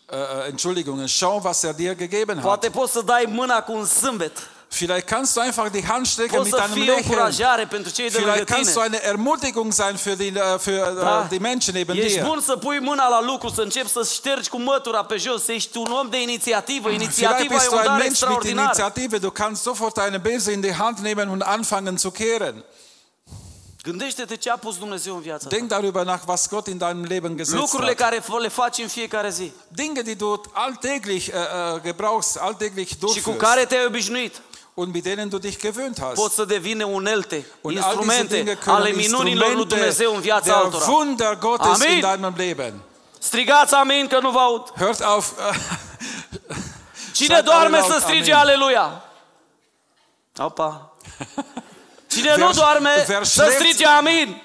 äh, 0.10 0.16
äh, 0.16 0.48
Entschuldigungen. 0.50 1.08
Schau, 1.08 1.42
was 1.44 1.64
er 1.64 1.74
dir 1.74 1.96
gegeben 1.96 2.36
hat. 2.36 2.44
Poate 2.46 2.70
poți 2.70 2.92
să 2.92 3.02
dai 3.02 3.26
mâna 3.30 3.62
cu 3.62 3.72
un 3.72 3.84
zâmbet. 3.86 4.32
Vielleicht 4.70 5.06
kannst 5.08 5.34
du 5.34 5.40
einfach 5.42 5.70
die 5.72 5.84
Hand 5.86 6.06
strecken 6.06 6.38
Poți 6.38 6.50
mit 6.52 6.60
să 6.60 6.66
einem 6.66 6.74
fii 6.84 6.90
o 6.90 6.94
Lächeln. 6.94 7.10
încurajare 7.12 7.66
pentru 7.66 7.92
cei 7.92 8.10
de 8.10 8.18
lângă 8.18 8.32
Vielleicht 8.32 8.50
kannst 8.54 8.74
du 8.74 8.82
tine. 8.82 8.98
eine 8.98 9.08
Ermutigung 9.12 9.72
sein 9.74 9.96
für 9.96 10.16
die, 10.16 10.32
äh, 10.32 10.58
für, 10.60 10.94
Da. 11.02 11.24
äh, 11.26 11.30
die 11.30 11.40
Menschen 11.40 11.74
neben 11.74 11.96
Ești 11.98 12.14
dir. 12.18 12.24
bun 12.26 12.40
să 12.42 12.56
pui 12.56 12.80
mâna 12.80 13.08
la 13.10 13.22
lucru, 13.22 13.50
să 13.50 13.62
începi 13.62 13.90
să 13.90 14.08
ștergi 14.14 14.50
cu 14.50 14.58
mătura 14.60 15.04
pe 15.04 15.18
jos, 15.18 15.44
să 15.44 15.52
ești 15.52 15.78
un 15.78 15.92
om 15.92 16.10
de 16.10 16.22
inițiativă. 16.22 16.88
Vielleicht 16.90 17.02
Inițiativa 17.04 17.54
bist 17.54 17.66
e 17.66 17.70
du 17.70 17.76
un 17.76 17.80
ein 17.82 17.88
dar 17.88 17.98
Mensch 17.98 18.10
mit 18.10 18.22
extraordinar. 18.22 18.66
Initiative. 18.66 19.18
Du 19.18 19.30
kannst 19.32 19.62
sofort 19.62 19.94
deine 19.96 20.18
Bese 20.20 20.52
in 20.52 20.62
die 20.62 20.76
Hand 20.76 20.98
nehmen 21.00 21.30
und 21.30 21.42
anfangen 21.44 21.98
zu 21.98 22.12
kehren. 22.12 22.64
Gândește-te 23.84 24.36
ce 24.36 24.50
a 24.50 24.58
pus 24.58 24.78
Dumnezeu 24.78 25.16
în 25.16 25.22
viața 25.22 25.48
ta. 25.50 25.56
Denk 25.56 25.74
darüber 25.74 26.04
nach, 26.06 26.22
was 26.28 26.48
Gott 26.50 26.68
in 26.68 26.78
deinem 26.78 27.04
Leben 27.04 27.36
gesetzt 27.38 27.60
Lucrurile 27.60 27.90
hat. 27.90 27.98
care 28.00 28.22
f- 28.22 28.40
le 28.42 28.48
faci 28.48 28.78
în 28.78 28.88
fiecare 28.88 29.30
zi 29.30 29.52
Dinge, 29.68 30.02
die 30.02 30.14
du 30.14 30.42
alltäglich 30.54 31.28
äh, 31.30 31.34
äh, 31.34 31.82
gebrauchst, 31.84 32.38
alltäglich 32.38 32.88
și 32.88 32.94
cu 32.94 33.06
durchführst 33.06 33.40
care 33.40 33.66
te-ai 33.66 33.86
obișnuit. 33.86 34.42
und 34.74 34.94
mit 34.94 35.04
denen 35.04 35.30
du 35.30 35.38
dich 35.38 35.58
gewöhnt 35.58 36.00
hast. 36.02 36.14
Pot 36.14 36.32
să 36.32 36.46
devină 36.46 36.86
unelte, 36.86 37.46
Und 37.62 37.78
all 37.78 37.96
diese 37.98 38.24
Dinge 38.28 38.32
instrumente 38.32 38.58
können 38.58 38.76
ale 38.82 38.90
minunilor 38.90 39.34
lui 39.54 39.62
Instrumente 39.62 39.76
Dumnezeu 39.76 40.16
în 40.16 40.22
viața 40.22 40.46
der 40.46 40.54
altora. 40.54 40.86
Wunder 40.92 41.38
Gottes 41.40 41.68
Amen. 41.82 41.94
in 41.94 42.00
deinem 42.00 42.34
Leben. 42.38 42.74
Strigați 43.20 43.74
amin 43.74 44.08
că 44.08 44.20
nu 44.20 44.30
vă 44.30 44.40
aud. 44.40 44.72
Hört 44.78 45.02
auf. 45.02 45.32
Äh, 45.52 45.58
Cine 47.14 47.34
Sagt 47.34 47.46
doarme 47.46 47.78
alle 47.78 47.86
să 47.86 47.92
laut, 47.92 48.02
strige 48.02 48.34
amen. 48.34 48.48
aleluia. 48.48 49.04
Opa. 50.38 50.92
Cine 52.14 52.36
nu 52.38 52.46
Wer- 52.48 52.56
doarme 52.56 53.06
wer 53.08 53.24
să 53.24 53.42
schläft- 53.42 53.56
strige 53.60 53.86
amin. 53.86 54.42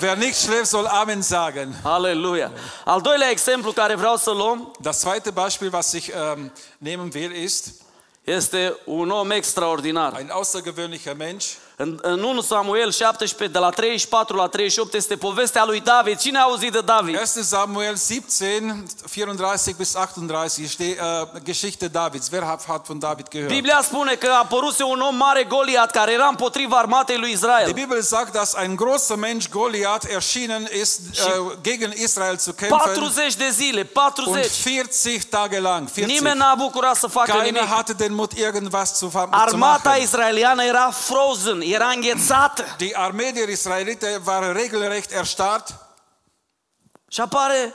wer 0.00 0.16
nicht 0.16 0.34
schläft, 0.34 0.66
soll 0.66 0.86
Amen 0.86 1.22
sagen. 1.22 1.74
Aleluia. 1.82 2.50
Al 2.84 3.00
doilea 3.00 3.30
exemplu 3.30 3.72
care 3.72 3.94
vreau 3.94 4.16
să 4.16 4.30
luăm 4.30 4.72
Das 4.80 4.98
zweite 4.98 5.30
Beispiel, 5.30 5.70
was 5.72 5.92
ich 5.92 6.08
ähm, 6.08 6.52
nehmen 6.78 7.12
will, 7.12 7.32
ist 7.42 7.66
este 8.24 8.76
un 8.84 9.10
om 9.10 9.30
extraordinar. 9.30 10.12
ein 10.14 10.30
außergewöhnlicher 10.30 11.14
Mensch. 11.16 11.44
În, 11.76 11.98
în 12.02 12.22
1 12.22 12.40
Samuel 12.40 12.92
17, 12.92 13.46
de 13.46 13.58
la 13.58 13.70
34 13.70 14.36
la 14.36 14.46
38, 14.46 14.94
este 14.94 15.16
povestea 15.16 15.64
lui 15.64 15.80
David. 15.80 16.18
Cine 16.18 16.38
a 16.38 16.42
auzit 16.42 16.72
de 16.72 16.80
David? 16.80 17.14
1 17.16 17.24
Samuel 17.44 17.96
17, 17.96 18.82
34 19.10 19.74
bis 19.76 19.94
38 19.94 20.68
steht 20.68 20.98
äh, 20.98 21.40
Geschichte 21.44 21.88
Davids. 21.88 22.28
Wer 22.32 22.42
hat, 22.46 22.64
hat 22.68 22.86
von 22.86 22.98
David 22.98 23.28
gehört? 23.28 23.48
Biblia 23.52 23.80
spune 23.82 24.14
că 24.14 24.28
a 24.32 24.38
apăruse 24.38 24.82
un 24.82 25.00
om 25.00 25.16
mare 25.16 25.44
Goliat 25.44 25.90
care 25.90 26.12
era 26.12 26.26
împotriva 26.26 26.76
armatei 26.76 27.16
lui 27.16 27.26
Die 27.26 27.34
Israel. 27.34 27.72
Bibel 27.72 28.02
sagt, 28.02 28.32
dass 28.32 28.54
ein 28.54 28.76
großer 28.76 29.16
Mensch 29.16 29.48
Goliath 29.50 30.04
erschienen 30.08 30.68
ist, 30.80 31.00
äh, 31.16 31.56
gegen 31.62 31.92
Israel 31.92 32.38
zu 32.38 32.52
kämpfen. 32.52 32.78
40 32.94 33.36
de 33.36 33.50
zile, 33.50 33.86
Und 34.26 34.34
40. 34.34 34.62
40 34.62 35.26
Tage 35.28 35.60
lang. 35.60 35.88
40. 35.88 36.14
Nimeni 36.14 36.38
n-a 36.38 36.54
bucurat 36.54 36.96
să 36.96 37.06
facă 37.06 37.30
Keiner 37.30 37.52
nimic. 37.52 37.74
hatte 37.74 37.92
den 37.92 38.14
Mut, 38.14 38.32
irgendwas 38.32 38.98
zu, 38.98 39.08
zu 39.08 39.18
Armata 39.30 39.88
machen. 39.88 40.02
israeliană 40.02 40.64
era 40.64 40.90
frozen, 40.90 41.62
era 41.72 41.86
înghețată. 41.88 42.64
Die 42.76 42.92
Armee 42.96 43.30
der 43.30 43.48
Israeliten 43.48 44.22
war 44.26 44.52
regelrecht 44.52 45.12
erstarrt. 45.12 45.74
Și 47.08 47.20
apare 47.20 47.74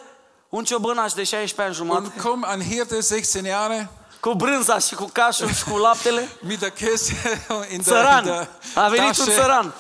un 0.50 0.64
ciobănaș 0.64 1.14
de 1.14 1.24
16 1.24 1.62
ani 1.62 1.68
Und 1.68 1.76
jumătate, 1.76 2.22
kommt 2.28 2.46
ein 2.50 2.62
Hirte, 2.70 2.96
16 2.96 3.42
Jahre, 3.50 3.90
cu 4.20 4.34
brânza 4.34 4.80
și 4.80 4.96
cu 4.96 5.10
cașul 5.14 5.54
și 5.54 5.64
cu 5.64 5.78
laptele. 5.78 6.30
mit 6.48 6.60
der 6.60 6.70
Käse 6.70 7.14
in 7.48 7.56
der, 7.58 7.72
in 7.72 7.82
Țăran. 7.82 8.24
der 8.24 8.48
A 8.76 8.88
venit 8.88 9.18
un 9.18 9.26
Tasche. 9.26 9.32
țăran. 9.32 9.74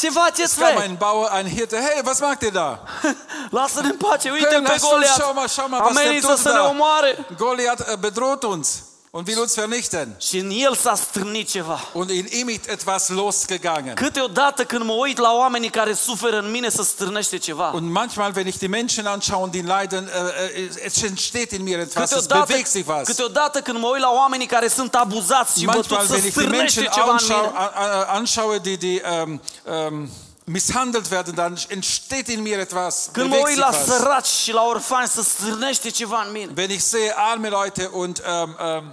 Ce 0.00 0.10
faceți, 0.10 0.58
kam 0.58 0.76
fe? 0.76 0.82
ein 0.82 0.94
Bauer, 0.98 1.30
ein 1.36 1.48
Hirte. 1.48 1.76
Hey, 1.76 2.02
was 2.04 2.20
macht 2.20 2.42
ihr 2.42 2.52
da? 2.52 2.82
Lasă-ne 3.58 3.88
în 3.88 3.96
pace, 3.96 4.30
uite 4.30 4.46
Hey, 4.50 4.62
pe 4.62 4.68
lasst 4.68 4.82
uns, 4.82 4.90
Goliat. 4.92 5.14
schau 5.14 5.32
mal, 5.34 5.48
schau 5.48 5.68
mal, 5.68 5.80
was 5.80 5.92
der 5.94 6.02
Amenință 6.02 6.26
tut 6.26 6.38
să 6.38 6.48
ne 6.48 6.54
da. 6.54 6.68
omoare. 6.68 7.26
Goliath 7.36 7.82
äh, 7.92 7.96
bedroht 7.98 8.42
uns 8.42 8.68
und 9.12 9.26
will 9.26 9.38
uns 9.40 9.54
vernichten. 9.54 10.14
Și 10.18 10.38
în 10.38 10.50
el 10.50 10.74
s-a 10.74 10.94
strânit 10.94 11.48
ceva. 11.48 11.80
Und 11.92 12.10
in 12.10 12.26
ihm 12.30 12.48
ist 12.48 12.68
etwas 12.68 13.08
losgegangen. 13.08 13.94
Câteodată 13.94 14.64
când 14.64 14.84
mă 14.84 14.92
uit 14.92 15.18
la 15.18 15.32
oamenii 15.32 15.68
care 15.70 15.92
suferă 15.92 16.38
în 16.38 16.50
mine 16.50 16.68
să 16.68 16.82
strânește 16.82 17.38
ceva. 17.38 17.70
Und 17.74 17.90
manchmal, 17.90 18.32
wenn 18.34 18.46
ich 18.48 18.58
die 18.58 18.68
Menschen 18.68 19.06
anschaue 19.06 19.42
und 19.42 19.52
die 19.52 19.62
leiden, 19.62 20.08
äh, 20.08 20.60
äh, 20.60 20.84
es 20.84 21.02
entsteht 21.02 21.50
in 21.52 21.62
mir 21.62 21.78
etwas, 21.78 22.10
es 22.10 22.16
Câteodată, 22.18 22.44
bewegt 22.48 22.68
sich 22.70 22.86
was. 22.88 23.06
câteodată 23.06 23.60
când 23.60 23.78
mă 23.78 23.86
uit 23.86 24.00
la 24.00 24.10
oamenii 24.10 24.46
care 24.46 24.68
sunt 24.68 24.94
abuzați 24.94 25.58
și 25.58 25.64
Manchmal, 25.64 26.06
bătuți 26.06 26.06
să 26.06 26.12
wenn 26.14 26.26
ich 26.26 26.32
die 26.34 26.42
strânește 26.42 26.80
Menschen 26.80 26.92
ceva 26.92 27.06
în 27.06 27.12
anschaue, 27.12 27.46
mine. 27.46 27.58
a- 27.58 27.72
a- 27.74 28.04
anschaue 28.14 28.58
die, 28.58 28.76
die 28.76 29.02
ähm, 29.20 29.40
ähm, 29.86 30.08
misshandelt 30.44 31.10
werden, 31.10 31.34
dann 31.34 31.56
entsteht 31.68 32.28
in 32.28 32.42
mir 32.42 32.58
etwas, 32.58 33.08
Când 33.12 33.28
mă 33.28 33.34
bewegt 33.36 33.48
uit 33.48 33.56
sich 33.64 33.70
la 33.70 33.78
was. 33.78 33.86
săraci 33.86 34.26
și 34.26 34.52
la 34.52 34.62
orfani 34.62 35.08
să 35.08 35.22
strânește 35.22 35.90
ceva 35.90 36.22
în 36.26 36.32
mine. 36.32 36.52
Wenn 36.56 36.70
ich 36.70 36.80
sehe 36.82 37.12
arme 37.16 37.48
Leute 37.48 37.86
und 37.92 38.22
ähm, 38.26 38.56
ähm, 38.66 38.84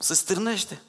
Se 0.00 0.14
strânește. 0.14 0.80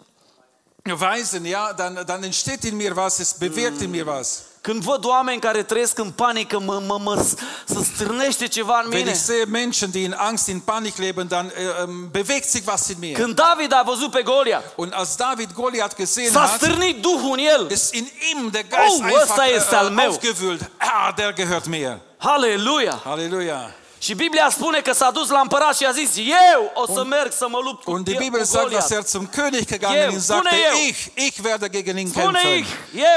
Weisen, 1.00 1.45
ja, 1.45 1.74
dann, 1.76 2.04
dann 2.06 2.24
entsteht 2.24 2.63
in 2.63 2.76
mir 2.76 2.95
was, 2.95 3.19
es 3.19 3.34
bewirkt 3.39 3.82
in 3.82 3.89
mir 3.89 4.06
was. 4.08 4.41
Când 4.62 4.84
văd 4.84 5.06
oameni 5.06 5.39
care 5.41 5.63
trăiesc 5.63 5.98
în 5.98 6.12
panică, 6.12 6.60
mă, 6.60 6.82
mă, 6.88 7.00
mă, 7.04 7.26
să 7.65 7.80
strânește 7.93 8.48
ceva 8.48 8.80
în 8.84 8.86
Wenn 8.86 8.98
mine. 8.98 9.12
ich 9.12 9.19
sehe 9.19 9.43
Menschen, 9.45 9.89
die 9.91 10.04
in 10.04 10.13
Angst, 10.17 10.48
in 10.48 10.60
Panik 10.60 10.95
leben, 10.98 11.28
dann 11.28 11.50
äh, 11.50 11.82
ähm, 11.82 12.10
bewegt 12.12 12.50
sich 12.50 12.67
was 12.67 12.88
in 12.88 12.95
mir. 13.00 13.13
Când 13.17 13.36
David 13.36 13.72
a 13.74 13.82
văzut 13.86 14.12
pe 14.12 14.22
Goliat, 14.22 14.74
Und 14.76 14.93
als 14.93 15.15
David 15.15 15.52
Goliath 15.54 15.95
gesehen 15.95 16.32
s-a 16.32 16.39
hat, 16.39 16.62
stârnit 16.62 17.02
Duhul 17.02 17.32
în 17.38 17.45
el. 17.45 17.69
ist 17.72 17.93
in 17.93 18.10
ihm 18.34 18.50
der 18.52 18.63
Geist 18.67 19.00
Oh, 19.00 19.06
einfach 19.06 19.22
ăsta 19.22 19.45
este 19.45 19.76
al 19.76 19.89
äh, 19.91 19.95
meu. 19.95 20.12
aufgewühlt. 20.12 20.69
Ah, 20.78 21.13
der 21.15 21.34
gehört 21.34 21.65
mir. 21.67 22.00
Halleluja! 22.17 23.02
Halleluja. 23.04 23.74
Și 24.00 24.14
Biblia 24.16 24.50
spune 24.50 24.80
că 24.82 24.94
s-a 24.94 25.12
dus 25.12 25.30
la 25.30 25.40
împărat 25.40 25.76
și 25.78 25.86
a 25.86 25.92
zis, 25.92 26.16
eu 26.18 26.72
o 26.74 26.94
să 26.94 27.04
merg 27.04 27.32
să 27.32 27.48
mă 27.50 27.60
lupt 27.64 27.84
cu, 27.84 27.92
Und 27.92 28.04
die 28.06 28.14
el- 28.14 28.20
Bibel 28.24 28.40
cu 28.40 28.46
sagt, 28.46 28.64
Goliat. 28.64 28.80
dass 28.88 28.92
er 28.98 29.04
zum 29.06 29.30
König 29.30 29.66
gegangen 29.68 30.02
Eu, 30.02 30.08
ist 30.08 30.16
und 30.16 30.24
sagte, 30.24 30.48
spune 30.50 30.62
eu. 30.72 30.88
ich, 30.88 31.06
ich 31.16 31.44
werde 31.44 31.70
gegen 31.70 31.98
ihn 31.98 32.08
Spune 32.10 32.40
kämpfen. 32.40 32.58
ich, 32.58 32.68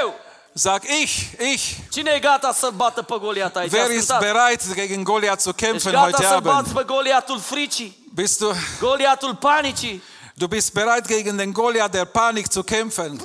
eu. 0.01 0.15
Sag 0.55 0.83
ich, 1.03 1.13
ich. 1.53 1.63
Cine 1.91 2.11
e 2.11 2.19
gata 2.19 2.53
să 2.53 2.71
bată 2.77 3.03
pe 3.03 3.15
Goliat 3.21 3.57
aici? 3.57 3.73
Wer 3.73 3.91
ist 3.91 4.11
Ascultați. 4.11 4.33
bereit, 4.33 4.75
gegen 4.75 5.03
Goliath 5.03 5.41
zu 5.43 5.49
Ești 5.49 5.63
kämpfen 5.65 5.93
gata 5.93 6.05
heute 6.05 6.23
să 6.23 6.35
Abend? 6.35 6.55
bați 6.55 6.73
pe 6.73 6.83
Goliatul 6.87 7.39
fricii, 7.39 7.97
Bist 8.15 8.39
du, 8.39 8.53
Goliatul 8.81 9.35
panicii. 9.35 10.03
du 10.35 10.47
bist 10.47 10.73
bereit, 10.73 11.07
gegen 11.07 11.37
den 11.37 11.53
Goliath 11.53 11.91
der 11.91 12.05
Panik 12.05 12.47
zu 12.53 12.63
kämpfen, 12.63 13.21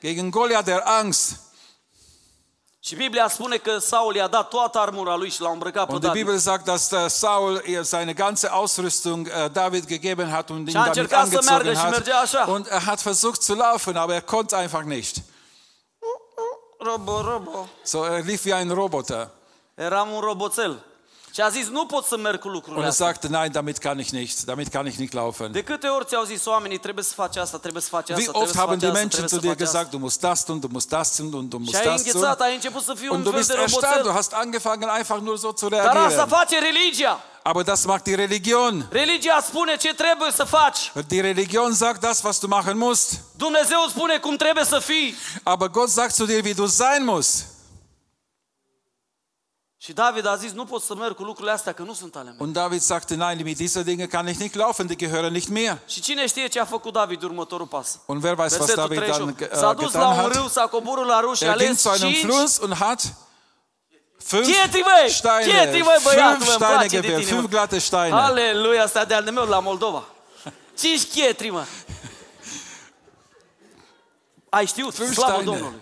gegen 0.00 0.30
Goliath 0.30 0.64
der 0.64 0.82
Angst. 0.84 1.30
Și 2.82 2.94
Biblia 2.96 3.28
spune 3.28 3.56
că 3.56 3.78
Saul 3.78 4.14
i-a 4.14 4.26
dat 4.26 4.48
toată 4.48 4.78
armura 4.78 5.16
lui 5.16 5.30
și 5.30 5.40
l-a 5.40 5.50
îmbrăcat 5.50 5.86
pe 5.86 5.92
Und 5.92 6.00
die 6.00 6.08
David. 6.08 6.24
Bibel 6.24 6.38
sagt, 6.40 6.64
dass 6.64 6.88
der 6.88 7.08
Saul 7.08 7.62
ihr 7.66 7.82
seine 7.82 8.12
ganze 8.12 8.48
Ausrüstung 8.48 9.28
äh, 9.28 9.50
David 9.52 9.84
gegeben 9.86 10.30
hat 10.30 10.50
und 10.50 10.68
ihn 10.68 10.76
a 10.76 10.80
damit 10.80 10.96
încercat 10.96 11.26
să 11.26 11.40
meargă 11.44 11.68
angezogen 11.68 12.02
și 12.02 12.10
hat. 12.10 12.22
așa. 12.22 12.50
Und 12.50 12.66
er 12.70 12.82
hat 12.82 13.02
versucht 13.02 13.42
zu 13.42 13.54
laufen, 13.54 13.96
aber 13.96 14.14
er 14.14 14.20
konnte 14.20 14.56
einfach 14.56 14.84
nicht. 14.84 15.16
Robo, 16.78 17.20
robo. 17.20 17.68
So, 17.84 18.04
er 18.04 18.24
lief 18.24 18.44
wie 18.44 18.54
ein 18.54 18.70
Roboter. 18.70 19.30
Eram 19.74 20.10
un 20.10 20.20
roboțel. 20.20 20.84
Și 21.34 21.40
a 21.40 21.48
zis, 21.48 21.68
nu 21.68 21.86
pot 21.86 22.04
să 22.04 22.16
merg 22.16 22.38
cu 22.40 22.48
lucrurile 22.48 22.76
Und 22.76 22.84
er 22.84 22.90
astea. 22.90 23.06
sagte, 23.06 23.26
nein, 23.28 23.52
damit 23.52 23.78
kann 23.78 23.98
ich 23.98 24.10
nicht, 24.10 24.42
damit 24.44 24.68
kann 24.68 24.86
ich 24.86 24.96
nicht 24.96 25.12
laufen. 25.12 25.52
De 25.52 25.62
câte 25.62 25.86
ori 25.86 26.04
ți-au 26.06 26.24
zis 26.24 26.44
oamenii, 26.46 26.78
trebuie 26.78 27.04
să 27.04 27.12
faci 27.14 27.36
asta, 27.36 27.58
trebuie 27.58 27.82
să 27.82 27.88
faci 27.88 28.00
asta, 28.10 28.14
Wie 28.14 28.22
trebuie 28.22 28.42
oft 28.42 28.52
să 28.52 28.58
haben 28.58 28.78
faci 28.78 28.80
die 28.80 28.88
asta, 28.88 29.00
Menschen 29.00 29.26
trebuie 29.26 29.40
zu 29.40 29.46
să 29.46 29.46
dir 29.46 29.56
faci 29.56 29.66
asta. 29.66 29.78
gesagt, 29.78 29.90
du 29.90 29.98
musst 29.98 30.20
das 30.20 30.44
tun, 30.44 30.60
du 30.60 30.68
musst 30.70 30.88
das 30.88 31.16
tun, 31.16 31.32
und 31.32 31.48
du 31.50 31.56
Și 31.56 31.62
musst 31.64 31.78
ai 31.78 31.84
das 31.84 32.00
tun. 32.02 32.10
înghețat, 32.12 32.40
ai 32.40 32.54
început 32.54 32.82
să 32.82 32.94
fii 32.96 33.08
un 33.08 33.14
Und 33.14 33.22
du 33.24 33.30
fel 33.30 33.38
bist 33.38 33.50
de 33.52 33.60
erstarrt, 33.62 34.02
du 34.02 34.08
roboțel. 34.08 34.16
hast 34.20 34.32
angefangen 34.44 34.88
einfach 34.98 35.20
nur 35.26 35.36
so 35.38 35.50
zu 35.56 35.68
Dar 35.68 35.78
asta 35.80 35.92
reagieren. 35.98 36.28
face 36.28 36.58
religia. 36.58 37.14
Aber 37.42 37.62
das 37.64 37.84
macht 37.84 38.04
die 38.04 38.14
Religion. 38.14 38.86
Religia 38.90 39.40
spune 39.46 39.76
ce 39.76 39.94
trebuie 39.94 40.30
să 40.30 40.44
faci. 40.44 40.92
Die 41.06 41.20
Religion 41.20 41.74
sagt 41.74 42.00
das, 42.00 42.22
was 42.22 42.38
du 42.38 42.46
machen 42.46 42.76
musst. 42.76 43.20
Dumnezeu 43.36 43.78
spune 43.88 44.18
cum 44.18 44.36
trebuie 44.36 44.64
să 44.64 44.78
fii. 44.78 45.14
Aber 45.42 45.68
Gott 45.70 45.88
sagt 45.90 46.14
zu 46.14 46.24
dir, 46.24 46.44
wie 46.44 46.52
du 46.54 46.66
sein 46.66 47.04
musst. 47.04 47.44
Și 49.82 49.92
David 49.92 50.26
a 50.26 50.36
zis, 50.36 50.52
nu 50.52 50.64
pot 50.64 50.82
să 50.82 50.94
merg 50.94 51.14
cu 51.14 51.22
lucrurile 51.22 51.52
astea, 51.52 51.72
că 51.72 51.82
nu 51.82 51.92
sunt 51.94 52.14
ale 52.14 52.24
mele. 52.24 52.36
Und 52.38 52.52
David 52.52 52.80
sagte, 52.80 53.14
nein, 53.14 53.40
mit 53.44 53.56
dieser 53.56 53.82
Dinge 53.82 54.06
kann 54.06 54.28
ich 54.28 54.38
nicht 54.38 54.54
laufen, 54.54 54.86
die 54.86 54.96
gehören 54.96 55.32
nicht 55.32 55.48
mir. 55.48 55.78
Și 55.86 56.00
cine 56.00 56.26
știe 56.26 56.46
ce 56.46 56.60
a 56.60 56.64
făcut 56.64 56.92
David 56.92 57.22
următorul 57.22 57.66
pas? 57.66 57.98
Und 58.06 58.22
wer 58.24 58.32
weiß, 58.32 58.38
was 58.38 58.56
Versetul 58.56 58.82
David 58.82 58.98
dann 58.98 59.34
38. 59.34 59.52
äh, 59.52 59.58
S-a 59.58 59.72
dus 59.72 59.92
la 59.92 60.00
getan 60.00 60.24
un 60.24 60.30
râu, 60.30 60.42
hat? 60.42 60.50
s-a 60.50 60.66
coborât 60.66 61.06
la 61.06 61.20
râu 61.20 61.34
și 61.34 61.44
a 61.44 61.46
Er 61.46 61.56
ging 61.56 61.68
ales 61.68 61.80
zu 61.80 61.88
einem 61.88 62.12
cinci 62.12 62.24
Fluss 62.24 62.58
und 62.58 62.74
hat 62.74 63.14
fünf 64.18 64.46
Chietri, 64.46 64.82
băi! 64.82 65.10
Steine, 65.10 65.52
Chietri, 65.52 65.82
băi, 65.82 65.98
băiatul, 66.02 66.44
fünf 66.44 66.46
mă, 66.46 66.52
îmi 66.52 66.62
Steine 66.62 66.74
place 66.74 67.00
de 67.00 67.06
gewählt, 67.06 67.24
tine, 67.24 67.34
mă. 67.34 67.38
fünf 67.40 67.50
glatte 67.50 67.78
Steine. 67.78 68.14
Aleluia, 68.16 68.82
asta 68.82 69.04
de 69.04 69.14
al 69.14 69.30
meu 69.32 69.44
la 69.44 69.58
Moldova. 69.60 70.04
Cinci 70.78 71.04
chietri, 71.06 71.50
mă. 71.50 71.64
Ai 74.48 74.66
știut, 74.66 74.94
Fünf 74.94 75.12
slavă 75.12 75.32
Steine. 75.32 75.50
Domnului. 75.50 75.80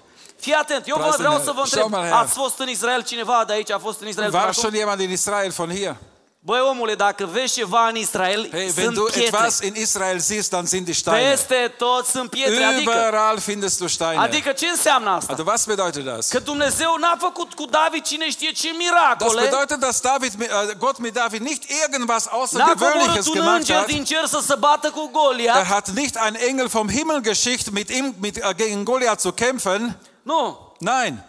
Fii 0.48 0.56
atent, 0.56 0.86
eu 0.88 0.94
vă 0.96 1.00
Preisen 1.02 1.18
vreau 1.24 1.34
Herr. 1.34 1.44
să 1.44 1.52
vă 1.58 1.62
Schau 1.66 1.82
întreb, 1.84 2.00
mal 2.00 2.10
her. 2.10 2.22
ați 2.22 2.32
fost 2.34 2.58
în 2.58 2.68
Israel, 2.68 3.02
cineva 3.02 3.44
de 3.46 3.52
aici 3.52 3.70
a 3.70 3.78
fost 3.78 4.00
în 4.00 4.08
Israel 4.08 4.30
până 4.30 4.40
War 4.42 4.50
acum? 4.50 4.62
schon 4.62 4.74
jemand 4.78 5.00
in 5.00 5.10
Israel 5.10 5.50
von 5.50 5.70
hier? 5.70 5.96
Băi, 6.40 6.60
omule, 6.70 6.94
dacă 6.94 7.28
vezi 7.32 7.52
ceva 7.54 7.88
în 7.88 7.96
Israel, 7.96 8.48
Hey, 8.50 8.60
wenn 8.60 8.72
sunt 8.72 8.94
du 8.94 9.02
pietre. 9.02 9.22
etwas 9.26 9.58
in 9.60 9.74
Israel 9.76 10.18
siehst, 10.18 10.50
dann 10.50 10.66
sind 10.66 10.84
die 10.84 10.94
Steine. 10.94 11.28
Peste 11.30 11.74
tot 11.78 12.06
sunt 12.06 12.30
pietre, 12.30 12.64
adică, 12.64 12.90
Überall 12.90 13.38
findest 13.38 13.78
du 13.78 13.86
Steine. 13.86 14.16
adică 14.18 14.52
ce 14.52 14.66
înseamnă 14.66 15.10
asta? 15.10 15.32
Also 15.32 15.44
was 15.50 15.64
bedeutet 15.64 16.04
das? 16.04 16.28
Că 16.28 16.38
Dumnezeu 16.38 16.96
n-a 17.00 17.16
făcut 17.18 17.54
cu 17.54 17.64
David 17.64 18.02
cine 18.02 18.30
știe 18.30 18.50
ce 18.50 18.68
Das 18.68 18.76
miracole, 18.78 19.42
bedeutet, 19.42 19.78
dass 19.80 20.00
David, 20.00 20.32
mit- 20.38 20.48
äh, 20.50 20.76
Gott 20.78 20.98
mit 20.98 21.12
David 21.12 21.40
nicht 21.40 21.62
irgendwas 21.82 22.24
n-a 22.24 22.30
Außergewöhnliches 22.38 23.24
coborât 23.24 23.26
un 23.26 23.32
gemacht 23.34 23.58
înger 23.58 23.76
hat. 23.76 23.86
din 23.86 24.04
cer 24.04 24.24
să 24.26 24.40
se 24.46 24.54
bată 24.58 24.90
cu 24.90 25.02
Er 25.04 25.10
Goliat. 25.20 25.64
hat 25.66 25.88
nicht 25.88 26.14
ein 26.26 26.34
Engel 26.48 26.66
vom 26.66 26.88
Himmel 26.88 27.20
geschickt, 27.20 27.70
mit 27.70 27.88
ihm 27.90 28.14
mit, 28.20 28.36
äh, 28.38 28.54
gegen 28.56 28.84
Goliath 28.84 29.20
zu 29.20 29.32
kämpfen. 29.32 29.98
Nu, 30.22 30.72
Nein. 30.78 31.24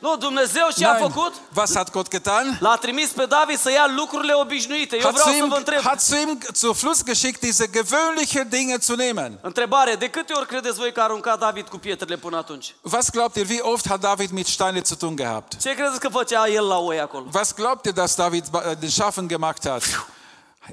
nu, 0.00 0.16
Dumnezeu 0.16 0.66
ce 0.76 0.86
a 0.86 0.92
Nein. 0.92 1.10
făcut? 1.10 1.32
Was 1.54 1.74
hat 1.74 1.90
Gott 1.90 2.10
getan? 2.10 2.56
L-a 2.60 2.76
trimis 2.76 3.08
pe 3.10 3.24
David 3.26 3.58
să 3.58 3.70
ia 3.70 3.86
lucrurile 3.96 4.32
obișnuite. 4.32 4.96
Eu 4.96 5.02
Hat 5.02 5.16
zu, 5.16 5.20
vreau 5.22 5.36
să 5.36 5.42
ihm, 5.42 5.48
vă 5.48 5.56
întreb. 5.56 5.80
hat 5.80 6.00
zu 6.00 6.16
ihm 6.16 6.38
zu 6.52 6.72
Fluss 6.72 7.02
geschickt, 7.04 7.40
diese 7.40 7.66
gewöhnlichen 7.66 8.48
Dinge 8.48 8.76
zu 8.80 8.94
nehmen. 8.94 9.38
Întrebare, 9.42 9.94
de 9.94 10.08
câte 10.10 10.32
ori 10.32 10.46
credeți 10.46 10.78
voi 10.78 10.92
că 10.92 11.00
a 11.00 11.02
aruncat 11.02 11.38
David 11.38 11.68
cu 11.68 11.76
pietrele 11.78 12.16
până 12.16 12.36
atunci? 12.36 12.74
Was 12.92 13.10
glaubt 13.10 13.36
ihr, 13.36 13.46
wie 13.48 13.60
oft 13.60 13.88
hat 13.88 14.00
David 14.00 14.30
mit 14.30 14.46
Steine 14.46 14.80
zu 14.84 14.96
tun 14.96 15.16
gehabt? 15.16 15.60
Ce 15.60 15.74
credeți 15.74 16.00
că 16.00 16.08
făcea 16.08 16.48
el 16.48 16.66
la 16.66 16.76
oi 16.78 17.00
acolo? 17.00 17.24
Was 17.34 17.54
glaubt 17.54 17.84
ihr, 17.84 17.92
dass 17.94 18.14
David 18.14 18.44
äh, 18.52 18.76
den 18.80 18.90
Schafen 18.90 19.28
gemacht 19.28 19.64
hat? 19.68 19.82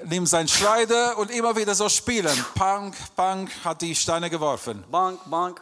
Nimmt 0.03 0.27
sein 0.27 0.47
Schleider 0.47 1.17
und 1.17 1.29
immer 1.29 1.55
wieder 1.55 1.73
so 1.73 1.87
spielen. 1.87 2.45
Pang, 2.53 2.93
pang, 3.15 3.49
hat 3.63 3.81
die 3.81 3.95
Steine 3.95 4.29
geworfen. 4.29 4.83
Banc, 4.89 5.19
banc. 5.25 5.61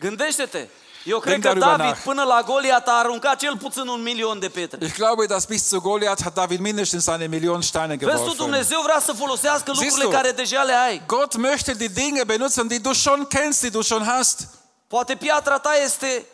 Gândește-te. 0.00 0.68
Eu 1.04 1.18
cred 1.18 1.32
Denk 1.40 1.42
că 1.42 1.48
darüber 1.48 1.76
David 1.76 1.92
nach. 1.94 2.02
până 2.04 2.22
la 2.22 2.42
Goliat 2.46 2.88
a 2.88 2.92
aruncat 2.92 3.38
cel 3.38 3.56
puțin 3.56 3.86
un 3.86 4.02
milion 4.02 4.38
de 4.38 4.48
pietre. 4.48 4.78
Ich 4.86 4.94
glaube, 4.94 5.26
dass 5.26 5.44
bis 5.44 5.68
zu 5.68 5.80
Goliath 5.80 6.22
hat 6.22 6.34
David 6.34 6.60
mindestens 6.60 7.06
eine 7.06 7.26
Million 7.26 7.60
Steine 7.60 7.96
Vezi 7.96 7.98
tu, 7.98 8.06
geworfen. 8.06 8.36
Dumnezeu 8.36 8.80
vrea 8.82 9.00
să 9.00 9.12
folosească 9.12 9.70
lucrurile 9.70 10.04
tu? 10.04 10.10
care 10.10 10.30
deja 10.30 10.62
le 10.62 10.72
ai. 10.72 11.02
Gott 11.06 11.36
möchte 11.36 11.74
die 11.74 11.88
Dinge 11.88 12.24
benutzen, 12.24 12.68
die 12.68 12.78
du 12.80 12.92
schon 12.92 13.26
kennst, 13.26 13.60
die 13.60 13.70
du 13.70 13.82
schon 13.82 14.04
hast. 14.06 14.48
Poate 14.86 15.14
piatra 15.14 15.58
ta 15.58 15.70
este 15.84 16.24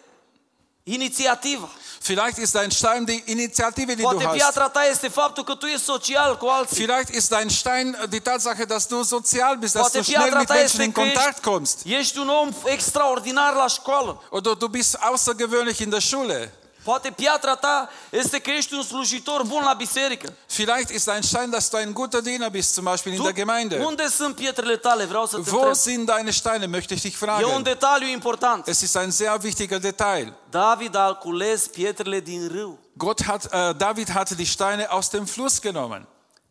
inițiativa. 0.89 1.69
Vielleicht 2.01 2.39
ist 2.39 2.55
dein 2.55 2.71
Stein 2.71 3.05
die 3.07 3.23
Initiative, 3.27 3.95
die 3.95 3.97
du 3.97 4.03
Poate 4.03 4.25
hast. 4.25 4.37
piatra 4.37 4.69
ta 4.69 4.85
este 4.91 5.09
faptul 5.09 5.45
că 5.45 5.55
tu 5.55 5.67
ești 5.67 5.83
social 5.85 6.37
cu 6.39 6.47
alții. 6.47 6.77
Vielleicht 6.77 7.09
ist 7.15 7.29
dein 7.29 7.49
Stein 7.49 7.97
die 8.09 8.21
Tatsache, 8.21 8.65
dass 8.65 8.87
du 8.87 9.03
sozial 9.03 9.57
bist, 9.57 9.73
dass 9.75 9.83
Poate 9.83 9.99
du 9.99 10.05
schnell 10.05 10.23
piatra 10.23 10.39
mit 10.39 10.49
ta 10.49 10.55
Menschen 10.55 10.81
este 10.81 10.83
in 10.83 10.93
că 10.93 11.01
Kontakt 11.01 11.29
ești, 11.29 11.41
kommst. 11.41 11.81
ești 11.85 12.19
un 12.19 12.29
om 12.29 12.49
extraordinar 12.65 13.55
la 13.55 13.67
școală. 13.67 14.23
Oder 14.31 14.53
du 14.55 14.67
bist 14.69 14.95
außergewöhnlich 15.01 15.79
in 15.81 15.91
der 15.91 16.01
Schule. 16.01 16.53
Poate 16.87 17.11
piatra 17.11 17.55
ta 17.55 17.89
este 18.11 18.39
că 18.39 18.51
ești 18.51 18.75
un 18.75 18.83
slujitor 18.83 19.43
bun 19.47 19.63
la 19.65 19.73
biserică. 19.73 20.33
Vielleicht 20.49 20.89
ist 20.91 21.05
dein 21.07 21.23
Stein, 21.23 21.51
dass 21.51 21.69
du 21.71 21.77
ein 21.77 21.93
guter 21.93 22.21
Diener 22.21 22.51
bist, 22.51 22.73
zum 22.75 22.85
Beispiel 22.85 23.13
in 23.13 23.19
Tu, 23.19 23.25
der 23.25 23.33
Gemeinde. 23.33 23.77
unde 23.87 24.09
sunt 24.09 24.35
pietrele 24.35 24.77
tale? 24.77 25.05
Vreau 25.05 25.27
să 25.27 25.37
te 25.37 25.51
Wo 25.51 25.57
întreb. 25.57 25.75
sind 25.75 26.07
deine 26.07 26.31
Steine, 26.31 26.67
möchte 26.67 26.95
ich 26.95 27.01
dich 27.03 27.15
E 27.23 27.25
un 27.25 27.29
fragen. 27.29 27.63
detaliu 27.63 28.09
important. 28.09 28.67
Es 28.67 28.81
ist 28.83 28.97
ein 28.97 29.11
sehr 29.11 29.37
wichtiger 29.43 29.79
Detail. 29.81 30.33
David 30.51 30.95
a 30.97 31.13
cules 31.15 31.67
pietrele 31.69 32.21
din 32.21 32.49
râu. 32.55 32.79
Gott 32.97 33.21
hat, 33.27 33.45
äh, 33.53 33.75
David 33.75 34.09
hatte 34.15 34.35
die 34.35 34.47
Steine 34.47 34.91
aus 34.91 35.09
dem 35.11 35.27
Fluss 35.27 35.61
genommen. 35.61 36.07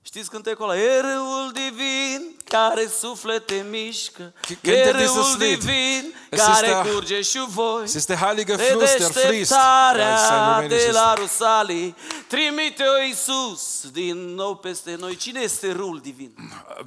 Știți 0.08 0.30
cântecul 0.30 0.70
ăla? 0.70 0.80
E 0.80 1.00
râul 1.00 1.52
divin 1.54 2.36
care 2.44 2.88
suflete 3.00 3.66
mișcă. 3.70 4.34
Kennt 4.42 4.60
E 4.64 4.72
ihr 4.86 4.96
dieses 4.96 5.14
râul 5.16 5.36
Lied? 5.38 5.60
divin 5.60 6.14
Es 6.30 6.40
care 6.40 6.68
ist 6.68 6.74
der- 6.84 6.92
curge 6.94 7.22
și 7.22 7.40
voi. 7.48 7.84
Es 7.84 7.94
ist 7.94 8.08
der 8.08 8.18
heilige 8.18 8.56
De 8.56 8.64
Fluss, 8.64 8.96
der 8.98 9.12
fließt. 9.12 9.52
Ja, 9.52 9.92
es 9.94 10.22
ist 10.22 10.32
ein 10.32 10.68
deșteptarea 10.68 10.68
de 10.68 10.76
rumänisches 10.76 10.94
la 10.94 11.14
Rusalii, 11.14 11.96
trimite-o 12.28 13.04
Iisus 13.08 13.62
din 13.92 14.18
nou 14.36 14.56
peste 14.56 14.96
noi. 15.00 15.16
Cine 15.16 15.40
este 15.40 15.72
râul 15.72 16.00
divin? 16.04 16.32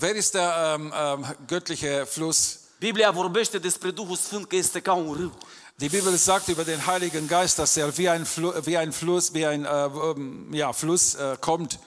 Wer 0.00 0.14
ist 0.16 0.32
der 0.32 0.50
ähm, 0.74 0.92
ähm, 1.12 1.36
göttliche 1.46 2.06
Fluss? 2.10 2.58
Biblia 2.78 3.10
vorbește 3.10 3.58
despre 3.58 3.90
Duhul 3.90 4.16
Sfânt 4.16 4.46
că 4.48 4.56
este 4.56 4.80
ca 4.80 4.92
un 4.92 5.14
râu. 5.18 5.32
Die 5.74 5.88
Bibel 5.88 6.16
sagt 6.16 6.46
über 6.48 6.64
den 6.64 6.80
Heiligen 6.86 7.26
Geist, 7.26 7.56
dass 7.56 7.76
er 7.76 7.92
wie 7.96 8.08
ein, 8.08 8.24
Flu 8.24 8.52
wie 8.64 8.76
ein 8.76 8.92
Fluss, 8.92 9.30
wie 9.32 9.46
ein 9.46 9.64
äh, 9.64 9.68
ähm, 10.16 10.48
ja, 10.52 10.72
Fluss 10.72 11.14
äh, 11.14 11.36
kommt. 11.40 11.78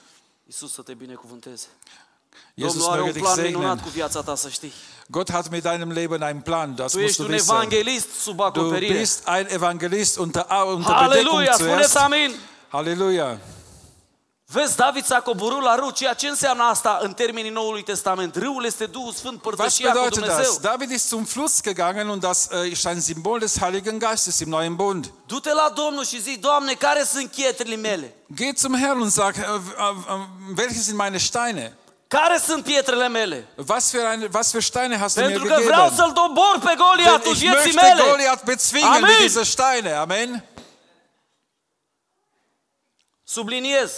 Iisus 0.52 0.72
să 0.72 0.82
te 0.82 0.94
binecuvânteze. 0.94 1.66
Jesus 2.54 2.72
Domnul 2.76 2.90
are 2.92 3.00
möge 3.00 3.06
un 3.08 3.12
dich 3.12 3.22
plan 3.22 3.34
segnen. 3.34 3.52
minunat 3.58 3.82
cu 3.82 3.88
viața 3.88 4.22
ta, 4.22 4.34
să 4.34 4.48
știi. 4.48 4.72
Gott 5.06 5.30
hat 5.30 5.50
mit 5.50 5.62
deinem 5.62 5.90
Leben 5.90 6.22
einen 6.22 6.40
Plan, 6.40 6.74
das 6.74 6.92
Tu 6.92 6.98
musst 6.98 7.08
ești 7.10 7.20
du 7.22 7.26
un 7.26 7.32
wissen. 7.32 7.54
evanghelist 7.54 8.08
sub 8.20 8.36
Du 8.36 8.42
acoperire. 8.42 8.98
bist 8.98 9.26
ein 9.26 9.46
Evangelist 9.48 10.16
unter, 10.16 10.46
unter 10.50 10.74
Bedeckung 10.74 10.92
Aleluia, 11.02 11.52
spuneți 11.52 11.74
zuerst. 11.90 11.96
amin. 11.96 12.34
Halleluja. 12.68 13.38
Vezi, 14.52 14.76
David 14.76 15.04
s-a 15.04 15.20
coborât 15.20 15.62
la 15.62 15.74
râu, 15.74 15.90
ceea 15.90 16.14
ce 16.14 16.28
înseamnă 16.28 16.62
asta 16.62 16.98
în 17.02 17.12
termenii 17.12 17.50
Noului 17.50 17.82
Testament? 17.82 18.36
Râul 18.36 18.64
este 18.64 18.86
Duhul 18.86 19.12
Sfânt, 19.12 19.44
Was 19.44 19.54
părtășia 19.54 19.86
cu 19.86 19.92
bedeutet 19.92 20.18
Dumnezeu. 20.18 20.44
das? 20.52 20.58
David 20.58 20.90
ist 20.90 21.08
zum 21.08 21.24
Fluss 21.24 21.60
gegangen 21.62 22.08
und 22.08 22.20
das 22.22 22.48
äh, 22.50 22.70
ist 22.70 22.86
ein 22.86 23.00
Symbol 23.00 23.38
des 23.38 23.60
Heiligen 23.60 23.98
Geistes 23.98 24.40
im 24.40 24.48
neuen 24.48 24.76
Bund. 24.76 25.10
Du-te 25.26 25.52
la 25.52 25.72
Domnul 25.74 26.04
și 26.04 26.20
zi, 26.20 26.36
Doamne, 26.40 26.72
care 26.72 27.04
sunt 27.04 27.30
pietrele 27.30 27.76
mele? 27.76 28.14
Geh 28.26 28.54
zum 28.54 28.74
Herrn 28.74 29.00
und 29.00 29.10
sag, 29.12 29.34
äh, 29.36 29.40
äh, 29.40 29.44
äh, 29.44 30.56
welche 30.56 30.80
sind 30.80 30.96
meine 30.96 31.18
Steine? 31.18 31.76
Care 32.08 32.38
sunt 32.46 32.64
pietrele 32.64 33.08
mele? 33.08 33.46
Was 33.56 33.90
für, 33.90 34.08
eine, 34.08 34.28
was 34.32 34.50
für 34.50 34.62
Steine 34.62 34.98
hast 35.00 35.16
du 35.16 35.20
mir 35.20 35.30
Pentru 35.30 35.48
că 35.54 35.60
vreau 35.64 35.88
gegeben? 35.88 35.96
să-l 35.96 36.12
dobor 36.12 36.58
pe 36.64 36.74
Goliatul 36.76 37.22
Denn 37.22 37.32
ich 37.32 37.38
vieții 37.40 37.72
möchte 37.72 37.94
mele. 37.94 38.02
Goliath 38.10 38.42
bezwingen 38.44 38.88
Amen. 38.88 39.10
mit 39.10 39.18
diesen 39.18 39.44
Steine. 39.44 39.92
Amen. 39.96 40.44
Subliniez. 43.24 43.90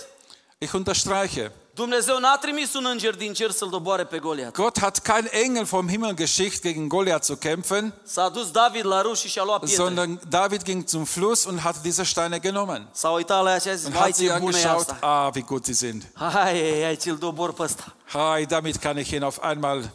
Ich 0.64 0.72
unterstreiche. 0.74 1.50
Dumnezeu 1.74 2.18
n-a 2.18 2.36
trimis 2.36 2.74
un 2.74 2.84
înger 2.86 3.14
din 3.14 3.32
cer 3.32 3.50
să-l 3.50 3.68
doboare 3.68 4.04
pe 4.04 4.18
Goliat. 4.18 4.52
Gott 4.52 4.78
hat 4.80 4.98
kein 4.98 5.28
Engel 5.30 5.64
vom 5.64 5.88
Himmel 5.88 6.14
geschickt, 6.14 6.60
gegen 6.62 6.88
Goliath 6.88 7.24
zu 7.24 7.36
kämpfen, 7.36 7.94
S-a 8.04 8.28
dus 8.28 8.50
David 8.50 8.84
la 8.84 9.00
râu 9.02 9.14
și 9.14 9.28
și-a 9.28 9.42
luat 9.44 9.58
pietre. 9.64 9.84
sondern 9.84 10.20
David 10.28 10.62
ging 10.62 10.84
zum 10.88 11.04
Fluss 11.04 11.44
und 11.44 11.58
hat 11.60 11.80
diese 11.82 12.02
Steine 12.02 12.38
genommen. 12.38 12.88
S-a 12.92 13.08
uitat 13.08 13.42
la 13.42 13.50
ea 13.50 13.58
și 13.58 13.68
a 13.68 13.74
zis, 13.74 13.84
Und 13.86 13.94
vai 13.94 14.02
hat 14.02 14.14
sie 14.14 14.26
ce 14.28 14.38
bună 14.38 14.56
e 14.58 14.64
angeschaut, 14.64 14.88
asta. 14.88 15.06
ah, 15.26 15.30
wie 15.34 15.42
gut 15.46 15.64
sie 15.64 15.74
sind. 15.74 16.02
Hai, 16.14 16.30
hai, 16.32 16.82
hai, 16.82 16.96
ți-l 16.96 17.16
dobor 17.16 17.52
pe 17.52 17.62
ăsta. 17.62 17.94
Hi, 18.12 18.44
damit 18.46 18.76
kann 18.76 18.98
ich 18.98 19.10
ihn 19.10 19.22
auf 19.22 19.38
einmal 19.42 19.90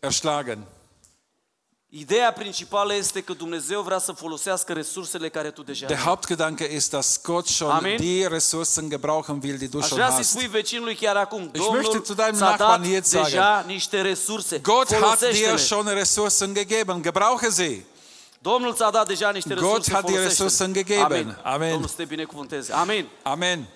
erschlagen. 0.00 0.58
Ideea 1.92 2.32
principală 2.32 2.94
este 2.94 3.20
că 3.22 3.32
Dumnezeu 3.32 3.82
vrea 3.82 3.98
să 3.98 4.12
folosească 4.12 4.72
resursele 4.72 5.28
care 5.28 5.50
tu 5.50 5.62
deja 5.62 5.86
Der 5.86 5.96
ai. 5.96 6.02
Hauptgedanke 6.02 6.64
ist, 6.74 6.90
dass 6.90 7.20
Gott 7.22 7.46
schon 7.48 7.70
Amen. 7.70 7.96
die 7.96 8.26
Ressourcen 8.26 8.88
gebrauchen 8.88 9.40
will, 9.42 9.58
die 9.58 9.68
du 9.68 9.78
Aș 9.78 9.86
schon 9.86 9.96
vrea 9.96 10.08
să-i 10.08 10.16
hast. 10.16 10.30
spui 10.30 10.46
vecinului 10.46 10.94
chiar 10.94 11.16
acum, 11.16 11.40
möchte 11.40 11.58
Domnul 11.58 12.02
zu 12.04 12.14
deinem 12.14 12.34
ți-a 12.34 12.46
dat 12.48 12.58
Nachbarn 12.58 12.82
jetzt 12.92 13.10
sagen, 13.10 13.24
deja 13.30 13.64
niște 13.66 14.00
resurse, 14.00 14.58
Gott 14.58 14.92
hat 14.94 14.98
dir 14.98 14.98
folosește-le. 14.98 15.56
schon 15.56 15.86
Ressourcen 15.86 16.52
gegeben, 16.54 17.02
gebrauche 17.02 17.50
sie. 17.50 17.84
Domnul 18.38 18.74
ți-a 18.74 18.90
dat 18.90 19.06
deja 19.06 19.30
niște 19.30 19.54
Gott 19.54 19.60
resurse, 19.66 19.92
hat 19.92 20.04
dir 20.04 20.14
folosește-le. 20.14 20.48
Ressourcen 20.48 20.72
gegeben. 20.72 21.04
Amin. 21.04 21.36
Amen. 21.42 21.70
Domnul 21.70 21.88
să 21.88 21.94
te 21.96 22.04
binecuvânteze. 22.04 22.72
Amin. 22.72 23.08
Amen. 23.22 23.68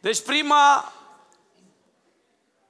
Deci 0.00 0.20
prima 0.20 0.92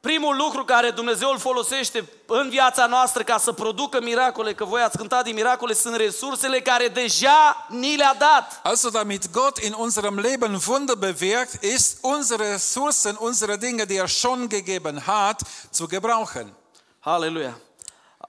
Primul 0.08 0.36
lucru 0.36 0.64
care 0.64 0.90
Dumnezeu 0.90 1.30
îl 1.30 1.38
folosește 1.38 2.08
în 2.26 2.48
viața 2.48 2.86
noastră 2.86 3.22
ca 3.22 3.38
să 3.38 3.52
producă 3.52 4.00
miracole, 4.00 4.54
că 4.54 4.64
voi 4.64 4.82
ați 4.82 4.96
cântat 4.96 5.24
din 5.24 5.34
miracole, 5.34 5.74
sunt 5.74 5.96
resursele 5.96 6.60
care 6.60 6.88
deja 6.88 7.66
ni 7.68 7.96
le-a 7.96 8.14
dat. 8.18 8.60
Also 8.62 8.88
damit 8.88 9.30
Gott 9.30 9.58
in 9.58 9.74
unserem 9.78 10.18
Leben 10.18 10.58
Wunder 10.66 10.96
bewirkt, 10.96 11.62
ist 11.62 11.98
unsere 12.00 12.50
Ressourcen, 12.50 13.16
unsere 13.20 13.56
Dinge, 13.56 13.84
die 13.84 13.98
er 13.98 14.08
schon 14.08 14.48
gegeben 14.48 15.02
hat, 15.06 15.40
zu 15.70 15.86
gebrauchen. 15.86 16.54
Aleluia! 17.00 17.58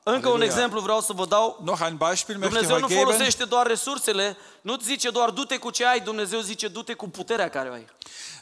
Încă 0.04 0.28
un 0.28 0.34
Aleluia. 0.36 0.46
exemplu 0.54 0.80
vreau 0.80 1.02
să 1.02 1.14
vă 1.14 1.26
dau. 1.26 1.62
Noch 1.66 1.82
ein 1.82 1.96
Beispiel 1.98 2.36
möchte 2.36 2.46
ich 2.46 2.52
Dumnezeu 2.54 2.76
euch 2.76 2.82
nu 2.82 2.88
geben. 2.88 3.04
folosește 3.04 3.44
doar 3.44 3.68
resursele, 3.68 4.38
nu 4.62 4.78
zice 4.84 5.10
doar 5.10 5.30
du-te 5.30 5.58
cu 5.58 5.70
ce 5.70 5.86
ai, 5.86 6.00
Dumnezeu 6.00 6.40
zice 6.40 6.68
du-te 6.68 6.94
cu 6.94 7.10
puterea 7.10 7.50
care 7.50 7.70
o 7.70 7.74
ai. 7.74 7.86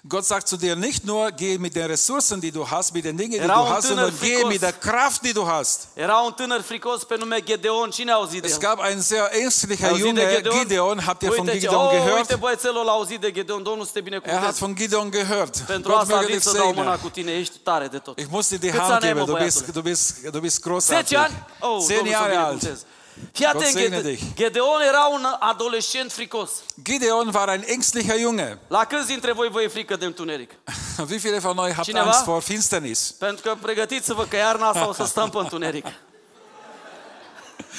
Gott 0.03 0.25
sagt 0.25 0.47
zu 0.47 0.55
dir 0.55 0.75
nicht 0.75 1.03
nur, 1.03 1.29
geh 1.35 1.57
mit 1.59 1.73
den 1.73 1.87
Ressourcen, 1.87 2.39
die 2.39 2.51
du 2.51 2.65
hast, 2.69 2.93
mit 2.93 3.03
den 3.03 3.15
Dingen, 3.15 3.29
die 3.39 3.39
Era 3.49 3.53
du 3.53 3.59
un 3.61 3.67
hast, 3.67 3.87
tânăr 3.87 3.97
sondern 4.09 4.19
geh 4.19 4.33
fricos. 4.33 4.49
mit 4.51 4.59
der 4.59 4.71
Kraft, 4.71 5.21
die 5.21 5.31
du 5.33 5.43
hast. 5.47 5.87
Era 5.93 6.17
un 6.25 6.31
tânăr 6.33 6.61
fricos 6.61 7.03
pe 7.03 7.15
nume 7.17 7.39
Gedeon, 7.43 7.89
cine 7.89 8.11
a 8.11 8.15
auzit 8.15 8.41
de 8.41 8.47
Es 8.47 8.53
el? 8.53 8.59
gab 8.59 8.79
einen 8.79 9.01
sehr 9.01 9.29
ängstlicher 9.31 9.89
Auzit 9.89 10.03
de 10.15 10.21
Junge, 10.21 10.41
Gideon. 10.59 10.99
Habt 11.05 11.21
ihr 11.21 11.29
von 11.31 11.39
uite, 11.47 11.51
ce- 11.51 11.59
Gideon 11.59 11.85
oh, 11.85 11.91
gehört? 11.91 12.17
uite 12.17 12.35
băiețelul 12.35 12.87
a 12.87 12.91
auzit 12.91 13.19
de 13.19 13.31
Gedeon, 13.31 13.63
Domnul 13.63 13.85
să 13.85 13.91
te 13.91 13.99
Er 13.99 14.03
hat 14.03 14.21
binecuvânteze. 14.21 14.65
von 14.65 14.75
Gideon 14.75 15.09
gehört. 15.09 15.57
Pentru 15.57 15.91
Gott 15.91 16.01
asta 16.01 16.17
möge 16.21 16.25
vin 16.25 16.35
dich 16.35 16.47
să 16.49 16.57
dau 16.57 16.65
mâna 16.67 16.81
segnen. 16.81 16.99
cu 16.99 17.09
tine, 17.09 17.31
ești 17.31 17.57
tare 17.57 17.87
de 17.87 17.97
tot. 17.97 18.19
Ich 18.19 18.27
muss 18.31 18.47
dir 18.49 18.59
die 18.59 18.69
Câți 18.69 18.81
Hand 18.81 18.93
ani 18.93 19.05
ai, 19.05 19.13
mă, 19.13 19.19
geben, 19.19 19.33
du 19.35 19.43
bist, 19.43 19.57
băiatule? 19.57 19.81
du 19.81 19.89
bist, 19.89 20.21
du 20.31 20.39
bist 20.39 20.61
10 20.61 20.69
großartig. 20.69 21.15
ani? 21.17 21.40
Oh, 21.59 21.77
10 21.81 21.93
Domnul 21.95 22.13
să 22.13 22.19
Jahre 22.19 22.35
alt. 22.35 22.47
binecuvânteze. 22.47 22.85
Fii 23.33 23.45
atent, 23.45 23.63
Gott 23.63 23.73
segne 23.75 23.95
Gede- 23.97 24.09
dich. 24.09 24.21
Gedeon 24.35 24.81
era 24.87 25.05
un 25.11 25.25
adolescent 25.39 26.11
fricos. 26.11 26.49
Gideon 26.83 27.31
war 27.33 27.49
ein 27.49 27.63
ängstlicher 27.65 28.19
Junge. 28.19 28.57
La 28.67 28.85
câți 28.85 29.07
dintre 29.07 29.31
voi 29.31 29.49
vă 29.49 29.61
e 29.61 29.67
frică 29.67 29.95
de 29.95 30.05
întuneric? 30.05 30.51
Wie 31.09 31.17
viele 31.17 31.39
von 31.39 31.57
euch 31.57 31.73
habt 31.73 31.83
Cineva? 31.87 32.05
Angst 32.05 32.23
vor 32.23 32.41
Finsternis? 32.41 33.15
Pentru 33.19 33.49
că 33.49 33.55
pregătiți-vă 33.61 34.25
că 34.25 34.35
iarna 34.35 34.67
asta 34.67 34.87
o 34.87 34.93
să 34.93 35.05
stăm 35.05 35.29
pe 35.29 35.37
întuneric. 35.37 35.85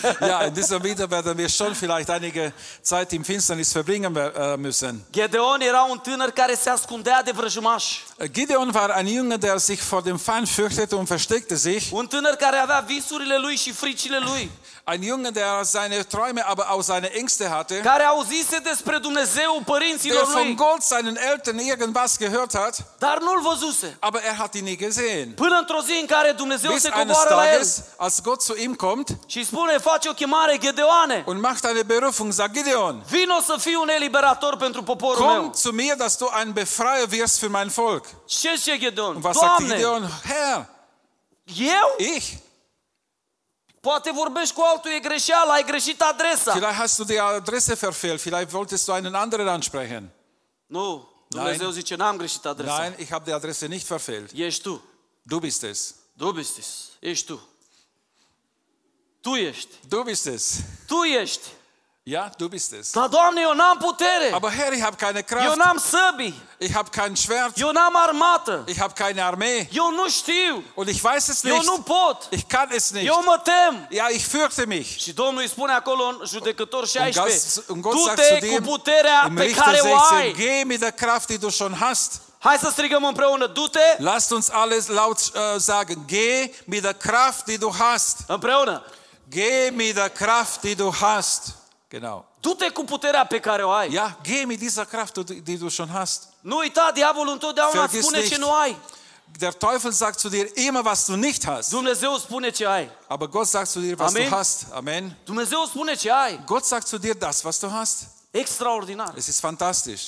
Ja, 0.21 0.45
in 0.45 0.55
diesem 0.55 0.83
Winter 0.83 1.11
werden 1.11 1.37
wir 1.37 1.49
schon 1.49 1.75
vielleicht 1.75 2.11
einige 2.11 2.53
Zeit 2.83 3.13
im 3.13 3.25
Finsternis 3.25 3.73
verbringen 3.73 4.17
äh, 4.17 4.57
müssen. 4.57 5.05
Gedeon 5.13 5.61
era 5.61 5.83
un 5.83 5.99
tânăr 5.99 6.31
care 6.31 6.55
se 6.55 6.71
ascundea 6.71 7.23
de 7.23 7.31
vrăjmași. 7.31 8.05
Gideon 8.33 8.71
war 8.75 8.91
ein 8.91 9.07
Junge, 9.07 9.37
der 9.37 9.59
sich 9.59 9.81
vor 9.83 10.03
dem 10.03 10.19
Feind 10.19 10.49
fürchtete 10.49 10.95
und 10.95 11.09
versteckte 11.09 11.57
sich. 11.57 11.93
Un 11.93 12.07
tânăr 12.07 12.35
care 12.35 12.57
avea 12.57 12.85
visurile 12.87 13.39
lui 13.39 13.57
și 13.57 13.73
fricile 13.73 14.19
lui. 14.19 14.51
Ein 14.85 15.01
Junge, 15.03 15.31
der 15.31 15.65
seine 15.65 16.05
Träume, 16.09 16.45
aber 16.45 16.69
auch 16.71 16.83
seine 16.83 17.09
Ängste 17.13 17.49
hatte. 17.49 17.81
Care 17.83 18.09
auzise 18.09 18.59
despre 18.59 18.99
Dumnezeu 18.99 19.53
Der 19.55 19.65
părinților 19.65 20.25
von 20.25 20.43
lui, 20.47 20.55
Gott 20.55 20.83
seinen 20.83 21.17
Eltern 21.17 21.59
irgendwas 21.59 22.19
gehört 22.19 22.55
hat, 22.55 22.85
dar 22.99 23.19
nu-l 23.21 23.41
văzuse. 23.41 23.97
aber 24.01 24.21
er 24.23 24.35
hat 24.35 24.55
ihn 24.55 24.65
nie 24.65 24.77
gesehen. 24.77 25.33
Până 25.35 25.57
într-o 25.59 25.81
zi 25.81 25.99
în 26.01 26.07
care 26.07 26.33
Dumnezeu 26.33 26.73
Bis 26.73 26.81
se 26.83 26.91
eines 26.95 27.17
coboară 27.17 27.35
la 27.35 27.51
el 27.51 27.53
Tages, 27.53 27.83
als 27.97 28.21
Gott 28.23 28.43
zu 28.43 28.55
ihm 28.57 28.75
kommt 28.75 29.09
și 29.27 29.39
îi 29.39 29.45
spune, 29.45 29.79
face 29.79 30.09
o 30.09 30.13
chemare, 30.13 30.59
Gedeoane, 30.59 31.23
und 31.27 31.41
macht 31.41 31.65
eine 31.65 31.83
Berufung, 31.83 32.33
sagt 32.33 32.53
Gideon, 32.53 33.05
vino 33.11 33.41
să 33.41 33.57
fii 33.59 33.75
un 33.75 33.89
eliberator 33.89 34.57
pentru 34.57 34.83
poporul 34.83 35.27
meu. 35.27 35.41
komm 35.41 35.53
zu 35.53 35.71
mir, 35.73 35.95
dass 35.97 36.17
du 36.17 36.27
ein 36.41 36.53
Befreier 36.53 37.07
wirst 37.11 37.39
für 37.39 37.49
mein 37.51 37.69
Volk. 37.69 38.05
Ce 38.27 38.49
zice 38.57 38.77
Gedeon? 38.79 39.15
Und 39.15 39.23
was 39.25 39.37
sagt 39.37 39.59
Doamne, 39.59 39.75
Gideon? 39.75 40.11
Herr, 40.25 40.67
eu? 41.57 42.07
ich. 42.15 42.25
Poate 43.83 44.11
vorbești 44.11 44.55
cu 44.55 44.61
altul, 44.61 44.91
e 44.91 44.99
greșeală, 44.99 45.53
ai 45.53 45.65
greșit 45.65 46.03
adresa. 46.03 46.53
Vielleicht 46.53 46.79
hast 46.79 46.97
du 46.97 47.05
die 47.05 47.21
Adresse 47.21 47.75
verfehlt, 47.75 48.21
vielleicht 48.21 48.51
wolltest 48.51 48.87
du 48.87 48.93
einen 48.93 49.15
anderen 49.15 49.49
ansprechen. 49.49 50.11
Nu, 50.67 51.09
Dumnezeu 51.29 51.71
zice, 51.71 51.95
n-am 51.95 52.17
greșit 52.17 52.45
adresa. 52.45 52.79
Nein, 52.79 52.95
ich 52.99 53.11
habe 53.11 53.25
die 53.25 53.33
Adresse 53.35 53.67
nicht 53.67 53.87
verfehlt. 53.87 54.31
Ești 54.35 54.63
tu. 54.63 54.83
Du 55.23 55.39
bist 55.39 55.63
es. 55.63 55.95
Tu 56.17 56.33
bistis. 56.33 56.89
Ești 57.01 57.27
tu. 57.27 57.49
Tu 59.21 59.35
ești. 59.35 59.75
Du 59.89 60.03
bist 60.03 60.27
es. 60.27 60.61
Tu 60.87 61.03
ești. 61.03 61.47
Ja, 62.05 62.31
du 62.37 62.49
bist 62.49 62.73
es. 62.73 62.91
Dar, 62.93 63.09
Doamne, 63.09 63.41
eu 63.43 63.55
n-am 63.55 63.79
putere. 63.79 64.33
Aber 64.33 64.51
Herr, 64.51 64.73
ich 64.73 64.83
habe 64.83 64.97
keine 64.97 65.21
Eu 65.21 65.25
Kraft. 65.25 65.57
n-am 65.57 65.79
săbii. 65.79 66.35
Ich 66.59 66.75
habe 66.75 66.91
kein 66.91 67.15
Schwert. 67.17 67.57
Eu 67.59 67.71
n-am 67.73 67.97
armată. 67.97 68.65
Ich 68.67 68.79
habe 68.81 68.93
keine 68.95 69.23
Armee. 69.25 69.69
Eu 69.73 69.91
nu 69.91 70.09
știu. 70.09 70.63
Und 70.75 70.89
ich 70.89 71.01
weiß 71.03 71.29
es 71.29 71.45
Eu 71.45 71.55
nicht. 71.55 71.67
nu 71.67 71.79
pot. 71.83 72.27
Ich 72.31 72.45
kann 72.49 72.69
es 72.73 72.91
nicht. 72.91 73.07
Eu 73.07 73.23
mă 73.25 73.41
tem. 73.45 73.87
Ja, 73.91 74.09
ich 74.09 74.25
fürchte 74.27 74.65
mich. 74.67 74.99
Și 74.99 75.13
Domnul 75.13 75.41
îi 75.43 75.49
spune 75.49 75.73
acolo 75.73 76.05
în 76.05 76.21
judecător 76.27 76.79
Und 76.81 76.89
16, 76.89 77.49
Gott, 77.55 77.69
und 77.69 77.81
Gott 77.83 77.99
sagt 78.07 78.23
zu 78.23 78.35
du-te 78.35 78.47
dir 78.47 78.57
cu 78.59 78.63
puterea 78.65 79.25
im 79.29 79.35
pe 79.35 79.43
Richter 79.43 79.63
care 79.65 79.79
o 79.81 79.87
16, 79.87 80.15
ai. 80.15 80.33
geh 80.33 80.63
mit 80.65 80.81
der 80.81 80.91
Kraft, 80.93 81.27
die 81.27 81.39
du 81.39 81.49
schon 81.51 81.75
hast. 81.81 82.21
Hai 82.39 82.57
să 82.59 82.69
strigăm 82.71 83.05
împreună, 83.05 83.47
du-te 83.47 83.97
Lasst 83.99 84.31
uns 84.31 84.49
alles 84.49 84.87
laut 84.87 85.19
äh, 85.19 85.31
sagen, 85.57 86.05
geh 86.07 86.51
mit 86.65 86.83
der 86.83 86.95
Kraft, 86.95 87.45
die 87.45 87.57
du 87.59 87.75
hast. 87.79 88.17
împreună. 88.27 88.83
Geh 89.31 89.71
mit 89.73 89.95
der 89.95 90.09
Kraft, 90.09 90.61
die 90.61 90.75
du 90.75 90.93
hast. 91.01 91.43
Genau. 91.93 92.25
Du-te 92.41 92.69
cu 92.69 92.85
puterea 92.85 93.27
pe 93.27 93.39
care 93.41 93.65
o 93.65 93.71
ai. 93.71 93.93
Ja, 93.93 94.19
geh 94.23 94.45
mit 94.47 94.59
dieser 94.59 94.85
Kraft, 94.85 95.15
die 95.15 95.41
die 95.43 95.59
du 95.59 95.69
schon 95.69 95.89
hast. 95.93 96.23
Nu 96.41 96.57
uita, 96.57 96.91
diavolul 96.95 97.33
întotdeauna 97.33 97.83
îți 97.83 97.93
Vergiss 97.93 98.07
spune 98.07 98.23
ce 98.23 98.29
nicht. 98.29 98.41
nu 98.41 98.53
ai. 98.53 98.77
Der 99.39 99.53
Teufel 99.53 99.93
sagt 99.93 100.19
zu 100.19 100.29
dir 100.29 100.47
immer, 100.55 100.85
was 100.85 101.05
du 101.05 101.15
nicht 101.15 101.45
hast. 101.47 101.71
Dumnezeu 101.71 102.17
spune 102.19 102.51
ce 102.51 102.67
ai. 102.67 102.91
Aber 103.09 103.29
Gott 103.29 103.47
sagt 103.49 103.69
zu 103.71 103.81
dir, 103.81 103.99
was 103.99 104.09
Amen. 104.15 104.29
du 104.29 104.35
hast. 104.37 104.67
Amen. 104.75 105.17
Dumnezeu 105.25 105.65
spune 105.67 105.95
ce 105.95 106.11
ai. 106.11 106.41
Gott 106.47 106.65
sagt 106.65 106.87
zu 106.87 106.99
dir 106.99 107.15
das, 107.15 107.43
was 107.45 107.59
du 107.59 107.69
hast. 107.71 107.99
Extraordinar. 108.31 109.13
Es 109.17 109.27
ist 109.27 109.39
fantastisch. 109.41 110.03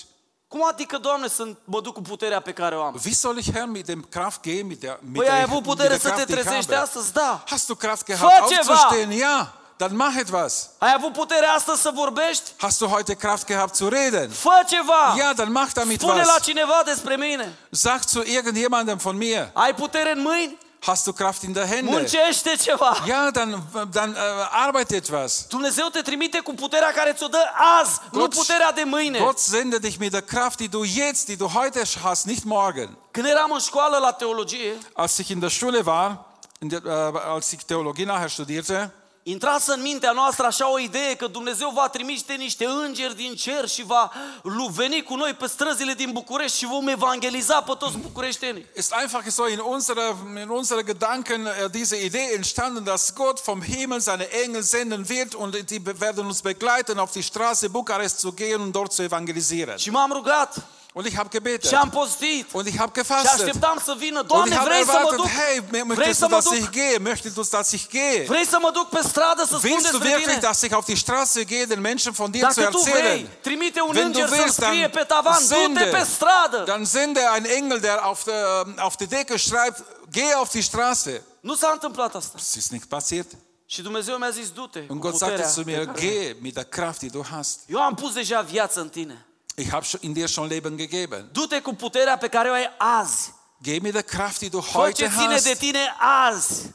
Cum 0.48 0.64
adică, 0.66 0.98
Doamne, 0.98 1.28
să 1.28 1.46
mă 1.64 1.80
duc 1.80 1.94
cu 1.94 2.02
puterea 2.02 2.40
pe 2.40 2.52
care 2.52 2.76
o 2.76 2.82
am? 2.82 3.00
Wie 3.04 3.14
soll 3.14 3.38
ich, 3.38 3.52
Herr, 3.52 3.66
mit 3.66 3.86
dem 3.86 4.06
Kraft 4.10 4.40
gehen, 4.42 4.66
mit 4.66 4.80
der, 4.80 4.98
mit 5.02 5.14
Păi 5.22 5.28
ai 5.28 5.34
der, 5.34 5.44
avut 5.44 5.56
mit 5.60 5.64
putere 5.66 5.88
der 5.88 5.98
să 6.00 6.08
te 6.08 6.14
Kraft, 6.14 6.26
die 6.26 6.36
ich 6.36 6.42
trezești 6.44 6.70
habe? 6.72 6.84
astăzi? 6.84 7.12
Da. 7.12 7.42
Hast 7.46 7.66
du 7.66 7.74
Kraft 7.74 8.04
gehabt, 8.06 8.32
Fă 8.32 8.54
ceva. 8.54 8.72
aufzustehen? 8.72 9.10
Ja, 9.10 9.54
dann 9.76 9.96
mach 9.96 10.16
etwas. 10.18 10.68
Ai 10.78 10.92
avut 10.96 11.12
putere 11.12 11.46
astăzi 11.46 11.80
să 11.80 11.90
vorbești? 11.94 12.50
Hast 12.58 12.78
du 12.78 12.86
heute 12.86 13.14
Kraft 13.14 13.46
gehabt 13.46 13.74
zu 13.74 13.88
reden? 13.88 14.30
Fă 14.30 14.62
ceva. 14.68 15.14
Ja, 15.18 15.32
dann 15.32 15.52
mach 15.52 15.72
damit 15.72 16.00
Spune 16.00 16.22
la 16.22 16.32
was. 16.32 16.42
cineva 16.42 16.82
despre 16.84 17.16
mine. 17.16 17.54
Sag 17.70 18.00
zu 18.08 18.22
irgendjemandem 18.24 18.96
von 18.96 19.16
mir, 19.16 19.50
Ai 19.52 19.74
putere 19.74 20.12
în 20.12 20.20
mâini? 20.22 20.58
hast 20.86 21.04
du 21.04 21.12
Kraft 21.12 21.42
in 21.42 21.52
der 21.52 21.66
Hände? 21.66 21.90
Muncește 21.90 22.56
ceva. 22.60 22.96
Ja, 23.06 23.30
dann, 23.30 23.62
dann 23.90 24.14
äh, 24.14 24.18
arbeite 24.50 24.96
etwas. 24.96 25.46
Dumnezeu 25.48 25.86
te 25.86 26.00
trimite 26.00 26.38
cu 26.38 26.54
puterea 26.54 26.92
care 26.92 27.12
ți-o 27.12 27.26
dă 27.26 27.38
azi, 27.80 28.00
nu 28.12 28.20
Gott- 28.26 28.34
puterea 28.34 28.72
de 28.72 28.82
mâine. 28.84 29.18
Gott 29.18 29.38
sendet 29.38 29.80
dich 29.80 29.96
mit 29.98 30.10
der 30.10 30.20
Kraft, 30.22 30.56
die 30.58 30.68
du 30.68 30.82
jetzt, 30.84 31.24
die 31.26 31.36
du 31.36 31.46
heute 31.54 31.82
hast, 32.02 32.24
nicht 32.26 32.44
morgen. 32.44 32.96
Când 33.10 33.26
eram 33.26 33.50
în 33.52 33.58
școală 33.58 33.96
la 33.96 34.12
teologie, 34.12 34.72
Als 34.94 35.18
ich 35.18 35.28
in 35.28 35.38
der 35.38 35.50
Schule 35.50 35.80
war, 35.84 36.24
in 36.58 36.68
der, 36.68 36.80
äh, 36.86 37.32
als 37.34 37.50
ich 37.52 37.62
Theologie 37.64 38.04
nachher 38.04 38.28
studierte, 38.30 38.90
intrase 39.26 39.72
în 39.72 39.82
mintea 39.82 40.12
noastră 40.12 40.46
așa 40.46 40.70
o 40.72 40.78
idee 40.78 41.14
că 41.14 41.26
Dumnezeu 41.26 41.70
va 41.74 41.88
trimite 41.88 42.32
niște 42.34 42.64
îngeri 42.66 43.16
din 43.16 43.34
cer 43.34 43.68
și 43.68 43.82
va 43.84 44.10
lu- 44.42 44.66
veni 44.66 45.02
cu 45.02 45.14
noi 45.14 45.32
pe 45.34 45.46
străzile 45.46 45.92
din 45.94 46.10
București 46.12 46.56
și 46.58 46.66
vom 46.66 46.88
evangeliza 46.88 47.60
pe 47.62 47.72
toți 47.78 47.96
bucureștenii. 47.96 48.66
ist 48.76 48.92
einfach 49.02 49.26
so 49.28 49.48
in 49.48 49.58
unserer, 49.64 50.14
in 50.42 50.48
unseren 50.48 50.84
Gedanken 50.86 51.46
äh, 51.46 51.70
diese 51.70 52.04
Idee 52.04 52.32
entstanden, 52.34 52.84
dass 52.84 53.12
Gott 53.14 53.40
vom 53.44 53.62
Himmel 53.62 54.00
seine 54.00 54.28
Engel 54.44 54.62
senden 54.62 55.04
wird 55.08 55.34
und 55.34 55.68
die 55.70 55.78
be- 55.78 55.94
werden 55.98 56.24
uns 56.24 56.40
begleiten, 56.40 56.98
auf 56.98 57.10
die 57.12 57.22
Straße 57.22 57.68
Bukarest 57.68 58.18
zu 58.18 58.32
gehen 58.32 58.60
und 58.60 58.72
dort 58.74 58.92
zu 58.92 59.02
evangelisieren. 59.02 59.76
Și 59.76 59.90
m-am 59.90 60.12
rugat 60.12 60.66
Und 60.96 61.06
ich 61.06 61.16
habe 61.16 61.28
gebetet. 61.32 61.68
și 61.70 61.74
am 61.74 61.90
postit 61.90 62.46
Und 62.52 62.66
ich 62.66 62.76
habe 62.78 62.90
și 62.94 63.00
gefastet. 63.00 63.30
așteptam 63.40 63.78
să 63.84 63.94
vină. 63.98 64.18
Und 64.18 64.26
ich 64.28 64.34
Doamne, 64.34 64.54
habe 64.54 64.68
vrei 64.68 64.84
să 64.84 64.90
mă 64.92 64.96
erwartet, 64.98 65.16
duc? 65.18 65.26
hey, 65.26 65.56
Vrei 65.68 65.82
möchtest 65.90 66.18
să 66.18 66.26
du, 66.26 66.34
mă 66.34 66.40
dass 66.40 66.44
duc? 66.48 66.54
ich 66.62 66.68
gehe? 66.78 66.96
Möchtest 67.10 67.34
du, 67.34 67.42
dass 67.50 67.70
ich 67.72 67.84
gehe? 67.96 68.24
Vrei 68.32 68.46
să 68.46 68.58
mă 68.60 68.70
duc 68.72 68.88
pe 68.88 69.00
stradă 69.10 69.42
să 69.50 69.54
spun 69.56 69.70
Willst 69.70 69.90
du 69.90 69.98
despre 69.98 70.08
wirklich, 70.08 70.36
tine? 70.36 70.46
dass 70.48 70.60
ich 70.66 70.72
auf 70.78 70.84
die 70.84 71.00
Straße 71.04 71.40
gehe, 71.52 71.64
den 71.64 71.80
Menschen 71.80 72.12
von 72.20 72.30
dir 72.30 72.42
zu 72.52 72.60
Dacă 72.60 72.70
tu 72.70 72.78
vrei, 72.78 72.92
erzählen? 73.02 73.28
trimite 73.40 73.80
un 73.80 73.94
Wenn 73.96 74.12
du 74.12 74.18
înger 74.20 74.28
să 74.28 74.34
willst, 74.40 74.54
scrie 74.60 74.80
dann 74.86 74.90
pe 74.98 75.04
tavan, 75.12 75.38
du-te 75.40 75.54
sende. 75.54 75.84
pe 75.96 76.02
stradă. 76.14 76.58
Dann 76.66 76.84
sende 76.84 77.20
ein 77.34 77.44
Engel, 77.58 77.78
der 77.80 77.96
auf, 78.08 78.20
der, 78.24 78.40
ähm, 78.66 78.74
auf 78.86 78.94
die 78.96 79.06
Decke 79.14 79.36
schreibt, 79.36 79.78
geh 80.10 80.30
auf 80.40 80.50
die 80.56 80.62
Straße. 80.70 81.22
Nu 81.40 81.54
s-a 81.54 81.70
întâmplat 81.72 82.14
asta. 82.14 82.32
Das 82.36 82.54
ist 82.54 82.70
nicht 82.70 82.84
passiert. 82.88 83.30
Și 83.66 83.82
Dumnezeu 83.82 84.16
mi-a 84.16 84.30
zis, 84.30 84.48
du-te 84.50 84.78
Und 84.88 85.00
cu 85.00 85.06
Gott 85.06 85.16
sagte 85.16 85.34
puterea 85.34 85.50
zu 85.50 85.62
pe 85.62 85.70
mir, 85.70 85.84
care- 85.86 86.00
geh 86.00 86.36
mit 86.40 86.54
der 86.54 86.64
Kraft, 86.64 86.98
die 86.98 87.08
du 87.12 87.22
hast. 87.30 87.58
Eu 87.66 87.80
am 87.80 87.94
pus 87.94 88.12
deja 88.12 88.40
viață 88.40 88.80
în 88.80 88.88
tine. 88.88 89.26
Ich 89.56 89.70
habe 89.70 89.86
in 90.00 90.14
dir 90.14 90.28
schon 90.28 90.48
Leben 90.48 90.76
gegeben. 90.76 91.28
Du-te 91.32 91.60
cu 91.60 91.74
puterea 91.74 92.16
pe 92.16 92.28
care 92.28 92.50
o 92.50 92.52
ai 92.52 92.70
azi. 92.78 93.32
Geh 93.62 93.80
mit 93.80 93.94
der 93.94 94.02
Kraft, 94.02 94.40
die 94.40 94.50
du 94.50 94.60
heute 94.60 95.08
hast. 95.10 95.44
de 95.44 95.54
tine 95.54 95.94
azi. 95.98 96.72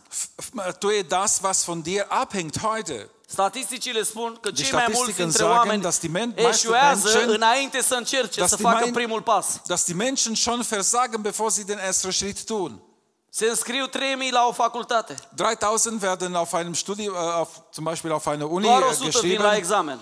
Tue 0.79 1.03
das, 1.03 1.39
was 1.43 1.63
von 1.63 1.83
dir 1.83 2.05
abhängt 2.11 2.61
heute. 2.61 3.09
Statisticile 3.27 4.03
spun 4.03 4.37
că 4.41 4.51
Die 4.51 4.63
cei 4.63 4.73
mai 4.73 4.85
mulți 4.87 5.11
Statistiken 5.11 5.25
dintre 5.29 5.43
sagen, 5.43 5.57
oameni 5.57 6.33
die 6.35 6.47
eșuează 6.47 7.09
Menschen- 7.09 7.29
înainte 7.29 7.81
să 7.81 7.95
încerce 7.95 8.47
să 8.47 8.55
die 8.55 8.65
facă 8.65 8.89
primul 8.91 9.21
pas. 9.21 9.61
Dass 9.65 9.83
die 9.85 9.93
Menschen 9.95 10.33
schon 10.35 10.61
versagen, 10.61 11.21
bevor 11.21 11.51
sie 11.51 11.63
den 11.63 11.77
ersten 11.77 12.11
Schritt 12.11 12.45
tun. 12.45 12.81
Se 13.29 13.45
înscriu 13.45 13.85
3000 13.85 14.31
la 14.31 14.45
o 14.47 14.51
facultate. 14.51 15.15
3000 15.35 16.01
werden 16.01 16.35
auf 16.35 16.53
einem 16.53 16.73
Studium, 16.73 17.13
äh, 17.15 17.17
auf, 17.17 17.49
zum 17.71 17.83
Beispiel 17.83 18.11
auf 18.11 18.27
einer 18.27 18.49
Uni 18.49 18.65
Doar 18.65 18.81
äh, 18.81 18.85
100 18.85 18.99
vin 18.99 19.05
la 19.05 19.11
geschrieben 19.11 19.45
examen. 19.57 19.99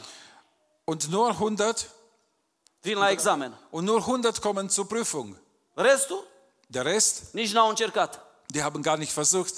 und 0.85 1.09
nur 1.09 1.29
100 1.29 1.89
Vin 2.87 2.97
la 2.97 3.09
examen. 3.09 3.53
und 3.71 3.83
nur 3.85 3.97
100 3.99 4.39
kommen 4.41 4.69
zur 4.69 4.85
Prüfung. 4.87 5.35
Restul 5.75 6.23
Der 6.69 6.83
Rest, 6.85 7.33
nici 7.33 7.51
n-au 7.53 7.69
încercat. 7.69 8.19
Die 8.47 8.61
haben 8.61 8.81
gar 8.81 8.97
nicht 8.97 9.13
versucht. 9.13 9.53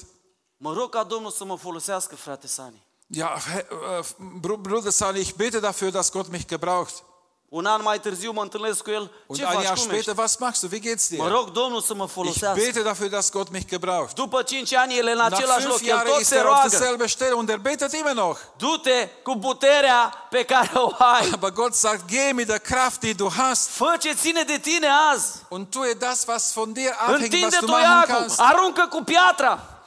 Mă 0.56 0.72
rog 0.72 0.90
ca 0.90 1.02
Domnul 1.04 1.30
să 1.30 1.44
mă 1.44 1.56
folosească, 1.56 2.16
frate 2.16 2.46
Sani. 2.46 2.82
Ja, 3.06 3.36
äh, 3.36 4.04
Br- 4.40 4.58
Bruder 4.60 4.90
Sani, 4.92 5.18
ich 5.18 5.34
bete 5.34 5.60
dafür, 5.60 5.90
dass 5.90 6.10
Gott 6.12 6.28
mich 6.28 6.46
gebraucht. 6.46 7.02
Un 7.52 7.64
an 7.66 7.80
mai 7.82 8.00
târziu 8.00 8.32
mă 8.32 8.42
întâlnesc 8.42 8.82
cu 8.82 8.90
el. 8.90 9.10
Und 9.26 9.38
Ce 9.38 9.44
ein 9.44 9.52
faci, 9.54 9.62
Jahr 9.64 9.74
cum 9.74 9.82
später, 9.82 9.98
ești? 10.08 10.20
was 10.20 10.36
machst 10.36 10.60
du? 10.62 10.68
Wie 10.70 10.80
geht's 10.80 11.08
Mă 11.16 11.24
dir? 11.24 11.32
rog 11.32 11.50
Domnul 11.50 11.80
să 11.80 11.94
mă 11.94 12.04
Ich 12.04 12.12
folosească. 12.12 12.60
bete 12.64 12.82
dafür, 12.82 13.08
dass 13.10 13.30
Gott 13.30 13.50
mich 13.50 13.66
gebraucht. 13.68 14.14
După 14.14 14.42
5 14.42 14.74
ani 14.74 14.96
el 14.98 15.06
e 15.06 15.10
în 15.10 15.16
Nach 15.16 15.32
același 15.32 15.60
fünf 15.60 15.70
loc, 15.70 15.80
el 15.80 15.86
Jahren 15.86 16.10
tot 16.12 16.20
ist 16.20 16.28
se 16.28 16.36
er 16.36 16.44
auf 16.44 16.52
roagă. 16.52 16.68
derselben 16.68 17.06
Stelle 17.06 17.32
und 17.34 17.48
er 17.48 17.58
betet 17.58 17.92
immer 17.92 18.14
noch. 18.14 18.38
Du-te 18.56 19.08
cu 19.22 19.36
puterea 19.38 20.26
pe 20.30 20.42
care 20.44 20.70
o 20.74 20.90
ai. 20.98 21.30
Aber 21.36 21.50
Gott 21.52 21.74
sagt, 21.74 22.08
geh 22.08 22.30
mit 22.32 22.46
der 22.46 22.58
Kraft, 22.58 23.00
die 23.00 23.14
du 23.14 23.28
hast 23.36 23.68
Fă 23.68 23.96
ce 24.00 24.12
ține 24.14 24.42
de 24.42 24.58
tine 24.58 24.88
azi. 25.12 25.28
und 25.48 25.70
tue 25.70 25.92
das, 25.92 26.24
was 26.26 26.52
von 26.52 26.72
dir 26.72 26.90
abhängt, 26.98 27.10
was 27.10 27.20
Întinde 27.22 27.56
du 27.60 27.66
machen 27.66 27.84
toiagul, 27.84 28.14
kannst. 28.14 28.40
aruncă 28.40 28.86
cu 28.90 29.02
piatra. 29.02 29.82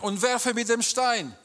Und 0.00 0.22
werfe 0.22 0.52
mit 0.54 0.66
dem 0.66 0.80
Stein. 0.80 1.36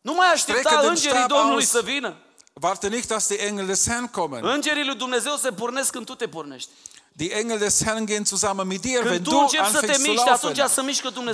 Nu 0.00 0.12
mai 0.14 0.26
aștepta 0.32 0.60
Strecke 0.60 0.80
den 0.80 0.88
îngerii 0.90 1.16
stab 1.16 1.28
Domnului 1.28 1.54
aus. 1.62 1.68
să 1.68 1.80
vină. 1.84 2.16
Warte 2.62 2.88
nicht, 2.88 3.10
dass 3.10 3.26
die 3.26 3.38
Engel 3.38 3.66
des 3.66 3.86
Herrn 3.86 4.10
kommen. 4.10 4.44
Îngerii 4.44 4.84
lui 4.84 4.94
Dumnezeu 4.94 5.36
se 5.36 5.52
pornesc 5.52 5.90
când 5.90 6.06
tu 6.06 6.14
te 6.14 6.28
pornești. 6.28 6.70
Die 7.12 7.32
Engel 7.32 7.58
des 7.58 7.82
Herrn 7.84 8.04
gehen 8.06 8.24
zusammen 8.24 8.66
mit 8.66 8.82
dir, 8.82 9.04
wenn 9.04 9.22
du 9.22 9.38
anfängst 9.40 10.04
zu 10.04 10.12
laufen. 10.12 10.56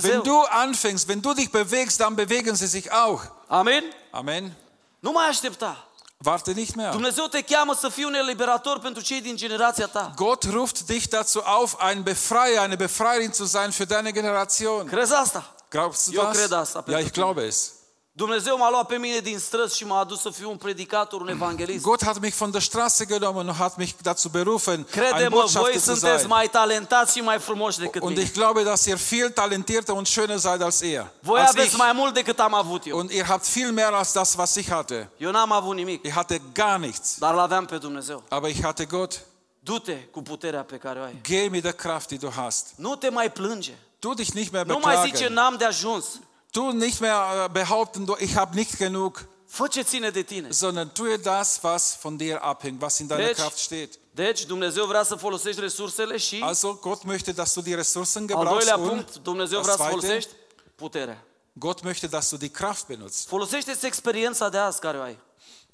Wenn 0.02 0.22
du 0.22 0.40
anfängst, 0.50 1.06
wenn 1.06 1.20
du 1.20 1.34
dich 1.34 1.50
bewegst, 1.50 2.00
dann 2.00 2.14
bewegen 2.14 2.54
sie 2.54 2.66
sich 2.66 2.90
auch. 2.90 3.20
Amin? 3.46 3.82
Amen. 4.10 4.56
Nu 5.00 5.12
mai 5.12 5.28
aștepta. 5.28 5.88
Warte 6.20 6.52
nicht 6.52 6.74
mehr. 6.74 6.90
Dumnezeu 6.90 7.26
te 7.26 7.42
cheamă 7.42 7.74
să 7.74 7.88
fii 7.88 8.04
un 8.04 8.14
eliberator 8.14 8.78
pentru 8.78 9.02
cei 9.02 9.20
din 9.20 9.36
generația 9.36 9.86
ta. 9.86 10.12
Gott 10.16 10.44
ruft 10.50 10.86
dich 10.86 11.06
dazu 11.08 11.38
auf, 11.38 11.76
ein 11.90 12.02
Befreier, 12.02 12.62
eine 12.62 12.76
Befreierin 12.76 13.32
zu 13.32 13.44
sein 13.44 13.70
für 13.70 13.86
deine 13.86 14.10
Generation. 14.12 14.86
Crezi 14.86 15.12
asta? 15.12 15.54
Glaubst 15.70 16.06
du 16.06 16.20
Eu 16.20 16.30
cred 16.30 16.48
das? 16.48 16.74
asta 16.74 16.84
Ja, 16.86 16.98
ich 16.98 17.12
glaube 17.12 17.46
es. 17.46 17.77
Dumnezeu 18.18 18.56
m-a 18.56 18.70
luat 18.70 18.86
pe 18.86 18.96
mine 18.96 19.18
din 19.18 19.38
străzi 19.38 19.76
și 19.76 19.84
m-a 19.86 19.98
adus 19.98 20.20
să 20.20 20.30
fiu 20.30 20.50
un 20.50 20.56
predicator, 20.56 21.20
un 21.20 21.28
evanghelist. 21.28 21.82
Gott 21.84 22.04
hat 22.04 22.20
mich 22.20 22.36
von 22.36 22.50
der 22.50 22.60
Straße 22.60 23.04
genommen 23.06 23.48
und 23.48 23.56
hat 23.56 23.76
mich 23.76 23.92
dazu 24.02 24.28
berufen, 24.28 24.74
ein 24.74 24.84
Crede-mă, 24.90 25.18
voi 25.18 25.28
Botschafter 25.28 25.72
zu 25.80 25.84
sunteți 25.94 26.16
sein. 26.16 26.26
mai 26.28 26.48
talentați 26.48 27.16
și 27.16 27.22
mai 27.22 27.38
frumoși 27.38 27.78
decât 27.78 28.02
Und 28.02 28.10
mine. 28.16 28.22
ich 28.24 28.32
glaube, 28.32 28.62
dass 28.62 28.84
ihr 28.86 28.96
viel 28.96 29.30
talentierter 29.30 29.94
und 29.94 30.06
schöner 30.06 30.36
seid 30.38 30.62
als 30.62 30.80
er. 30.80 31.10
Voi 31.20 31.40
Als 31.40 31.48
aveți 31.50 31.66
ich. 31.68 31.76
mai 31.76 31.92
mult 31.92 32.14
decât 32.14 32.38
am 32.40 32.54
avut 32.54 32.86
eu. 32.86 32.98
Und 32.98 33.10
ihr 33.10 33.26
habt 33.26 33.46
viel 33.46 33.70
mehr 33.72 33.92
als 33.94 34.12
das, 34.12 34.36
was 34.36 34.54
ich 34.56 34.70
hatte. 34.70 35.08
Eu 35.18 35.30
n-am 35.30 35.52
avut 35.52 35.74
nimic, 35.74 36.04
Ich 36.04 36.14
hatte 36.14 36.40
gar 36.54 36.78
nichts, 36.78 37.18
dar 37.18 37.34
l-aveam 37.34 37.66
pe 37.66 37.76
Dumnezeu. 37.78 38.22
aber 38.28 38.48
ich 38.48 38.62
hatte 38.62 38.84
Gott. 38.86 39.20
Du-te 39.60 39.92
cu 40.12 40.22
puterea 40.22 40.62
pe 40.62 40.76
care 40.76 40.98
o 41.00 41.02
ai. 41.02 41.18
Geh 41.22 41.48
mit 41.50 41.62
der 41.62 41.72
Kraft, 41.72 42.08
die 42.08 42.18
du 42.18 42.30
hast. 42.36 42.66
Nu 42.76 42.94
te 42.94 43.08
mai 43.10 43.30
plânge. 43.30 43.78
Tu 43.98 44.14
dich 44.14 44.32
nicht 44.32 44.50
mehr 44.52 44.64
Nu 44.66 44.78
mai 44.82 44.94
zice 44.96 45.10
beklagen. 45.10 45.32
n-am 45.34 45.56
de 45.56 45.64
ajuns. 45.64 46.04
Tu 46.50 46.70
nicht 46.72 47.00
mehr 47.00 47.44
äh, 47.44 47.52
behaupten, 47.52 48.06
ich 48.18 48.34
habe 48.36 48.54
nicht 48.54 48.76
genug, 48.76 49.26
Fă 49.46 49.66
ce 49.66 49.82
ține 49.82 50.10
de 50.10 50.22
tine. 50.22 50.50
sondern 50.50 50.92
tue 50.92 51.16
das, 51.16 51.58
was 51.62 51.98
von 52.00 52.16
dir 52.16 52.38
abhängt, 52.42 52.80
was 52.82 52.98
in 52.98 53.06
deiner 53.06 53.26
Deci- 53.26 53.36
Kraft 53.36 53.58
steht. 53.58 53.98
Deci 54.14 54.44
Dumnezeu 54.46 54.86
vrea 54.86 55.02
să 55.02 55.14
folosești 55.14 55.60
resursele 55.60 56.16
și 56.16 56.40
Also 56.42 56.74
Gott 56.74 57.02
möchte, 57.04 57.32
dass 57.34 57.52
du 57.54 57.60
die 57.60 57.74
Ressourcen 57.74 58.22
al 58.22 58.26
gebrauchst 58.28 58.66
doilea 58.66 58.76
und 58.76 58.88
punct, 58.88 59.16
Dumnezeu 59.22 59.60
vrea 59.60 59.76
să 59.76 59.82
folosești 59.82 60.30
puterea. 60.74 61.22
Gott 61.52 61.80
möchte, 61.82 62.06
dass 62.06 62.28
du 62.30 62.36
die 62.36 62.48
Kraft 62.50 62.86
benutzt. 62.86 63.26
Folosește-ți 63.28 63.86
experiența 63.86 64.48
de 64.48 64.58
azi 64.58 64.80
care 64.80 64.98
o 64.98 65.02
ai. 65.02 65.18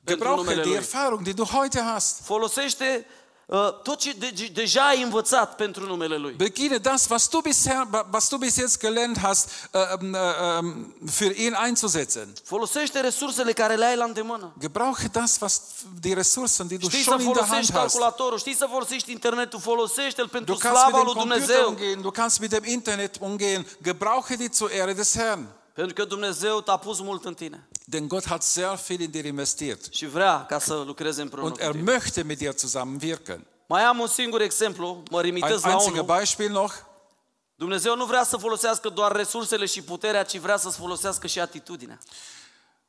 Gebrauche 0.06 0.60
die. 0.62 0.76
Erfahrung, 0.76 1.22
die 1.22 1.32
du 1.32 1.44
heute 1.44 1.80
hast. 1.80 2.20
Folosește 2.24 3.06
tot 3.82 3.98
ce 3.98 4.12
de, 4.12 4.50
deja 4.52 4.86
ai 4.86 5.02
învățat 5.02 5.56
pentru 5.56 5.86
numele 5.86 6.16
Lui. 6.16 6.32
Beginne 6.32 6.76
das, 6.76 7.06
was 7.10 7.28
du 7.28 7.40
bisher, 7.40 7.82
was 8.12 8.28
du 8.28 8.36
bis 8.36 8.56
jetzt 8.56 8.78
gelernt 8.80 9.18
hast, 9.22 9.48
äh, 9.48 9.78
ähm, 10.00 10.14
äh, 10.14 10.18
ähm, 10.58 10.94
für 11.06 11.32
ihn 11.36 11.54
einzusetzen. 11.54 12.32
Folosește 12.44 13.00
resursele 13.00 13.52
care 13.52 13.74
le 13.74 13.84
ai 13.84 13.96
la 13.96 14.04
îndemână. 14.04 14.52
Gebrauche 14.60 15.08
das, 15.12 15.36
was 15.40 15.62
die 16.00 16.14
Ressourcen, 16.14 16.66
die 16.66 16.76
du 16.76 16.88
Știi 16.88 17.02
să 17.02 17.10
schon 17.10 17.20
in 17.20 17.26
der 17.26 17.36
Hand 17.36 17.48
folosești 17.48 17.72
hast. 17.72 17.80
calculatorul, 17.98 18.38
știi 18.38 18.54
să 18.54 18.66
folosești 18.70 19.10
internetul, 19.10 19.60
folosește-l 19.60 20.28
pentru 20.28 20.52
Du 20.54 20.58
kannst 20.58 20.84
mit 20.84 20.94
slava 20.94 20.96
dem 20.96 21.04
lui 21.04 21.14
Computer 21.14 21.38
Dumnezeu. 21.46 21.68
umgehen, 21.68 22.00
du 22.00 22.10
kannst 22.10 22.40
mit 22.40 22.50
dem 22.50 22.64
Internet 22.64 23.16
umgehen. 23.20 23.66
Gebrauche 23.82 24.36
die 24.36 24.48
zur 24.52 24.70
Ehre 24.72 24.92
des 24.92 25.16
Herrn. 25.16 25.46
Pentru 25.74 25.94
că 25.94 26.04
Dumnezeu 26.04 26.60
t-a 26.60 26.76
pus 26.76 27.00
mult 27.00 27.24
în 27.24 27.34
tine 27.34 27.68
Denn 27.86 28.08
Gott 28.08 28.26
hat 28.26 28.42
sehr 28.42 28.78
viel 28.86 29.00
in 29.00 29.10
dir 29.10 29.24
investiert. 29.24 29.92
și 29.92 30.06
vrea 30.06 30.44
ca 30.46 30.58
să 30.58 30.74
lucreze 30.86 31.22
împreună 31.22 31.48
Und 31.48 31.58
cu 31.58 31.64
er 31.64 31.70
tine. 31.70 31.98
möchte 31.98 32.22
mit 32.24 32.38
dir 32.38 32.54
zusammenwirken. 32.56 33.46
Mai 33.68 33.82
am 33.82 33.98
un 33.98 34.06
singur 34.06 34.40
exemplu, 34.40 35.02
mă 35.10 35.18
Ein 35.18 35.24
limitez 35.24 35.62
la 35.62 35.70
einziger 35.70 36.00
unul. 36.00 36.16
Beispiel 36.18 36.50
noch. 36.50 36.74
Dumnezeu 37.54 37.96
nu 37.96 38.04
vrea 38.04 38.24
să 38.24 38.36
folosească 38.36 38.88
doar 38.88 39.12
resursele 39.12 39.66
și 39.66 39.82
puterea, 39.82 40.22
ci 40.22 40.38
vrea 40.38 40.56
să 40.56 40.68
folosească 40.68 41.26
și 41.26 41.40
atitudinea. 41.40 41.98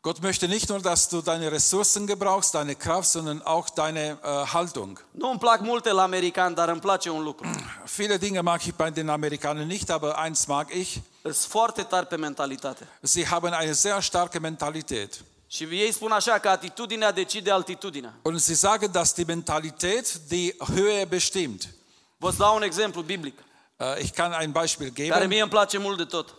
Gott 0.06 0.22
möchte 0.22 0.48
nicht 0.48 0.70
nur, 0.70 0.80
dass 0.82 1.10
du 1.10 1.22
deine 1.22 1.52
Ressourcen 1.52 2.06
gebrauchst, 2.06 2.54
deine 2.54 2.76
Kraft, 2.76 3.10
sondern 3.10 3.42
auch 3.42 3.70
deine 3.72 4.18
äh, 4.24 4.46
Haltung. 4.54 5.00
Plac 5.40 5.62
multe 5.62 5.92
la 5.94 6.04
american, 6.04 6.54
dar 6.54 6.70
îmi 6.70 6.80
place 6.80 7.10
un 7.10 7.24
lucru. 7.24 7.48
Viele 7.86 8.18
Dinge 8.18 8.42
mag 8.42 8.62
ich 8.66 8.74
bei 8.76 8.92
den 8.92 9.10
Amerikanern 9.10 9.68
nicht, 9.68 9.90
aber 9.90 10.16
eins 10.18 10.46
mag 10.48 10.68
ich. 10.76 11.00
Sunt 11.24 11.36
foarte 11.36 11.84
tari 11.84 12.06
pe 12.06 12.16
mentalitate. 12.18 12.88
Sie 13.02 13.26
haben 13.28 13.54
eine 13.54 13.74
sehr 13.74 14.02
starke 14.02 14.40
Mentalität. 14.40 15.24
Și 15.48 15.64
ei 15.64 15.92
spun 15.92 16.12
așa 16.12 16.38
că 16.40 16.50
atitudinea 16.50 17.12
decide 17.12 17.52
altitudinea. 17.52 18.14
Und 18.22 18.40
sie 18.40 18.56
sagen, 18.56 18.92
dass 18.92 19.14
die 19.14 19.26
Mentalität 19.28 20.14
die 20.28 20.56
Höhe 20.76 21.06
bestimmt. 21.06 21.68
Vă 22.18 22.32
dau 22.38 22.56
un 22.56 22.62
exemplu 22.64 23.02
biblic, 23.02 23.34
Äh, 23.78 24.02
Ich 24.04 24.12
kann 24.14 24.32
ein 24.34 24.52
Beispiel 24.52 24.92
care 24.96 25.08
geben. 25.10 25.28
mie 25.28 25.42
îmi 25.42 25.50
place 25.50 25.78
mult 25.78 25.98
de 25.98 26.06
tot. 26.06 26.36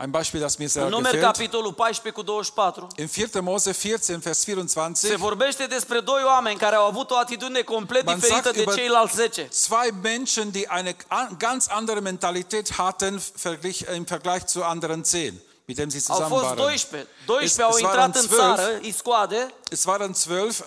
Ein 0.00 0.10
Beispiel, 0.12 0.40
das 0.40 0.56
mir 0.58 0.68
sehr 0.68 0.84
În 0.84 0.90
numeri 0.90 1.14
gefällt. 1.16 1.32
capitolul 1.32 1.72
14 1.72 2.10
cu 2.10 2.22
24 2.22 2.86
In 2.96 3.08
4. 3.08 3.40
Mose 3.42 3.72
14, 3.72 4.16
Vers 4.16 4.38
se 4.38 4.52
24, 4.52 5.16
vorbește 5.16 5.66
despre 5.66 6.00
doi 6.00 6.22
oameni 6.24 6.58
care 6.58 6.76
au 6.76 6.86
avut 6.86 7.10
o 7.10 7.16
atitudine 7.16 7.60
complet 7.60 8.04
Man 8.04 8.14
diferită 8.14 8.40
sagt 8.42 8.56
de 8.56 8.62
über- 8.62 8.74
ceilalți 8.74 9.14
10. 9.16 9.48
zwei 9.50 9.90
Menschen, 10.02 10.50
die 10.50 10.66
eine 10.68 10.96
an- 11.08 11.34
ganz 11.38 11.66
andere 11.68 12.00
Mentalität 12.00 12.72
hatten 12.72 13.20
verglich- 13.36 13.94
im 13.96 14.04
Vergleich 14.04 14.44
zu 14.46 14.62
anderen 14.64 15.02
zehn, 15.04 15.32
mit 15.32 15.32
denen 15.32 15.40
sie 15.40 15.47
Au 15.76 16.14
zusammen 16.14 16.28
fost 16.28 16.42
waren. 16.42 16.56
12. 16.56 17.08
12 17.26 17.60
Es- 17.60 17.64
au 17.64 17.70
es 17.70 17.80
intrat 17.80 17.96
waren 17.96 18.12
în 18.14 18.26
12. 18.26 18.62
țară, 18.62 18.78
iscoade, 18.82 19.54
Es 19.70 19.84
waren 19.84 20.14
zwölf 20.14 20.60
äh, 20.60 20.64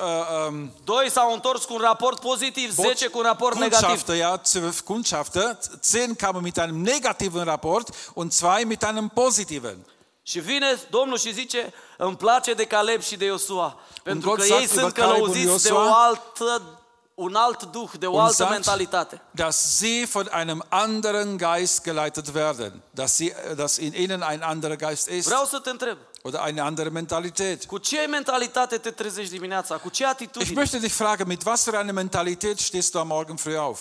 ähm, 0.48 0.72
doi 0.84 1.10
s-au 1.10 1.34
întors 1.34 1.66
cu 1.66 1.74
un 1.74 1.80
raport 1.80 2.20
pozitiv, 2.20 2.72
10 2.72 3.08
cu 3.08 3.18
un 3.18 3.24
raport 3.24 3.58
negativ. 3.58 3.88
Kundschafter, 3.88 4.16
ja, 4.16 4.42
zwölf 4.42 4.80
Kundschafter. 4.84 5.58
Zehn 5.82 6.16
kamen 6.16 6.42
mit 6.42 6.58
einem 6.58 6.82
negativen 6.82 7.44
Rapport 7.44 7.90
und 8.14 8.32
zwei 8.32 8.64
mit 8.66 8.84
einem 8.84 9.08
positiven. 9.14 9.86
Și 10.24 10.40
vine 10.40 10.80
Domnul 10.90 11.18
și 11.18 11.34
zice, 11.34 11.74
îmi 11.98 12.16
place 12.16 12.54
de 12.54 12.66
Caleb 12.66 13.02
și 13.02 13.16
de 13.16 13.26
Iosua, 13.26 13.80
pentru 14.04 14.30
God 14.30 14.38
că 14.40 14.46
sagt 14.46 14.60
ei 14.60 14.68
über 14.68 14.80
sunt 14.80 14.94
Caleb 14.94 15.22
und 15.22 15.34
călăuziți 15.34 15.64
de 15.64 15.70
Iosua, 15.70 15.90
o 15.90 15.94
altă, 15.94 16.81
un 17.16 17.36
alt 17.36 17.64
duh, 17.72 17.90
de 18.00 18.06
o 18.08 18.12
Und 18.12 18.22
altă 18.22 18.34
sagt, 18.34 18.52
mentalitate. 18.52 19.22
dass 19.32 19.78
sie 19.78 20.06
von 20.06 20.28
einem 20.28 20.64
anderen 20.70 21.38
Geist 21.38 21.84
geleitet 21.84 22.34
werden, 22.34 22.82
dass, 22.94 23.16
sie, 23.16 23.34
dass 23.56 23.78
in 23.78 23.94
ihnen 23.94 24.22
ein 24.24 24.42
anderer 24.44 24.76
Geist 24.78 25.08
ist 25.08 25.28
Vreau 25.28 25.46
să 25.46 25.60
te 25.60 25.70
întreb, 25.70 25.98
oder 26.24 26.40
eine 26.42 26.62
andere 26.62 26.90
Mentalität. 26.90 27.66
cu 27.66 27.78
ce 27.78 28.06
mentalitate 28.10 28.78
te 28.78 28.92
trezești 28.92 29.32
dimineața? 29.34 29.76
Cu 29.78 29.90
ce 29.90 30.04
Ich 30.04 30.12
atitudine? 30.12 30.62
möchte 30.64 30.80
dich 30.80 30.94
fragen, 30.94 31.28
mit 31.28 31.44
was 31.46 31.64
für 31.64 31.78
einer 31.78 31.94
Mentalität 31.94 32.60
stehst 32.60 32.94
du 32.94 33.00
am 33.00 33.08
Morgen 33.08 33.36
früh 33.38 33.58
auf? 33.58 33.80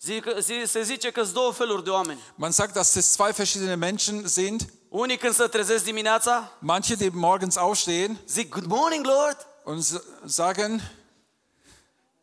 Zic, 0.00 0.24
zi- 0.40 0.66
se 0.66 0.82
zice 0.82 1.10
că 1.10 1.22
sunt 1.22 1.34
două 1.34 1.52
feluri 1.52 1.84
de 1.84 1.90
oameni. 1.90 2.20
Man 2.34 2.50
sagt, 2.50 2.72
dass 2.74 2.94
es 2.94 3.12
zwei 3.12 3.32
verschiedene 3.32 3.74
Menschen 3.74 4.26
sind. 4.28 4.60
Unii 4.88 5.16
când 5.16 5.34
se 5.34 5.46
trezesc 5.46 5.84
dimineața, 5.84 6.50
Manche, 6.58 6.94
die 6.94 7.10
morgens 7.12 7.56
aufstehen 7.56 8.18
zic, 8.26 8.50
Good 8.52 8.66
morning, 8.66 9.04
Lord! 9.06 9.36
und 9.64 9.82
s- 9.84 10.00
sagen, 10.26 10.80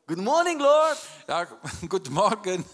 Good 0.09 0.23
morning, 0.23 0.59
Lord! 0.59 0.97
ja, 1.27 1.47
guten 1.87 2.13
Morgen, 2.13 2.65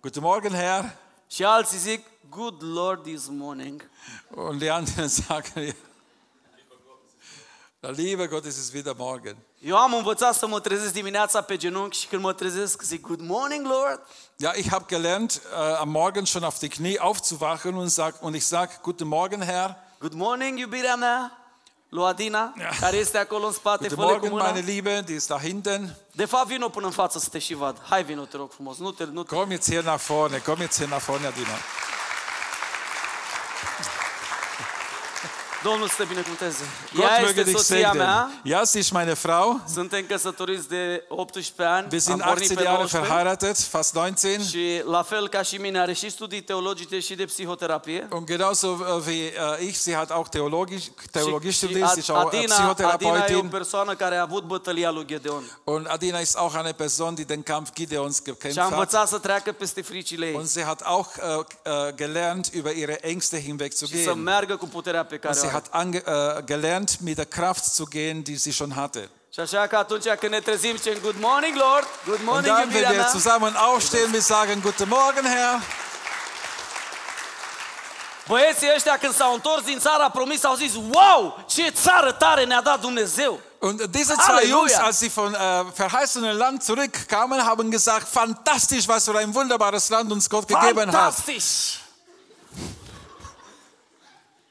guten 0.00 0.22
Morgen, 0.22 0.52
Herr. 0.52 0.96
Și 1.26 1.44
alții 1.44 1.78
zic, 1.78 2.04
Good 2.30 2.62
Lord 2.62 3.02
this 3.02 3.28
morning. 3.28 3.90
Und 4.34 4.60
die 4.60 4.70
anderen 4.70 5.08
sagen, 5.26 5.74
ja, 7.80 7.90
lieber 7.90 8.28
Gott, 8.28 8.44
es 8.44 8.56
ist 8.56 8.74
wieder 8.74 8.94
Morgen. 8.96 9.36
Eu 9.60 9.76
am 9.76 9.94
învățat 9.94 10.34
să 10.34 10.46
mă 10.46 10.60
trezesc 10.60 10.92
dimineața 10.92 11.40
pe 11.40 11.56
genunchi 11.56 11.98
și 11.98 12.06
când 12.06 12.22
mă 12.22 12.32
trezesc 12.32 12.82
zic, 12.82 13.00
Good 13.00 13.20
morning, 13.20 13.66
Lord! 13.66 14.00
Ja, 14.36 14.52
ich 14.54 14.70
habe 14.70 14.84
gelernt, 14.88 15.40
äh, 15.52 15.80
am 15.80 15.88
Morgen 15.88 16.26
schon 16.26 16.44
auf 16.44 16.58
die 16.58 16.68
Knie 16.68 16.98
aufzuwachen 17.00 17.74
und, 17.74 17.88
sag, 17.90 18.22
und 18.22 18.34
ich 18.34 18.46
sage, 18.46 18.72
guten 18.82 19.08
Morgen, 19.08 19.42
Herr. 19.42 19.76
Good 20.00 20.14
morning, 20.14 20.58
iubirea 20.58 20.96
mea, 20.96 21.30
lui 21.88 22.04
Adina, 22.04 22.52
care 22.80 22.96
este 22.96 23.18
acolo 23.18 23.46
în 23.46 23.52
spate, 23.52 23.88
Guten 23.88 23.96
fă 23.96 24.02
cu 24.04 24.10
Morgen, 24.10 24.30
mâna. 24.30 24.44
meine 24.44 24.60
Liebe, 24.60 25.02
die 25.06 25.14
ist 25.14 25.26
da 25.28 25.38
hinten. 25.38 25.96
De 26.12 26.24
fapt, 26.24 26.46
vino 26.46 26.68
până 26.68 26.86
în 26.86 26.92
față 26.92 27.18
să 27.18 27.28
te 27.28 27.38
și 27.38 27.54
vad. 27.54 27.76
Hai, 27.88 28.04
vino, 28.04 28.22
te 28.24 28.36
rog 28.36 28.50
frumos. 28.52 28.78
Nu 28.78 28.90
te, 28.90 29.04
nu 29.12 29.22
te... 29.22 29.34
Komm 29.34 29.50
jetzt 29.50 29.68
hier 29.70 29.82
nach 29.84 30.00
vorne, 30.06 30.38
komm 30.38 30.56
jetzt 30.60 30.76
hier 30.76 30.88
nach 30.88 31.02
vorne, 31.04 31.26
Adina. 31.26 31.54
Domnul 35.62 35.88
să 35.88 35.94
te 35.98 36.04
binecuvânteze. 36.04 36.62
Gott 36.94 37.08
Ea 37.08 37.18
möge 37.20 37.28
este 37.28 37.42
dich 37.42 37.56
soția 37.56 37.92
mea. 37.92 38.28
segnen. 38.30 38.40
Ja, 38.58 38.64
sie 38.64 38.80
ist 38.80 38.90
meine 38.90 39.14
Frau. 39.14 39.60
Suntem 39.74 40.04
căsătoriți 40.08 40.68
de 40.68 41.04
18 41.08 41.62
ani. 41.62 41.86
Wir 41.90 42.00
sind 42.00 42.20
Am 42.20 42.28
pornit 42.28 42.50
18 42.50 42.54
pe 42.54 42.62
Jahre 42.62 42.76
19. 42.76 42.98
verheiratet, 42.98 43.58
fast 43.58 43.94
19. 43.94 44.42
Și 44.48 44.82
la 44.90 45.02
fel 45.02 45.28
ca 45.28 45.42
și 45.42 45.56
mine 45.56 45.78
are 45.80 45.92
și 45.92 46.10
studii 46.10 46.40
teologice 46.42 46.98
și 47.00 47.14
de 47.14 47.24
psihoterapie. 47.24 48.08
Und 48.10 48.26
genauso 48.26 48.66
äh, 48.66 49.06
wie 49.06 49.32
äh, 49.58 49.66
ich, 49.66 49.76
sie 49.76 49.94
hat 49.94 50.10
auch 50.10 50.28
Theologie, 50.28 50.78
Theologie 51.10 51.50
și, 51.50 51.56
studiert, 51.56 51.88
sie 51.88 51.98
ist 52.00 52.10
auch 52.10 52.32
äh, 52.32 52.38
Adina, 52.38 52.54
Adina 52.54 52.64
e 52.64 52.70
o 52.70 52.74
Psychotherapeutin. 52.74 53.48
persoană 53.48 53.94
care 53.94 54.16
a 54.16 54.20
avut 54.22 54.44
bătălia 54.44 54.90
lui 54.90 55.04
Gedeon. 55.06 55.42
Und 55.64 55.86
Adina 55.90 56.18
ist 56.18 56.36
auch 56.36 56.54
eine 56.56 56.72
Person, 56.72 57.14
die 57.14 57.24
den 57.24 57.42
Kampf 57.42 57.70
Gideons 57.72 58.14
Și 58.16 58.20
a 58.26 58.30
gekämpft 58.32 58.58
hat. 58.60 58.70
învățat 58.70 59.08
să 59.08 59.18
treacă 59.18 59.52
peste 59.52 59.82
fricile 59.82 60.26
ei. 60.26 60.34
Und 60.34 60.46
sie 60.46 60.64
hat 60.64 60.80
auch 60.84 61.08
äh, 61.16 61.22
äh, 61.62 61.94
gelernt, 61.94 62.46
über 62.54 62.72
ihre 62.76 62.98
Ängste 63.02 63.36
Și 63.36 63.42
să 63.42 63.46
hinwegzugehen. 63.48 64.22
meargă 64.22 64.56
cu 64.56 64.66
puterea 64.66 65.04
pe 65.04 65.12
Und 65.14 65.22
care 65.22 65.34
o 65.34 65.38
sie 65.38 65.48
are. 65.48 65.56
Hat 65.58 65.74
ange, 65.74 65.98
äh, 65.98 66.42
gelernt, 66.42 67.00
mit 67.00 67.16
der 67.18 67.26
Kraft 67.26 67.64
zu 67.64 67.84
gehen, 67.86 68.24
die 68.24 68.36
sie 68.36 68.52
schon 68.52 68.72
hatte. 68.74 69.08
Și 69.34 69.40
așa 69.40 69.66
că 69.66 69.76
atunci 69.76 70.04
când 70.20 70.32
ne 70.32 70.40
trezim, 70.40 70.76
zicem 70.76 70.98
Good 71.02 71.20
morning, 71.20 71.56
Lord! 71.56 71.86
Good 72.04 72.18
Und 72.18 72.24
morning, 72.24 72.54
dann, 72.54 72.70
wenn 72.72 72.90
wir 72.90 73.08
zusammen 73.10 73.54
aufstehen, 73.56 74.12
wir 74.12 74.22
sagen, 74.22 74.60
Guten 74.62 74.88
Morgen, 74.88 75.24
Herr. 75.24 75.62
Băieții 78.26 78.68
ăștia 78.76 78.98
când 78.98 79.14
s-au 79.14 79.34
întors 79.34 79.62
din 79.64 79.78
țara 79.78 80.10
promis 80.10 80.44
au 80.44 80.54
zis 80.54 80.72
Wow, 80.74 81.44
ce 81.46 81.70
țară 81.70 82.12
tare 82.12 82.44
ne-a 82.44 82.62
dat 82.62 82.80
Dumnezeu! 82.80 83.40
Und 83.58 83.76
diese 83.90 84.14
zwei 84.14 84.24
Halleluja. 84.26 84.56
Jungs, 84.56 84.74
als 84.86 84.98
sie 84.98 85.10
von 85.10 85.34
äh, 85.34 85.38
verheißenen 85.74 86.36
Land 86.36 86.62
zurückkamen, 86.62 87.44
haben 87.44 87.70
gesagt, 87.70 88.06
fantastisch, 88.08 88.86
was 88.86 89.04
für 89.04 89.18
ein 89.18 89.34
wunderbares 89.34 89.88
Land 89.88 90.12
uns 90.12 90.28
Gott 90.28 90.46
gegeben 90.46 90.92
hat. 90.92 90.94
Fantastisch! 90.94 91.80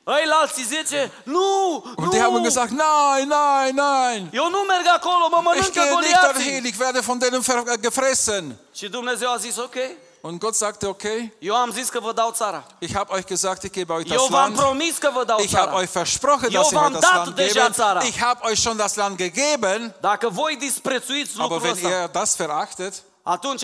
Ei, 0.07 0.25
la 0.27 0.35
alții 0.41 0.63
zice, 0.63 1.11
nu, 1.23 1.83
Und 1.95 2.09
die 2.11 2.19
haben 2.21 2.35
nu, 2.37 2.41
gesagt, 2.43 2.69
nein, 2.69 3.27
nein, 3.27 3.75
nein. 3.75 4.29
eu 4.33 4.49
nu 4.49 4.57
merg 4.67 4.85
acolo, 4.95 5.27
mă 5.29 5.37
Ich 5.37 5.43
mănâncă 5.43 5.71
gehe 5.71 5.83
nicht 5.83 5.93
goliații. 5.93 6.21
dorthin, 6.33 6.65
ich 6.65 6.77
werde 6.79 6.99
von 6.99 7.17
denen 7.17 7.41
ver- 7.41 7.63
äh, 7.75 7.79
gefressen. 7.81 8.55
Și 8.73 8.89
Dumnezeu 8.89 9.31
a 9.31 9.37
zis, 9.37 9.57
ok, 9.57 9.75
Und 10.21 10.39
Gott 10.39 10.55
sagte, 10.55 10.85
okay, 10.85 11.33
eu 11.39 11.55
am 11.55 11.71
zis 11.71 11.89
că 11.89 11.99
vă 11.99 12.11
dau 12.13 12.31
țara. 12.31 12.63
ich 12.79 12.93
habe 12.95 13.13
euch 13.15 13.25
gesagt, 13.27 13.63
ich 13.63 13.73
gebe 13.73 13.93
euch 13.93 14.09
Eu 14.11 14.17
das 14.17 14.27
v-am 14.27 14.41
Land. 14.41 14.55
promis 14.55 14.97
că 14.97 15.09
vă 15.13 15.23
dau 15.23 15.39
Ich 15.39 15.53
habe 15.55 15.65
țara. 15.69 15.79
euch 15.81 15.91
versprochen, 15.91 16.49
Eu 16.51 16.61
dass 16.61 16.71
ich 16.71 16.77
v-am 16.79 16.91
euch 16.93 16.99
das 16.99 17.09
dat 17.09 17.15
Land 17.25 17.35
deja 17.35 17.61
gebe. 17.61 17.73
țara. 17.73 18.01
Ich 18.03 18.19
habe 18.21 18.39
euch 18.49 18.59
schon 18.59 18.77
das 18.77 18.95
Land 18.95 19.15
gegeben. 19.17 19.95
Dacă 20.01 20.29
voi 20.29 20.55
disprețuiți 20.59 21.31
Aber 21.37 21.49
lucrul 21.51 21.61
wenn 21.71 21.85
ăsta, 21.85 21.97
ihr 21.99 22.07
das 22.11 22.35
verachtet, 22.35 22.93
atunci 23.23 23.63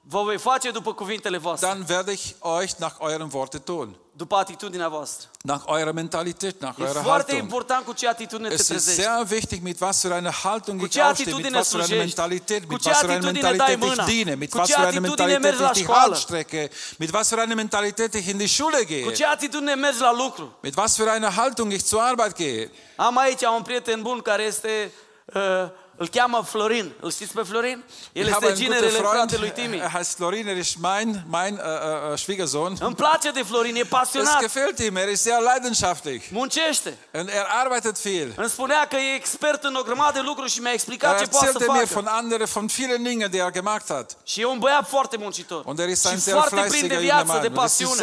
vă 0.00 0.22
voi 0.22 0.38
face 0.38 0.70
după 0.70 0.92
cuvintele 0.94 1.38
voastre, 1.38 1.66
dann 1.68 1.84
werde 1.88 2.12
ich 2.12 2.24
euch 2.42 2.70
nach 2.78 2.94
euren 3.00 3.28
Worte 3.32 3.58
tun. 3.58 3.96
După 4.16 4.36
atitudinea 4.36 4.88
voastră. 4.88 5.28
Nach 5.42 5.62
eurer 5.66 5.92
Mentalität, 5.92 6.60
nach 6.60 6.74
E 6.78 6.82
eurer 6.82 7.02
foarte 7.02 7.30
Haltung. 7.32 7.40
important 7.40 7.84
cu 7.84 7.92
ce 7.92 8.08
atitudine 8.08 8.48
te 8.48 8.54
Es 8.54 8.60
ist 8.60 8.68
trezești. 8.68 9.00
sehr 9.00 9.26
wichtig, 9.28 9.62
mit 9.62 9.80
was 9.80 10.00
für 10.00 10.14
einer 10.14 10.34
Haltung 10.42 10.78
Cu 10.78 10.84
ich 10.84 10.92
ce 10.92 11.00
aufstehe, 11.00 11.34
mit 11.34 11.34
atitudine 11.34 11.58
was 11.58 11.68
für 11.68 11.76
einer 11.76 11.86
slujești? 11.86 12.06
Mentalität, 12.16 12.62
Cu 12.66 12.72
mit 12.72 12.82
ce 12.82 12.88
was 12.88 12.98
für 12.98 13.06
einer 13.10 13.16
atitudine 13.26 13.40
dai 13.40 13.50
Mentalität 13.56 13.78
mâna? 13.88 14.02
ich 14.02 14.14
diene, 14.14 14.34
mit 14.34 14.50
Cu 14.50 14.56
was 14.58 14.68
ce 14.68 14.74
für 14.74 14.80
einer 14.86 14.96
atitudine 14.98 15.38
Mentalität 15.38 15.42
mergi 15.42 15.62
la 15.62 15.68
ich 15.70 15.74
die 15.74 15.82
școală? 15.82 16.14
Hand 16.14 16.16
strecke, 16.26 16.70
mit 16.98 17.10
was 17.12 17.28
für 17.28 17.40
einer 17.40 17.54
Mentalität 17.54 18.14
ich 18.14 18.28
in 18.28 18.38
die 18.38 18.48
Schule 18.56 18.78
Cu 18.78 18.84
gehe, 18.86 19.12
ce 19.12 19.24
atitudine 19.26 19.74
mergi 19.74 20.00
la 20.00 20.12
lucru? 20.12 20.46
mit 20.62 20.74
was 20.76 20.94
für 20.96 21.10
einer 21.16 21.32
Haltung 21.36 21.70
ich 21.70 21.84
zur 21.84 22.02
Arbeit 22.02 22.34
gehe. 22.36 22.70
Am 22.96 23.16
aici 23.18 23.44
un 23.56 23.62
prieten 23.62 24.02
bun 24.02 24.20
care 24.22 24.42
este, 24.44 24.90
uh, 25.34 25.40
îl 25.96 26.08
cheamă 26.08 26.42
Florin. 26.46 26.92
Îl 27.00 27.10
știți 27.10 27.32
pe 27.32 27.42
Florin? 27.42 27.84
El 28.12 28.26
Ich 28.26 28.32
habe 28.32 28.46
este 28.46 28.62
einen 28.62 28.72
guten 28.72 28.88
ginerele 28.88 28.98
Freund, 28.98 29.30
fratelui 29.30 29.50
Timi. 29.50 29.76
er 29.78 29.90
heißt 29.98 30.14
Florin, 30.16 30.46
er 30.48 30.56
ist 30.56 30.76
mein, 30.78 31.24
mein 31.28 31.56
äh, 31.58 32.12
äh, 32.12 32.16
Schwiegersohn. 32.18 32.76
Îmi 32.80 32.94
place 32.94 33.30
de 33.30 33.42
Florin, 33.42 33.74
e 33.76 33.78
Es 33.78 33.86
pasionat, 33.88 34.40
gefällt 34.40 34.78
ihm, 34.78 34.96
er 34.96 35.08
ist 35.08 35.22
sehr 35.22 35.40
leidenschaftlich 35.40 36.24
muncește. 36.30 36.96
und 37.12 37.28
er 37.28 37.46
arbeitet 37.62 38.00
viel. 38.00 38.32
Îmi 38.36 38.48
spunea 38.48 38.86
că 38.86 38.96
e 38.96 39.14
expert 39.14 39.64
în 39.64 39.74
o 39.74 39.82
grămadă 39.82 40.12
de 40.12 40.20
lucruri 40.20 40.50
și 40.50 40.60
mi-a 40.60 40.72
explicat 40.72 41.12
Er 41.12 41.18
ce 41.20 41.26
poate 41.30 41.46
să 41.46 41.52
erzählte 41.52 41.72
mir 41.78 41.86
facă. 41.86 42.00
von 42.00 42.06
anderen, 42.06 42.46
von 42.52 42.66
vielen 42.66 43.02
Dingen, 43.02 43.30
die 43.30 43.40
er 43.40 43.50
gemacht 43.50 43.86
hat. 43.88 44.16
Și 44.24 44.40
e 44.40 44.44
un 44.46 44.58
băiat 44.58 44.88
foarte 44.88 45.16
muncitor. 45.16 45.62
Und 45.66 45.78
er 45.78 45.88
ist 45.88 46.04
ein 46.06 46.16
și 46.16 46.22
sehr 46.22 46.36
foarte 46.36 46.54
plin 46.70 46.86
de 46.88 46.94
fleißiger 46.94 47.00
junger 47.00 47.24
viață, 47.24 47.38
de 47.42 47.48
Mann. 47.48 47.58
Und 47.58 47.64
es, 47.64 47.78
ist 47.78 47.86
pasiune. 47.88 48.02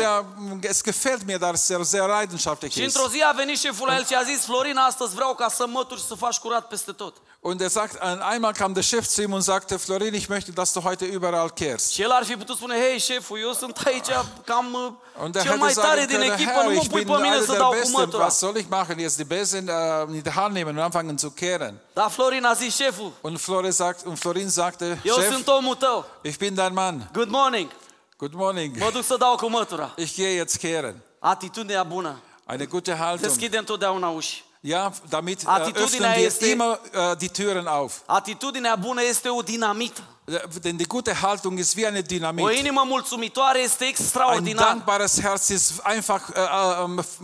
sehr, 0.61 0.69
es 0.69 0.81
gefällt 0.83 1.25
mir, 1.25 1.37
dass 1.37 1.69
er 1.69 1.83
sehr 1.83 2.05
leidenschaftlich 2.07 2.73
Și 2.73 2.83
ist. 2.83 2.95
într-o 2.95 3.09
zi 3.11 3.21
a 3.23 3.31
venit 3.31 3.57
șeful 3.59 3.87
la 3.87 3.95
el 3.95 4.05
și 4.05 4.13
a 4.13 4.23
zis, 4.23 4.45
Florin, 4.45 4.77
astăzi 4.77 5.13
vreau 5.15 5.33
ca 5.35 5.49
să 5.49 5.67
mături 5.67 5.99
și 5.99 6.05
să 6.07 6.15
faci 6.15 6.37
curat 6.37 6.67
peste 6.67 6.91
tot. 6.91 7.15
Und 7.41 7.61
er 7.61 7.69
sagt, 7.91 8.21
einmal 8.31 8.53
kam 8.53 8.73
der 8.73 8.83
Chef 8.83 9.07
zu 9.07 9.21
ihm 9.21 9.33
und 9.33 9.41
sagte, 9.41 9.77
Florin, 9.79 10.13
ich 10.13 10.27
möchte, 10.29 10.51
dass 10.51 10.73
du 10.73 10.81
heute 10.83 11.05
überall 11.05 11.49
kehrst. 11.49 11.91
Și 11.91 12.01
el 12.01 12.11
ar 12.11 12.23
fi 12.23 12.35
putut 12.35 12.55
spune, 12.55 12.75
hei 12.75 12.99
șeful, 12.99 13.39
eu 13.39 13.53
sunt 13.53 13.77
aici 13.85 14.05
cam 14.45 14.73
uh, 14.73 15.23
Und 15.23 15.35
er 15.35 15.41
cel 15.41 15.57
mai 15.57 15.73
tare 15.73 15.87
sagen 15.87 16.07
din 16.07 16.17
können, 16.17 16.33
echipă, 16.33 16.51
nu 16.51 16.59
Herr, 16.59 16.73
mă 16.75 16.81
ich 16.81 16.89
pui 16.89 17.03
bin 17.03 17.13
pe 17.15 17.21
mine 17.21 17.33
einer 17.33 17.45
să 17.45 17.51
der 17.51 17.59
dau 17.59 17.69
cu 17.69 17.75
Besten, 17.75 17.99
mătura. 17.99 18.23
was 18.23 18.37
soll 18.37 18.55
ich 18.55 18.67
machen? 18.69 18.97
Jetzt 18.99 19.15
die 19.15 19.25
Besten 19.25 19.67
äh, 19.67 20.15
in 20.15 20.21
die 20.21 20.31
Hand 20.31 20.53
nehmen 20.53 20.77
und 20.77 20.83
anfangen 20.83 21.17
zu 21.17 21.29
kehren. 21.31 21.79
Dar 21.93 22.09
Florin 22.09 22.45
a 22.45 22.53
zis, 22.53 22.75
șeful, 22.75 23.11
Und 23.21 23.39
Florin, 23.39 23.71
sagt, 23.71 24.05
und 24.05 24.17
Florin 24.19 24.49
sagte, 24.49 24.97
eu 25.03 25.15
Chef, 25.15 25.31
sunt 25.31 25.47
omul 25.47 25.75
tău. 25.75 26.05
ich 26.21 26.37
bin 26.37 26.55
dein 26.55 26.73
Mann. 26.73 27.09
Good 27.13 27.29
morning. 27.29 27.71
Good 28.17 28.33
morning. 28.33 28.77
Mă 28.77 28.89
duc 28.93 29.03
să 29.03 29.15
dau 29.17 29.35
cu 29.35 29.49
mătura. 29.49 29.93
Ich 29.95 30.13
gehe 30.15 30.35
jetzt 30.35 30.57
kehren. 30.57 30.95
Atitudinea 31.19 31.83
bună. 31.83 32.19
Eine 32.47 32.65
gute 32.65 32.95
Haltung. 32.95 33.19
Deschide 33.27 33.57
întotdeauna 33.57 34.07
uși. 34.07 34.43
Ja, 34.61 34.91
damit 35.09 35.43
äh, 35.43 35.47
Attitudinea 35.47 36.09
öffnen 36.09 36.15
wir 36.17 36.27
este- 36.27 36.45
immer 36.47 36.79
äh, 36.93 37.15
die 37.17 37.29
Türen 37.29 37.67
auf. 37.67 38.01
Atitudinea 38.05 38.75
bună 38.75 39.01
este 39.03 39.29
o 39.29 39.41
dinamită. 39.41 40.01
Äh, 40.25 40.59
Denn 40.61 40.77
die 40.77 40.85
gute 40.87 41.13
Haltung 41.21 41.57
ist 41.57 41.75
wie 41.75 41.85
eine 41.87 41.99
O 41.99 42.01
Dynamit. 42.01 42.57
inimă 42.57 42.83
mulțumitoare 42.85 43.59
este 43.59 43.83
Ein 43.83 43.89
extraordinară. 43.97 44.67
dankbares 44.69 45.19
Herz 45.21 45.47
ist 45.49 45.71
einfach 45.83 46.29
äh, 46.33 46.39
äh, 46.41 46.83
ähm, 46.83 46.99
f- 46.99 47.19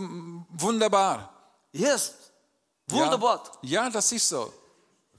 wunderbar. 0.60 1.30
Yes. 1.70 2.10
Wunderbar. 2.84 3.40
Ja, 3.60 3.88
das 3.90 4.10
ist 4.10 4.26
so. 4.26 4.48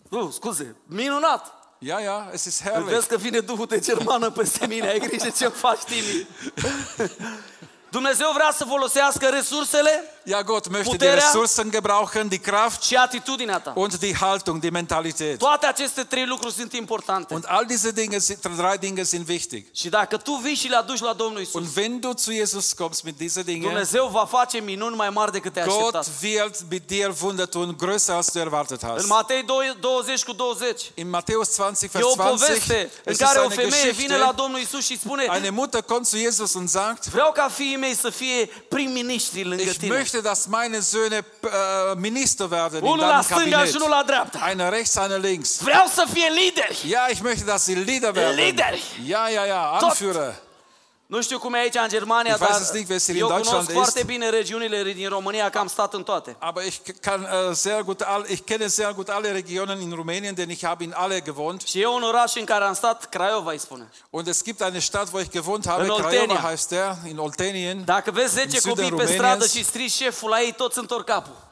Nu, 0.10 0.32
scuze, 0.32 0.76
minunat. 0.88 1.54
Ja, 1.80 2.00
ja, 2.00 2.30
es 2.34 2.46
ist 2.46 2.62
Îl 2.66 2.72
herrlich. 2.72 2.94
Vezi 2.94 3.08
că 3.08 3.18
vine 3.18 3.40
Duhul 3.40 3.66
de 3.66 3.80
germană 3.80 4.30
peste 4.30 4.68
mine, 4.68 4.88
ai 4.88 5.00
grijă 5.00 5.30
ce 5.30 5.48
faci, 5.48 5.80
Timi. 5.84 6.28
Dumnezeu 7.90 8.32
vrea 8.34 8.52
să 8.58 8.64
folosească 8.66 9.26
resursele 9.28 10.12
Ja, 10.24 10.42
Gott 10.44 10.68
möchte 10.68 10.82
die 10.84 10.92
Puterea- 10.92 11.14
Ressourcen 11.14 11.70
gebrauchen, 11.72 12.28
die 12.28 12.38
Kraft 12.40 12.84
și 12.84 12.96
atitudinea 12.96 13.60
ta. 13.60 13.72
und 13.76 13.98
die 13.98 14.16
Haltung, 14.16 14.60
die 14.62 14.70
Mentalität. 14.70 15.38
Toate 15.38 15.66
aceste 15.66 16.04
trei 16.04 16.26
lucruri 16.26 16.54
sunt 16.54 16.74
importante. 16.74 17.34
Und 17.34 17.44
all 17.48 17.66
diese 17.66 17.92
Dinge, 17.92 18.18
sind- 18.20 18.40
drei 18.56 18.78
Dinge 18.80 19.04
sind 19.04 19.28
wichtig. 19.30 19.66
Și 19.74 19.90
dacă 19.90 20.18
tu 20.18 20.32
vii 20.34 20.56
și 20.56 20.68
le 20.68 20.76
aduci 20.76 21.00
la 21.00 21.14
Domnul 21.14 21.42
Isus, 21.42 21.54
Und 21.54 21.68
wenn 21.78 22.00
du 22.00 22.12
zu 22.18 22.32
Jesus 22.32 22.74
kommst 22.74 23.04
mit 23.04 23.18
diesen 23.18 23.44
Dingen, 23.44 23.62
Dumnezeu 23.62 24.08
va 24.08 24.26
face 24.26 24.60
minuni 24.60 24.96
mai 24.96 25.10
mari 25.10 25.32
decât 25.32 25.54
te-ai 25.54 25.66
Gott 25.68 25.96
așteptat. 25.96 26.08
wird 26.24 26.56
mit 26.70 26.88
dir 26.88 27.14
Wunder 27.22 27.46
tun, 27.46 27.76
größer 27.84 28.14
als 28.14 28.32
du 28.32 28.40
erwartet 28.40 28.82
În 28.82 28.90
hast. 28.90 29.08
Matei 29.08 29.44
20 29.80 30.24
cu 30.24 30.34
20 30.34 30.92
In 30.94 31.08
Matthäus 31.18 31.56
20, 31.58 31.82
e 31.82 31.88
Vers 31.92 32.06
o 32.06 32.14
20, 32.16 32.40
poveste 32.48 32.92
în 33.04 33.12
es 33.14 33.20
ist 33.20 33.22
care 33.22 33.40
o 33.40 33.44
eine 33.44 33.54
femeie 33.54 33.92
vine 33.92 34.08
la 34.08 34.18
Geschichte. 34.18 34.42
Domnul 34.42 34.60
Isus 34.60 34.86
și 34.86 34.98
spune 35.00 35.24
Eine 35.36 35.50
Mutter 35.50 35.82
kommt 35.82 36.06
zu 36.08 36.18
Jesus 36.18 36.54
und 36.54 36.70
sagt, 36.70 37.08
Vreau 37.08 37.32
ca 37.32 37.48
fiii 37.48 37.76
mei 37.88 37.96
să 37.96 38.10
fie 38.10 38.50
prim-ministri 38.68 39.44
lângă 39.44 39.62
ich 39.64 39.78
tine. 39.78 39.96
möchte, 40.02 40.18
dass 40.22 40.46
meine 40.46 40.80
Söhne 40.80 41.18
äh, 41.44 41.50
Minister 41.96 42.48
werden 42.50 42.80
in 42.80 42.86
Unul 42.86 42.98
la 42.98 43.06
deinem 43.08 43.22
stânga 43.22 43.44
și 43.44 43.52
Kabinett. 43.52 43.76
unul 43.76 43.90
la 43.90 44.04
dreapta. 44.06 44.40
Einer 44.50 44.70
rechts, 44.70 44.96
einer 44.96 45.20
links. 45.20 45.62
Vreau 45.62 45.86
să 45.94 46.06
fie 46.14 46.30
lideri. 46.30 46.86
Ja, 46.90 47.08
ich 47.12 47.20
möchte, 47.22 47.44
dass 47.46 47.64
sie 47.64 47.76
Leader 47.76 48.12
werden. 48.16 48.36
Lideri. 48.46 48.82
Ja, 49.06 49.30
ja, 49.30 49.46
ja, 49.46 49.62
Anführer. 49.82 50.34
Nu 51.08 51.22
știu 51.22 51.40
cum 51.40 51.54
e 51.54 51.58
aici 51.60 51.76
în 51.76 51.88
Germania, 51.88 52.34
Ich 52.34 52.42
weiß 52.42 52.50
dar 52.52 52.62
es 52.62 52.72
nicht, 52.72 52.88
wie 52.90 52.96
es 52.96 53.06
hier 53.06 53.16
in 53.16 53.22
eu 53.22 53.28
Deutschland 53.28 53.66
cunosc 53.68 53.72
foarte 53.72 54.00
ist. 54.00 54.08
bine 54.08 54.30
regiunile 54.30 54.84
din 54.84 55.10
România, 55.10 55.50
că 55.50 55.58
am 55.58 55.68
stat 55.68 55.94
în 55.94 56.04
toate. 56.04 56.36
Aber 56.40 56.64
ich 56.66 56.78
kann 57.02 57.26
äh, 57.28 57.54
sehr 57.54 57.82
gut, 57.84 58.02
all, 58.02 58.26
ich 58.30 58.42
kenne 58.46 58.68
sehr 58.68 58.94
gut 58.94 59.10
alle 59.10 59.32
Regionen 59.32 59.82
in 59.82 59.92
Rumänien, 59.96 60.36
denn 60.36 60.50
ich 60.50 60.66
habe 60.66 60.84
in 60.84 60.94
alle 60.96 61.20
gewohnt. 61.22 61.62
Și 61.62 61.80
e 61.82 61.88
un 61.88 62.02
oraș 62.02 62.36
în 62.36 62.46
care 62.46 62.64
am 62.64 62.74
stat, 62.74 63.10
Craiova 63.10 63.52
îi 63.52 63.58
spune. 63.58 63.92
Und 64.10 64.28
es 64.28 64.44
gibt 64.44 64.62
eine 64.62 64.80
Stadt, 64.80 65.08
wo 65.14 65.20
ich 65.20 65.30
gewohnt 65.32 65.66
habe, 65.68 65.84
In 65.84 65.90
Craiova 65.90 66.08
Oltenia. 66.08 66.52
heißt 66.52 66.68
der, 66.70 66.96
in 67.10 67.18
Oltenien. 67.18 67.84
Dacă 67.86 68.12
vezi 68.12 68.34
10 68.34 68.56
În 68.56 68.60
sudul 68.60 68.74
copii 68.76 68.90
pe 68.90 68.90
României. 68.90 69.18
stradă 69.18 69.46
și 69.48 69.64
strici 69.64 69.92
șeful 69.92 70.30
la 70.30 70.42
ei, 70.42 70.52
toți 70.52 70.78
întorc 70.78 71.06
capul. 71.06 71.36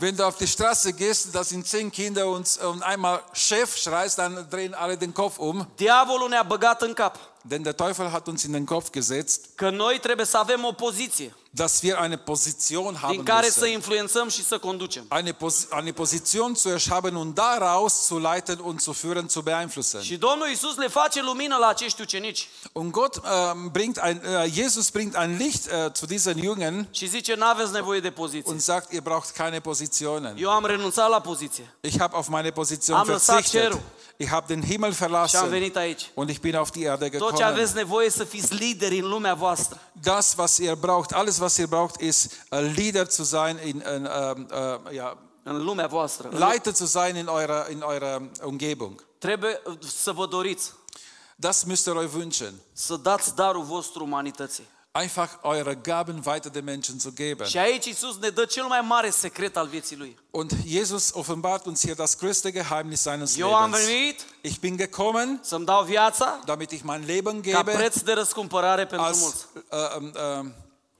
Wenn 0.00 0.16
du 0.16 0.22
auf 0.22 0.36
die 0.36 0.46
Straße 0.46 0.92
gehst, 0.96 1.30
da 1.32 1.42
sind 1.42 1.66
zehn 1.66 1.90
Kinder 1.90 2.24
und, 2.24 2.46
und 2.62 2.82
einmal 2.82 3.22
Chef 3.48 3.76
schreist, 3.76 4.16
dann 4.16 4.46
drehen 4.50 4.74
alle 4.74 4.96
den 4.96 5.12
Kopf 5.12 5.38
um. 5.38 5.68
Diavolul 5.76 6.28
ne-a 6.28 6.42
băgat 6.42 6.82
în 6.82 6.92
cap 6.92 7.16
Denn 7.42 7.62
der 7.62 7.76
Teufel 7.76 8.10
hat 8.10 8.28
uns 8.28 8.44
in 8.44 8.52
den 8.52 8.64
Kopf 8.64 8.90
gesetzt, 8.90 9.46
că 9.54 9.70
noi 9.70 9.98
trebuie 9.98 10.26
să 10.26 10.36
avem 10.36 10.64
o 10.64 10.72
poziție 10.72 11.34
dass 11.52 11.80
wir 11.82 11.96
eine 12.00 12.16
Position 12.16 12.84
din 12.92 12.98
haben 13.00 13.22
care 13.24 13.48
să 13.48 13.58
müssen. 13.64 13.72
influențăm 13.72 14.28
și 14.28 14.44
să 14.44 14.58
conducem. 14.58 15.04
Eine, 15.16 15.32
Pos 15.32 15.66
eine 15.76 15.92
Position 15.92 16.54
zu 16.54 16.68
erschaffen 16.68 17.14
und 17.14 17.34
daraus 17.34 17.92
zu 18.06 18.18
leiten 18.18 18.58
und 18.62 18.80
zu 18.80 18.92
führen, 18.92 19.28
zu 19.28 19.40
beeinflussen. 19.40 20.00
Și 20.02 20.16
Domnul 20.16 20.48
Isus 20.48 20.76
le 20.76 20.88
face 20.88 21.22
lumină 21.22 21.56
la 21.56 21.66
acești 21.66 22.00
ucenici 22.02 22.48
Und 22.72 22.90
Gott 22.92 23.16
ähm, 23.16 23.70
bringt 23.72 23.98
ein, 24.02 24.20
äh, 24.24 24.44
Jesus 24.54 24.90
bringt 24.90 25.14
ein 25.16 25.36
Licht 25.36 25.66
äh, 25.68 25.92
zu 25.92 26.06
diesen 26.06 26.38
Jungen 26.38 26.88
și 26.90 27.06
zice, 27.06 27.34
n-aveți 27.34 27.72
nevoie 27.72 28.00
de 28.00 28.10
poziție. 28.10 28.50
und 28.52 28.60
sagt, 28.60 28.92
ihr 28.92 29.02
braucht 29.02 29.30
keine 29.30 29.60
Positionen. 29.60 30.36
Eu 30.38 30.50
am 30.50 30.64
renunțat 30.66 31.08
la 31.08 31.20
poziție 31.20 31.74
Ich 31.80 31.98
habe 31.98 32.16
auf 32.16 32.28
meine 32.28 32.50
Position 32.50 32.96
Am 32.96 33.06
lăsat 33.08 33.34
verzichtet. 33.34 33.60
cerul. 33.62 33.80
Ich 34.16 34.28
habe 34.30 34.44
den 34.54 34.62
Himmel 34.64 34.92
și 34.94 35.02
am 35.02 35.08
verlassen 35.10 35.48
venit 35.48 35.76
aici. 35.76 36.10
und 36.14 36.28
ich 36.30 36.40
bin 36.40 36.56
auf 36.56 36.70
die 36.70 36.84
Erde 36.84 37.04
Tot 37.08 37.10
ce 37.10 37.18
gekommen. 37.18 37.46
aveți 37.46 37.74
nevoie 37.74 38.10
să 38.10 38.24
fiți 38.24 38.54
lideri 38.54 38.98
în 38.98 39.08
lumea 39.08 39.34
voastră. 39.34 39.80
Das, 39.92 40.34
was 40.36 40.56
ihr 40.56 40.74
braucht, 40.74 41.12
alles, 41.12 41.38
was 41.40 41.56
ihr 41.58 41.66
braucht, 41.66 42.00
ist 42.00 42.30
äh, 42.50 42.60
Leader 42.76 43.08
zu 43.08 43.22
sein, 43.24 43.58
in, 43.64 43.82
ähm, 43.86 44.06
äh, 44.06 44.94
ja, 44.94 45.16
în 45.42 45.62
lumea 45.64 45.86
voastră. 45.86 46.28
Leiter 46.32 46.72
zu 46.74 46.86
sein 46.86 47.16
in 47.16 47.26
eurer, 47.26 47.70
in 47.70 47.80
eurer 47.80 48.20
Umgebung. 48.44 49.04
Trebuie 49.18 49.60
uh, 49.66 49.74
să 50.02 50.12
vă 50.12 50.26
doriți 50.26 50.72
Das 51.36 51.64
müsst 51.64 51.86
ihr 51.86 51.96
euch 51.96 52.12
wünschen. 52.14 52.52
să 52.72 52.96
dați 52.96 53.34
darul 53.34 53.62
vostru 53.62 54.04
umanității. 54.04 54.64
Einfach 54.92 55.30
eure 55.42 55.74
Gaben 55.82 56.22
weiter 56.26 56.50
den 56.50 56.64
Menschen 56.64 56.98
zu 56.98 57.10
geben. 57.14 57.46
Și 57.46 57.58
aici 57.58 57.84
Iisus 57.84 58.18
ne 58.18 58.28
dă 58.28 58.44
cel 58.44 58.64
mai 58.64 58.80
mare 58.80 59.10
secret 59.10 59.56
al 59.56 59.66
vieții 59.66 59.96
Lui. 59.96 60.18
Und 60.30 60.52
Jesus 60.66 61.10
offenbart 61.12 61.64
uns 61.66 61.80
hier 61.84 61.94
das 61.94 62.16
größte 62.18 62.50
Geheimnis 62.52 63.00
seines 63.00 63.36
Eu 63.36 63.54
am 63.54 63.70
Lebens. 63.70 63.86
venit 63.88 64.24
Ich 64.40 64.58
bin 64.60 64.76
gekommen, 64.76 65.40
să-mi 65.42 65.64
dau 65.64 65.82
viața 65.84 66.40
damit 66.44 66.70
ich 66.70 66.82
mein 66.82 67.02
Leben 67.06 67.40
ca 67.40 67.50
gebe 67.50 67.72
preț 67.72 67.98
de 68.00 68.12
răscumpărare 68.12 68.86
pentru 68.86 69.06
als, 69.06 69.18
mulți. 69.20 69.46
äh, 69.54 70.44
äh, 70.44 70.50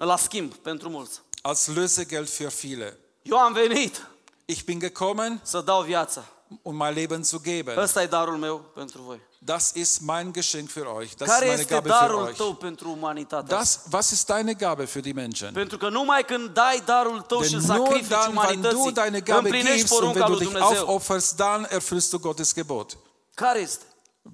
La 0.07 0.17
schimb 0.17 0.55
pentru 0.55 0.89
mulți. 0.89 1.21
als 1.43 1.67
Lösegeld 1.67 2.29
für 2.29 2.51
viele. 2.61 2.97
Eu 3.23 3.39
am 3.39 3.53
venit 3.53 4.07
Ich 4.45 4.63
bin 4.65 4.79
gekommen, 4.79 5.41
să 5.43 5.61
dau 5.61 5.83
viața. 5.83 6.25
um 6.63 6.77
mein 6.77 6.95
Leben 6.95 7.23
zu 7.23 7.41
geben. 7.43 7.79
Ăsta 7.79 8.03
e 8.03 8.07
darul 8.07 8.37
meu 8.37 8.59
pentru 8.75 9.03
voi. 9.03 9.21
Das 9.39 9.71
ist 9.75 10.01
mein 10.01 10.33
Geschenk 10.33 10.69
für 10.71 10.85
euch. 10.97 11.15
Das 11.17 11.29
Care 11.29 11.45
ist 11.45 11.51
meine 11.51 11.61
este 11.61 11.75
Gabe 11.75 11.89
für 11.89 11.99
darul 12.01 12.27
euch. 12.27 12.37
tău 12.37 12.55
pentru 12.55 12.91
umanitate? 12.91 13.47
Das, 13.55 13.81
was 13.93 14.11
ist 14.11 14.27
deine 14.27 14.53
Gabe 14.53 14.85
für 14.85 15.01
die 15.01 15.13
Menschen? 15.13 15.53
Pentru 15.53 15.77
că 15.79 15.89
numai 15.89 16.25
când 16.25 16.49
dai 16.49 16.83
darul 16.85 17.21
tău 17.21 17.43
și 17.43 17.51
Denn 17.51 17.61
îl 17.61 17.67
nur 17.77 17.87
sacrifici 17.87 18.09
dann, 18.09 18.37
wenn 18.37 18.61
du 18.61 18.67
umanității, 18.69 18.93
deine 18.93 19.21
Gabe 19.21 19.49
împlinești 19.49 19.77
gibst 19.77 19.93
und 19.93 20.01
porunca 20.01 20.19
wenn 20.25 20.33
du 20.33 20.39
lui 20.39 20.47
dich 20.47 20.59
Dumnezeu. 20.59 20.87
aufopferst, 20.87 21.37
dann 21.37 21.67
erfüllst 21.71 22.11
du 22.11 22.19
Gottes 22.19 22.55
Gebot. 22.55 22.97
Care 23.35 23.59
este? 23.61 23.85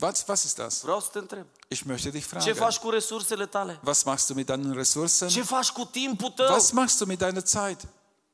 Was, 0.01 0.25
was 0.29 0.45
ist 0.45 0.57
das? 0.57 0.81
Vreau 0.83 1.01
să 1.01 1.09
te 1.13 1.19
întreb. 1.19 1.47
Ich 1.69 1.85
möchte 1.85 2.11
dich 2.11 2.23
Ce 2.25 2.29
fragen. 2.29 2.55
faci 2.55 2.79
cu 2.79 2.91
resursele 2.91 3.47
tale? 3.47 3.79
Was 3.83 4.05
machst 4.05 4.29
du 4.29 4.35
mit 4.35 4.47
deinen 4.47 4.73
Ressourcen? 4.75 5.29
Ce 5.29 5.43
faci 5.43 5.71
cu 5.71 5.85
timpul 5.85 6.31
tău? 6.31 6.53
Was 6.53 6.71
machst 6.71 6.99
du 6.99 7.05
mit 7.05 7.19
deiner 7.19 7.43
Zeit? 7.43 7.81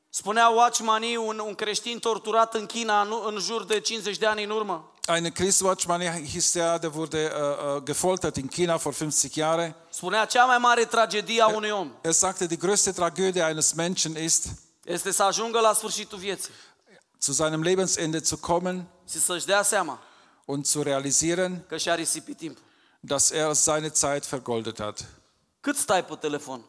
Spunea 0.09 0.49
Watchmani, 0.49 1.15
un, 1.15 1.39
un 1.39 1.55
creștin 1.55 1.99
torturat 1.99 2.53
în 2.53 2.65
China 2.65 3.01
în, 3.01 3.13
în 3.25 3.39
jur 3.39 3.65
de 3.65 3.79
50 3.79 4.17
de 4.17 4.25
ani 4.25 4.43
în 4.43 4.49
urmă. 4.49 4.91
Ein 5.07 5.31
Christwatchmann 5.31 6.01
hieß 6.01 6.51
der, 6.53 6.79
der 6.79 6.91
wurde 6.95 7.29
äh, 7.29 7.77
äh, 7.77 7.83
gefoltert 7.83 8.37
in 8.37 8.47
China 8.47 8.77
vor 8.77 8.93
50 8.93 9.33
Jahren. 9.33 9.75
Spunea, 9.89 10.25
cea 10.25 10.45
mai 10.45 10.57
mare 10.57 10.85
tragedie 10.85 11.41
a 11.41 11.47
unui 11.47 11.69
om 11.69 11.91
Er 12.01 12.11
sagte, 12.11 12.47
die 12.47 12.57
größte 12.57 12.91
Tragödie 12.91 13.41
eines 13.47 13.73
Menschen 13.73 14.15
ist, 14.15 14.47
este 14.83 15.11
să 15.11 15.23
ajungă 15.23 15.59
la 15.59 15.73
sfârșitul 15.73 16.17
vieții 16.17 16.53
zu 17.21 17.31
seinem 17.33 17.61
Lebensende 17.61 18.19
zu 18.19 18.37
kommen 18.37 18.87
și 19.09 19.19
să-și 19.19 19.45
dea 19.45 19.61
seama 19.61 19.99
und 20.45 20.65
zu 20.65 20.81
realisieren, 20.81 21.63
că 21.67 21.77
și-a 21.77 21.95
risipit 21.95 22.37
timpul. 22.37 22.63
Dass 23.03 23.31
er 23.31 23.53
seine 23.55 23.91
Zeit 23.93 24.25
vergoldet 24.25 24.79
hat. 24.79 25.05
Cât 25.61 25.77
stai 25.77 26.01
pe 26.03 26.15
telefon? 26.15 26.63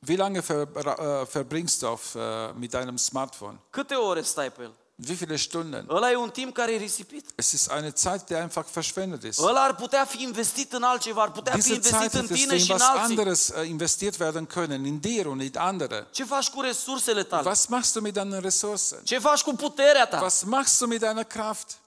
Wie 0.00 0.16
lange 0.16 0.42
ver, 0.42 0.62
äh, 0.62 1.26
verbringst 1.26 1.82
du 1.82 1.88
auf, 1.88 2.14
äh, 2.14 2.52
mit 2.54 2.72
deinem 2.72 2.98
Smartphone? 2.98 3.58
Câte 3.70 3.96
ore 4.00 4.24
stai 4.24 4.50
pe 4.50 4.62
el? 4.62 4.72
Wie 5.00 5.16
viele 5.16 5.38
Stunden? 5.38 5.86
Ăla 5.90 6.10
e 6.10 6.16
un 6.16 6.30
timp 6.30 6.54
care 6.54 6.72
e 6.72 6.76
risipit. 6.76 7.24
Es 7.36 7.52
ist 7.52 7.70
eine 7.70 7.92
Zeit, 7.94 8.28
die 8.28 8.36
einfach 8.36 8.66
verschwendet 8.72 9.22
ist. 9.22 9.38
Ăla 9.40 9.60
ar 9.64 9.74
putea 9.74 10.04
fi 10.04 10.22
investit 10.22 10.72
în 10.72 10.82
altceva, 10.82 11.22
ar 11.22 11.30
putea 11.30 11.52
fi 11.52 11.58
Diese 11.58 11.74
investit 11.74 11.98
Zeit 11.98 12.14
în 12.14 12.26
tine 12.26 12.54
in 12.54 12.60
și 12.60 12.70
în 12.70 12.76
was 12.80 12.88
alții. 12.88 13.04
anderes 13.04 13.52
äh, 13.52 13.68
investiert 13.68 14.18
werden 14.18 14.46
können, 14.46 14.84
in 14.84 15.00
dir 15.00 15.26
und 15.26 15.42
in 15.42 15.56
andere. 15.56 16.06
Ce 16.10 16.24
faci 16.24 16.48
cu 16.48 16.60
resursele 16.60 17.22
tale? 17.22 17.48
Was 17.48 17.66
machst 17.66 17.94
du 17.94 18.00
mit 18.00 18.14
deinen 18.14 18.40
Ressourcen? 18.40 18.98
Ce 19.02 19.18
faci 19.18 19.42
cu 19.42 19.54
puterea 19.54 20.06
ta? 20.06 20.20
Was 20.20 20.42
machst 20.42 20.80
du 20.80 20.86
mit 20.86 21.00
deiner 21.00 21.24
Kraft? 21.24 21.78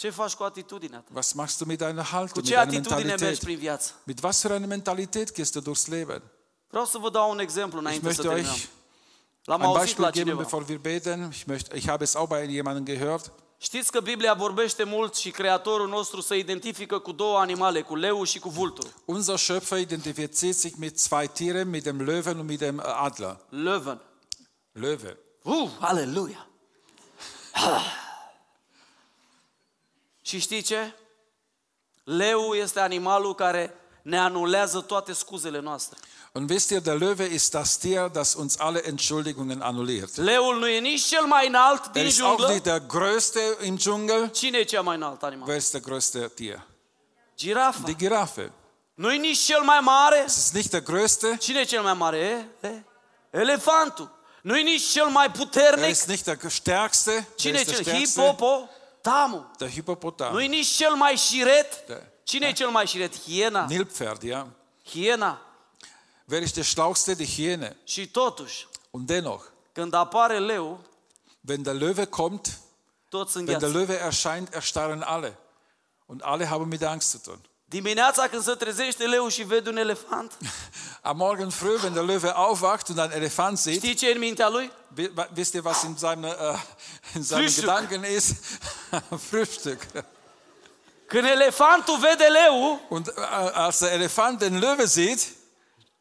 Ce 0.00 0.10
faci 0.10 0.34
cu 0.34 0.42
atitudinea 0.42 0.98
ta? 0.98 1.10
Was 1.14 1.32
machst 1.32 1.58
du 1.58 1.64
mit 1.64 1.78
deiner 1.78 2.04
Cu 2.04 2.08
Haltung, 2.10 2.36
mit 2.36 2.44
ce 2.44 2.54
deiner 2.54 2.78
atitudine 2.78 2.96
mergi 3.06 3.22
Mentalität? 3.22 3.42
prin 3.44 3.58
viață? 3.58 3.92
Mit 4.04 4.22
was 4.22 4.40
für 4.40 4.52
einer 4.52 4.66
Mentalität 4.68 5.32
gehst 5.34 5.52
du 5.54 5.60
durchs 5.60 5.86
Leben? 5.86 6.22
Vreau 6.68 6.84
să 6.84 6.98
vă 6.98 7.10
dau 7.10 7.30
un 7.30 7.38
exemplu 7.38 7.78
Ich 7.78 7.84
înainte 7.86 8.12
să 8.12 8.22
möchte 8.22 8.34
terminăm. 8.34 8.52
euch 8.52 8.64
L-am 9.44 9.60
ein 9.60 9.66
auzit 9.66 9.80
Beispiel 9.82 10.04
la 10.04 10.10
geben, 10.10 10.28
cineva. 10.28 10.42
bevor 10.42 10.64
wir 10.68 10.78
beten. 10.78 11.30
Ich, 11.32 11.44
möchte, 11.46 11.76
ich 11.76 11.86
habe 11.88 12.04
es 12.04 12.14
auch 12.14 12.28
bei 12.28 12.54
jemandem 12.54 12.84
gehört. 12.84 13.32
Știți 13.58 13.90
că 13.92 14.00
Biblia 14.00 14.34
vorbește 14.34 14.84
mult 14.84 15.14
și 15.14 15.30
Creatorul 15.30 15.88
nostru 15.88 16.20
se 16.20 16.36
identifică 16.36 16.98
cu 16.98 17.12
două 17.12 17.38
animale, 17.38 17.82
cu 17.82 17.96
leu 17.96 18.24
și 18.24 18.38
cu 18.38 18.48
vulturul. 18.48 18.92
Unser 19.04 19.38
Schöpfer 19.38 19.78
identifiziert 19.80 20.56
sich 20.56 20.76
mit 20.76 20.98
zwei 21.00 21.28
Tieren, 21.28 21.68
mit 21.68 21.82
dem 21.82 22.00
Löwen 22.00 22.38
und 22.38 22.48
mit 22.48 22.58
dem 22.58 22.78
äh, 22.78 22.84
Adler. 22.84 23.38
Löwen. 23.48 24.00
Löwe. 24.72 25.18
Uh, 25.42 25.70
aleluia! 25.78 26.46
Și 30.30 30.38
știi 30.38 30.62
ce? 30.62 30.94
Leu 32.04 32.54
este 32.54 32.80
animalul 32.80 33.34
care 33.34 33.74
ne 34.02 34.18
anulează 34.18 34.80
toate 34.80 35.12
scuzele 35.12 35.60
noastre. 35.60 35.98
Und 36.32 36.50
wisst 36.50 36.70
ihr, 36.70 36.80
der 36.80 36.94
Löwe 36.98 37.24
ist 37.24 37.50
das 37.50 37.76
Tier, 37.78 38.08
das 38.08 38.34
uns 38.34 38.58
alle 38.58 38.82
Entschuldigungen 38.86 39.60
annulliert. 39.60 40.16
Leul 40.16 40.58
nu 40.58 40.68
e 40.68 40.78
nici 40.78 41.04
cel 41.06 41.24
mai 41.24 41.46
înalt 41.46 41.84
Er 41.84 41.90
din 41.92 42.04
ist 42.06 42.20
auch 42.20 42.28
junglă. 42.38 42.48
nicht 42.48 42.62
der 42.62 42.80
größte 42.86 43.40
im 43.64 43.76
Dschungel. 43.76 44.30
Cine 44.30 44.58
e 44.58 44.62
cel 44.62 44.82
mai 44.82 44.96
înalt 44.96 45.22
animal? 45.22 45.48
Wer 45.48 45.56
ist 45.56 45.70
der 45.72 45.80
größte 45.80 46.30
Tier? 46.34 46.66
Girafa. 47.36 47.82
Die 47.84 47.96
Giraffe. 47.96 48.52
Nu 48.94 49.12
e 49.12 49.16
nici 49.16 49.38
cel 49.44 49.60
mai 49.62 49.80
mare. 49.80 50.22
Es 50.26 50.36
ist 50.36 50.52
nicht 50.54 50.70
der 50.72 50.80
größte. 50.82 51.36
Cine 51.38 51.60
e 51.60 51.64
cel 51.64 51.82
mai 51.82 51.94
mare? 51.94 52.48
E? 52.60 52.66
E? 52.66 52.82
Elefantul. 53.30 54.10
Nu 54.42 54.56
e 54.56 54.62
nici 54.62 54.90
cel 54.92 55.06
mai 55.08 55.24
Er 55.26 55.30
puternic. 55.32 55.90
ist 55.90 56.06
nicht 56.08 56.26
der 56.26 56.38
stärkste. 56.50 57.10
Wer 57.10 57.24
Cine 57.36 57.58
e 57.58 57.60
ist 57.60 57.70
der 57.70 57.74
cel? 57.84 58.06
stärkste? 58.06 58.20
Hipopotamu. 59.02 59.50
Der 59.58 59.68
Hippopotam. 59.68 60.32
Nu 60.32 60.40
e 60.40 60.46
nici 60.46 60.66
cel 60.66 60.94
mai 60.94 61.16
șiret. 61.16 61.86
Da. 61.86 62.02
Cine 62.22 62.46
e 62.46 62.52
cel 62.52 62.68
mai 62.68 62.86
șiret? 62.86 63.22
Hiena. 63.22 63.64
Nilpferd, 63.64 64.22
ja. 64.22 64.46
Hiena. 64.84 65.40
Wer 66.28 66.42
ist 66.42 66.54
der 66.54 66.64
schlauste? 66.64 67.14
Die 67.14 67.26
Hyäne. 67.26 67.76
Și 67.84 68.10
totuși, 68.10 68.68
Und 68.90 69.06
dennoch, 69.06 69.44
când 69.72 69.94
apare 69.94 70.38
leu, 70.38 70.78
wenn 71.48 71.62
der 71.62 71.74
Löwe 71.74 72.04
kommt, 72.04 72.58
toți 73.08 73.36
wenn 73.36 73.46
der 73.46 73.54
îngheață. 73.54 73.78
Löwe 73.78 73.98
erscheint, 73.98 74.54
erstarren 74.54 75.02
alle. 75.02 75.38
Und 76.06 76.22
alle 76.22 76.44
haben 76.44 76.68
mit 76.68 76.82
Angst 76.82 77.10
zu 77.10 77.18
tun. 77.18 77.40
Dimineața 77.70 78.28
când 78.28 78.42
se 78.42 78.52
trezește 78.54 79.04
leu 79.04 79.28
și 79.28 79.42
vede 79.42 79.68
un 79.70 79.76
elefant, 79.76 80.32
Am 81.02 81.16
Morgen 81.16 81.50
früh, 81.50 81.82
wenn 81.82 81.92
der 81.94 82.02
Löwe 82.04 82.32
aufwacht 82.34 82.88
und 82.88 82.98
einen 82.98 83.12
Elefant 83.12 83.58
sieht, 83.58 83.76
știi 83.82 83.94
ce 83.94 84.08
e 84.08 84.12
în 84.12 84.18
mintea 84.18 84.48
lui? 84.48 84.72
wi- 84.98 85.10
wa- 85.16 85.28
wisst 85.36 85.54
ihr, 85.54 85.64
was 85.64 85.82
in 85.82 85.96
seinem, 85.98 86.24
äh, 86.24 86.34
in 87.14 87.22
seinen 87.22 87.48
Frühstück. 87.48 87.60
Gedanken 87.60 88.04
ist? 88.04 88.34
Frühstück. 89.30 89.80
Când 91.06 91.24
elefantul 91.24 91.98
vede 91.98 92.26
leu, 92.28 92.76
Und 92.88 93.06
äh, 93.08 93.12
als 93.54 93.78
der 93.78 93.90
Elefant 93.92 94.40
den 94.40 94.58
Löwe 94.60 94.86
sieht, 94.86 95.26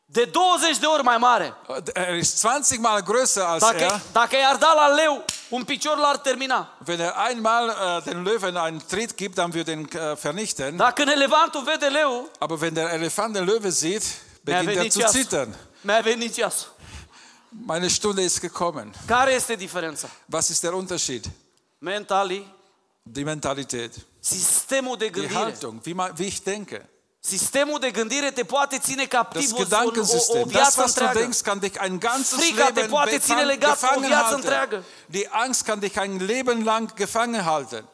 de 0.05 0.25
20 0.31 0.77
de 0.79 0.85
ori 0.87 1.03
mai 1.03 1.17
mare. 1.17 1.53
er 1.93 2.15
ist 2.15 2.37
20 2.39 2.79
Mal 2.79 3.01
größer 3.01 3.41
als 3.45 3.61
Dacă, 3.63 3.83
er. 3.83 4.01
dacă 4.11 4.35
i-ar 4.35 4.55
da 4.55 4.73
la 4.73 4.87
leu, 4.87 5.23
un 5.51 5.63
picior 5.65 5.97
l-ar 5.97 6.17
termina. 6.23 6.69
Wenn 6.85 6.99
er 6.99 7.17
einmal 7.17 7.69
äh, 7.69 8.01
den 8.09 8.23
Löwen 8.23 8.55
einen 8.57 8.79
Tritt 8.87 9.15
gibt, 9.17 9.37
dann 9.37 9.53
wird 9.53 9.67
er 9.67 9.73
ihn 9.75 9.89
äh, 9.89 10.15
vernichten. 10.15 10.77
Dar 10.77 10.93
când 10.93 11.09
elefantul 11.11 11.65
vede 11.65 11.89
leu, 11.89 12.25
Aber 12.39 12.59
wenn 12.61 12.73
der 12.75 12.89
Elefant 12.91 13.35
den 13.35 13.45
Löwe 13.45 13.71
sieht, 13.71 14.03
beginnt 14.43 14.69
er 14.69 14.75
venit 14.75 14.93
zu 14.93 14.99
ceasul. 14.99 15.21
zittern. 15.21 15.55
Mi-a 15.83 16.03
venit 16.05 16.33
ceasul. 16.35 16.67
Meine 17.51 17.89
Stunde 17.89 18.21
ist 18.21 18.39
gekommen. 18.41 18.91
Care 19.07 19.31
este 19.33 19.55
diferența? 19.57 20.07
Was 20.27 20.49
ist 20.51 20.61
der 20.63 20.73
Unterschied? 20.73 21.27
Mentali, 21.79 22.45
Die 23.05 23.23
Mentalität, 23.23 23.93
sistemul 24.21 24.97
de 24.97 25.09
die 25.09 25.21
gândire. 25.21 25.33
Haltung, 25.35 25.79
wie, 25.83 25.93
man, 25.95 26.11
wie 26.17 26.27
ich 26.27 26.43
denke. 26.43 26.87
Sistemul 27.21 27.79
de 27.79 27.91
gândire 27.91 28.31
te 28.31 28.43
poate 28.43 28.77
ține 28.79 29.05
Das 29.05 29.07
captiv 29.19 29.51
o, 29.51 29.55
o, 29.55 29.59
o 29.59 29.63
Gedankensystem, 29.63 30.41
das, 30.41 30.51
viață 30.51 30.81
was 30.81 30.93
du 30.93 30.99
întreagă. 31.03 31.19
denkst, 31.19 31.41
kann 31.41 31.59
dich 31.59 31.81
ein 31.81 31.99
ganzes 31.99 32.39
Frica 32.39 32.65
te 32.65 32.71
Leben 32.73 32.89
poate 32.89 33.17
ține 33.19 33.35
befang- 33.41 33.45
legat 33.45 33.69
o 33.69 33.73
gefangen 33.73 34.07
viață 34.07 34.23
halten. 34.23 34.35
întreagă. 34.39 34.83
Die 35.05 35.27
Angst 35.31 35.61
kann 35.63 35.79
dich 35.79 35.95
ein 35.97 36.25
Leben 36.25 36.63
lang 36.63 36.93
gefangen 36.93 37.41
halten. 37.43 37.85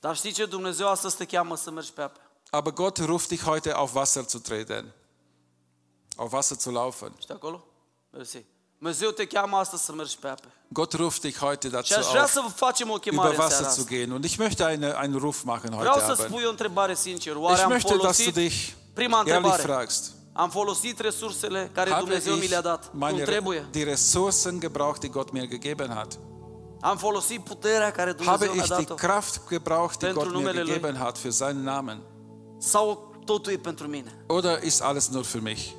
Dar 0.00 0.16
știi 0.16 0.32
ce? 0.32 0.46
Dumnezeu 0.46 0.88
astăzi 0.88 1.16
te 1.16 1.24
cheamă 1.24 1.56
să 1.56 1.70
mergi 1.70 1.92
pe 1.92 2.02
ape. 2.02 2.20
Aber 2.50 2.72
Gott 2.72 2.96
ruft 2.98 3.28
dich 3.28 3.42
heute 3.42 3.72
auf 3.72 3.94
Wasser 3.94 4.24
zu 4.24 4.38
treten, 4.38 4.92
auf 6.16 6.32
Wasser 6.32 6.56
zu 6.56 6.70
laufen. 6.70 7.12
Știi 7.20 7.34
acolo? 7.34 7.64
Mersi. 8.10 8.44
Gott 10.72 10.98
ruft 10.98 11.24
dich 11.24 11.40
heute 11.40 11.70
dazu 11.70 11.94
auf, 11.94 12.36
über 13.06 13.38
Wasser 13.38 13.68
zu 13.70 13.84
gehen. 13.84 14.12
Und 14.12 14.24
ich 14.24 14.38
möchte 14.38 14.66
eine, 14.66 14.96
einen 14.96 15.16
Ruf 15.16 15.44
machen 15.44 15.76
heute 15.76 15.92
Abend. 15.92 16.18
Ich 16.18 17.68
möchte, 17.68 17.98
dass 17.98 18.18
du 18.18 18.32
dich 18.32 18.74
ehrlich 18.96 19.52
fragst. 19.54 20.14
Am 20.32 20.50
folosit 20.50 21.00
resursele 21.00 21.68
care 21.74 21.90
Habe 21.90 22.06
Dumnezeu 22.06 22.36
mi 22.36 22.44
ich 22.44 22.50
le-a 22.50 22.62
dat. 22.62 22.90
Cum 22.92 23.24
trebuie. 23.24 23.64
die 23.74 23.82
Ressourcen 23.82 24.60
gebraucht, 24.60 25.02
die 25.02 25.10
Gott 25.10 25.32
mir 25.32 25.46
gegeben 25.46 25.92
hat? 25.94 26.18
Am 26.80 26.98
folosit 26.98 27.44
puterea 27.44 27.90
care 27.90 28.14
Habe 28.24 28.46
Dumnezeu 28.46 28.76
mi-a 28.76 28.80
ich 28.80 28.86
die. 28.86 28.96
Kraft 28.96 29.48
gebraucht, 29.48 30.00
die 30.02 30.12
Gott 30.12 30.32
mir 30.32 30.52
gegeben 30.52 30.98
hat 30.98 31.18
für 31.18 31.32
seinen 31.32 31.64
Namen? 31.64 32.00
Sau 32.58 33.12
totul 33.26 33.54
e 33.54 33.58
pentru 33.58 33.88
mine? 33.88 34.10
Oder 34.28 34.62
ist 34.62 34.80
alles 34.82 35.10
nur 35.10 35.24
für 35.24 35.40
mich? 35.40 35.74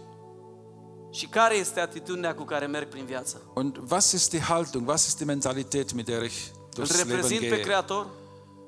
Și 1.11 1.25
care 1.27 1.55
este 1.55 1.79
atitudinea 1.79 2.35
cu 2.35 2.43
care 2.43 2.65
merg 2.65 2.87
prin 2.87 3.05
viață? 3.05 3.41
Und 3.53 3.77
was 3.89 4.11
ist 4.11 4.29
die 4.29 4.39
Haltung, 4.41 4.87
was 4.87 5.05
ist 5.05 5.17
die 5.17 5.25
Mentalität, 5.25 5.93
mit 5.93 6.05
der 6.05 6.23
ich 6.23 6.35
Îl 6.53 6.69
durchs 6.75 6.97
Leben 6.97 7.15
reprezint 7.15 7.39
pe 7.39 7.47
gehe? 7.55 7.59
Creator, 7.59 8.07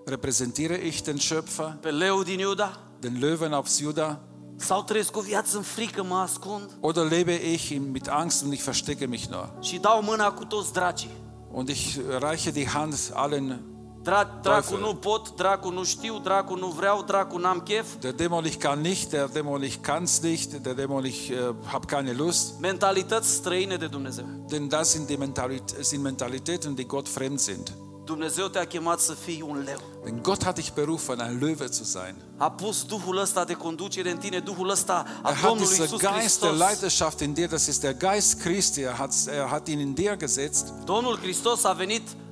Repräsentiere 0.06 0.86
ich 0.86 1.02
den 1.02 1.18
Schöpfer, 1.18 1.78
pe 1.82 1.92
leu 1.92 2.24
din 2.24 2.40
Iuda, 2.40 2.80
den 3.00 3.18
Löwen 3.20 3.52
aus 3.54 3.78
Juda, 3.80 4.20
Sau 4.56 4.84
trăiesc 4.84 5.18
o 5.18 5.22
viață 5.22 5.58
în 5.58 5.64
frică, 5.64 6.04
mă 6.04 6.16
ascund 6.16 6.70
Oder 6.80 7.10
lebe 7.10 7.52
ich 7.52 7.70
in- 7.70 7.92
mit 7.92 8.08
Angst 8.08 8.44
und 8.44 8.54
ich 8.54 8.64
verstecke 8.64 9.06
mich 9.06 9.26
nur? 9.26 9.54
și 9.62 9.78
dau 9.78 10.02
mâna 10.02 10.32
cu 10.32 10.46
toți 10.46 10.74
dracii. 10.74 11.12
Und 11.52 11.70
ich 11.70 11.96
reiche 12.20 12.52
die 12.52 12.68
Hand 12.68 13.12
allen. 13.14 13.62
Dra- 14.04 14.40
dracu 14.42 14.70
Teufel. 14.70 14.80
nu 14.80 14.96
pot, 14.96 15.36
dracu 15.36 15.70
nu 15.70 15.84
știu, 15.84 16.20
dracu 16.24 16.56
nu 16.56 16.68
vreau, 16.68 17.02
dracu 17.02 17.38
n-am 17.38 17.64
chef. 17.68 17.86
Der 18.00 18.12
Dämon, 18.14 18.46
ich 18.46 18.58
kann 18.58 18.82
nicht, 18.82 19.12
der 19.12 19.28
Dämon, 19.28 19.64
ich 19.64 19.80
kann 19.82 20.04
es 20.04 20.22
nicht, 20.22 20.52
der 20.66 20.74
Dämon, 20.76 21.06
ich 21.06 21.30
äh, 21.30 21.38
habe 21.66 21.86
keine 21.86 22.14
Lust. 22.14 22.60
Mentalități 22.60 23.30
străine 23.32 23.76
de 23.76 23.88
Dumnezeu. 23.88 24.26
Denn 24.50 24.68
das 24.70 24.90
sind, 24.92 25.08
die 25.08 25.18
Mentalit 25.18 25.76
sind 25.80 26.02
Mentalitäten, 26.02 26.76
die 26.76 26.86
Gott 26.86 27.08
fremd 27.08 27.40
sind. 27.40 27.72
Dumnezeu 28.06 28.48
te-a 28.48 28.66
chemat 28.66 29.00
să 29.00 29.12
fii 29.14 29.44
un 29.48 29.62
leu. 29.66 29.78
Denn 30.04 30.22
Gott 30.22 30.44
hat 30.44 30.56
dich 30.56 30.72
berufen, 30.74 31.20
ein 31.20 31.40
Löwe 31.40 31.68
zu 31.68 31.84
sein. 31.84 32.16
A 32.38 32.52
pus 32.52 32.84
Duhul 32.84 33.18
ăsta 33.18 33.44
de 33.44 33.54
conducere 33.54 34.12
în 34.12 34.18
tine, 34.18 34.40
Duhul 34.40 34.70
ăsta 34.70 35.06
a 35.22 35.30
Er 35.30 35.36
hat 35.36 35.48
Domnului 35.48 35.68
diesen 35.76 35.84
Iisus 35.84 36.00
Geist 36.02 36.40
der 36.40 36.50
Hristos. 36.50 36.68
Leiterschaft 36.68 37.20
in 37.20 37.34
dir, 37.34 37.48
das 37.50 37.68
ist 37.68 37.82
der 37.82 37.94
Geist 37.94 38.42
Christi, 38.42 38.82
er 38.82 38.94
hat, 38.98 39.14
er 39.28 39.48
hat 39.50 39.68
ihn 39.68 39.80
in 39.80 39.94
dir 39.94 40.16
gesetzt. 40.16 40.74
Domnul 40.86 41.18
Hristos 41.22 41.64
a 41.64 41.74
venit 41.74 42.02
Und 42.02 42.23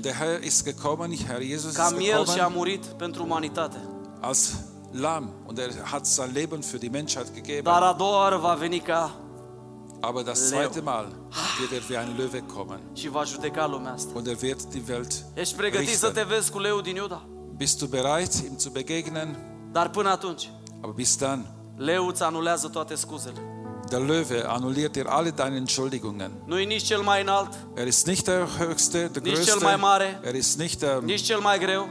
der 0.00 0.14
Herr 0.14 0.42
ist 0.44 0.64
gekommen, 0.64 1.12
Herr 1.26 1.40
Jesus 1.42 1.74
ca 1.74 1.82
ist 1.86 1.96
miel 1.96 2.24
și 2.24 2.30
a 2.30 2.34
gekommen 2.34 2.52
murit 2.56 2.84
pentru 2.84 3.22
umanitate. 3.22 3.76
als 4.20 4.54
Lamm 4.92 5.28
und 5.46 5.58
er 5.58 5.70
hat 5.82 6.06
sein 6.06 6.30
Leben 6.32 6.60
für 6.62 6.78
die 6.78 6.90
Menschheit 6.90 7.34
gegeben. 7.34 7.62
Dar 7.62 7.82
a 7.82 7.92
doua 7.92 8.16
oară 8.16 8.36
va 8.36 8.54
veni 8.54 8.78
ca 8.80 9.16
Aber 10.00 10.24
das 10.24 10.38
Leo. 10.50 10.58
zweite 10.60 10.80
Mal 10.80 11.06
wird 11.60 11.72
er 11.72 11.82
wie 11.88 11.98
ein 11.98 12.14
Löwe 12.16 12.42
kommen 12.54 12.80
și 12.92 13.08
va 13.08 13.22
judeca 13.24 13.66
lumea 13.66 13.92
asta. 13.92 14.10
und 14.14 14.26
er 14.26 14.36
wird 14.42 14.62
die 14.64 14.82
Welt 14.88 15.12
Ești 15.34 15.54
pregătit 15.54 15.88
să 15.96 16.10
te 16.10 16.20
richten. 16.20 16.36
vezi 16.36 16.50
cu 16.50 16.58
leu 16.58 16.80
din 16.80 16.96
Iuda? 16.96 17.22
Bist 17.56 17.78
du 17.78 17.86
bereit, 17.86 18.32
ihm 18.32 18.56
zu 18.58 18.70
begegnen? 18.70 19.36
Dar 19.72 19.88
până 19.90 20.08
atunci, 20.10 20.50
Aber 20.80 20.94
bis 20.94 21.16
dann, 21.16 21.46
leu 21.76 22.06
îți 22.06 22.22
anulează 22.22 22.68
toate 22.68 22.94
scuzele. 22.94 23.38
Der 23.92 24.00
Löwe 24.00 24.48
annulliert 24.48 24.94
dir 24.94 25.06
alle 25.18 25.32
deine 25.32 25.56
Entschuldigungen. 25.56 26.30
Nu 26.46 26.58
e 26.58 26.64
nici 26.64 26.84
cel 26.86 27.00
mai 27.02 27.20
înalt, 27.20 27.52
Er 27.74 27.86
ist 27.86 28.06
nicht 28.06 28.26
der 28.26 28.46
Höchste, 28.58 29.08
der 29.12 29.22
Nicht 29.22 29.34
cel 29.44 29.44
Größte. 29.44 29.64
mai 29.64 29.76
mare. 29.76 30.20
Er 30.22 30.34
ist 30.34 30.58
nicht 30.58 30.80
der 30.80 31.00
nici 31.02 31.24
cel 31.24 31.38
mai 31.40 31.58
greu, 31.58 31.82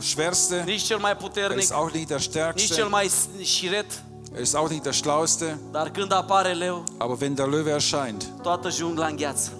Schwerste. 0.00 0.62
nici 0.66 0.84
cel 0.86 0.98
mai 0.98 1.10
Er 1.10 1.16
puternic, 1.16 1.58
ist 1.62 1.72
auch 1.72 1.92
nicht 1.92 2.08
der 2.08 2.18
nici 2.18 2.30
cel 2.30 2.76
Stärkste. 2.76 2.84
mai 2.88 3.06
s- 3.06 3.28
șiret. 3.42 4.02
Er 4.34 4.40
ist 4.40 4.54
auch 4.56 4.70
nicht 4.70 4.84
der 4.84 4.92
Schlauste. 4.92 5.58
Dar 5.72 5.90
când 5.90 6.12
apare 6.12 6.54
leu, 6.54 6.76
Aber 6.98 7.16
wenn 7.20 7.34
der 7.34 7.46
Löwe 7.48 7.70
erscheint, 7.70 8.24
toată 8.42 8.68
jungla 8.78 9.06
îngheață. 9.06 9.50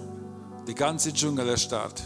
die 0.65 0.73
ganze 0.73 1.11
Dschungel 1.11 1.47
erstarrt. 1.47 1.99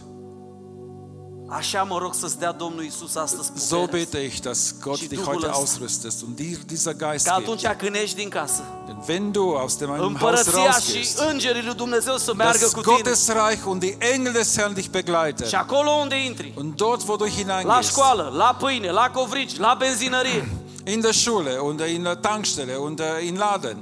So 3.59 3.75
putere. 3.77 3.97
bete 3.97 4.17
ich, 4.19 4.39
dass 4.39 4.75
Gott 4.81 4.97
Și 4.97 5.07
dich 5.07 5.19
Duhul 5.21 5.33
heute 5.33 5.47
ăsta. 5.47 5.59
ausrüstest 5.61 6.21
und 6.23 6.35
dir 6.35 6.57
dieser 6.65 6.95
Geist 6.95 7.25
Că 7.27 7.33
gibt. 7.37 7.47
atunci 7.47 7.75
când 7.77 7.95
ești 7.95 8.15
din 8.15 8.29
casă, 8.29 8.61
Denn 8.85 8.97
wenn 9.07 9.31
du 9.31 9.41
aus 9.41 9.75
dem 9.77 9.89
einem 9.89 9.99
Haus 10.01 10.11
împărăția 10.11 10.51
și 10.51 10.67
rausgehst, 10.67 11.19
îngerii 11.19 11.63
lui 11.63 11.73
Dumnezeu 11.73 12.17
să 12.17 12.33
meargă 12.33 12.57
das 12.61 12.71
cu 12.73 12.81
tine. 12.81 12.93
Gottes 12.95 13.27
Reich 13.27 13.65
und 13.65 13.79
die 13.79 13.95
Engel 13.99 14.31
des 14.31 14.55
Herrn 14.57 14.73
dich 14.73 14.87
begleiten. 14.89 15.47
Și 15.47 15.55
acolo 15.55 15.89
unde 15.89 16.15
intri, 16.25 16.53
Und 16.57 16.75
dort, 16.75 17.07
wo 17.07 17.15
du 17.15 17.23
la 17.23 17.29
hineingehst, 17.29 17.89
școală, 17.89 18.33
la 18.35 18.55
pâine, 18.59 18.91
la 18.91 19.09
covrici, 19.13 19.57
la 19.57 19.75
benzinărie, 19.79 20.49
in 20.85 20.99
der 21.01 21.13
Schule 21.13 21.57
und 21.57 21.79
in 21.79 22.03
der 22.03 22.15
Tankstelle 22.15 22.75
und 22.75 22.99
äh, 22.99 23.27
in 23.27 23.37
Laden, 23.37 23.77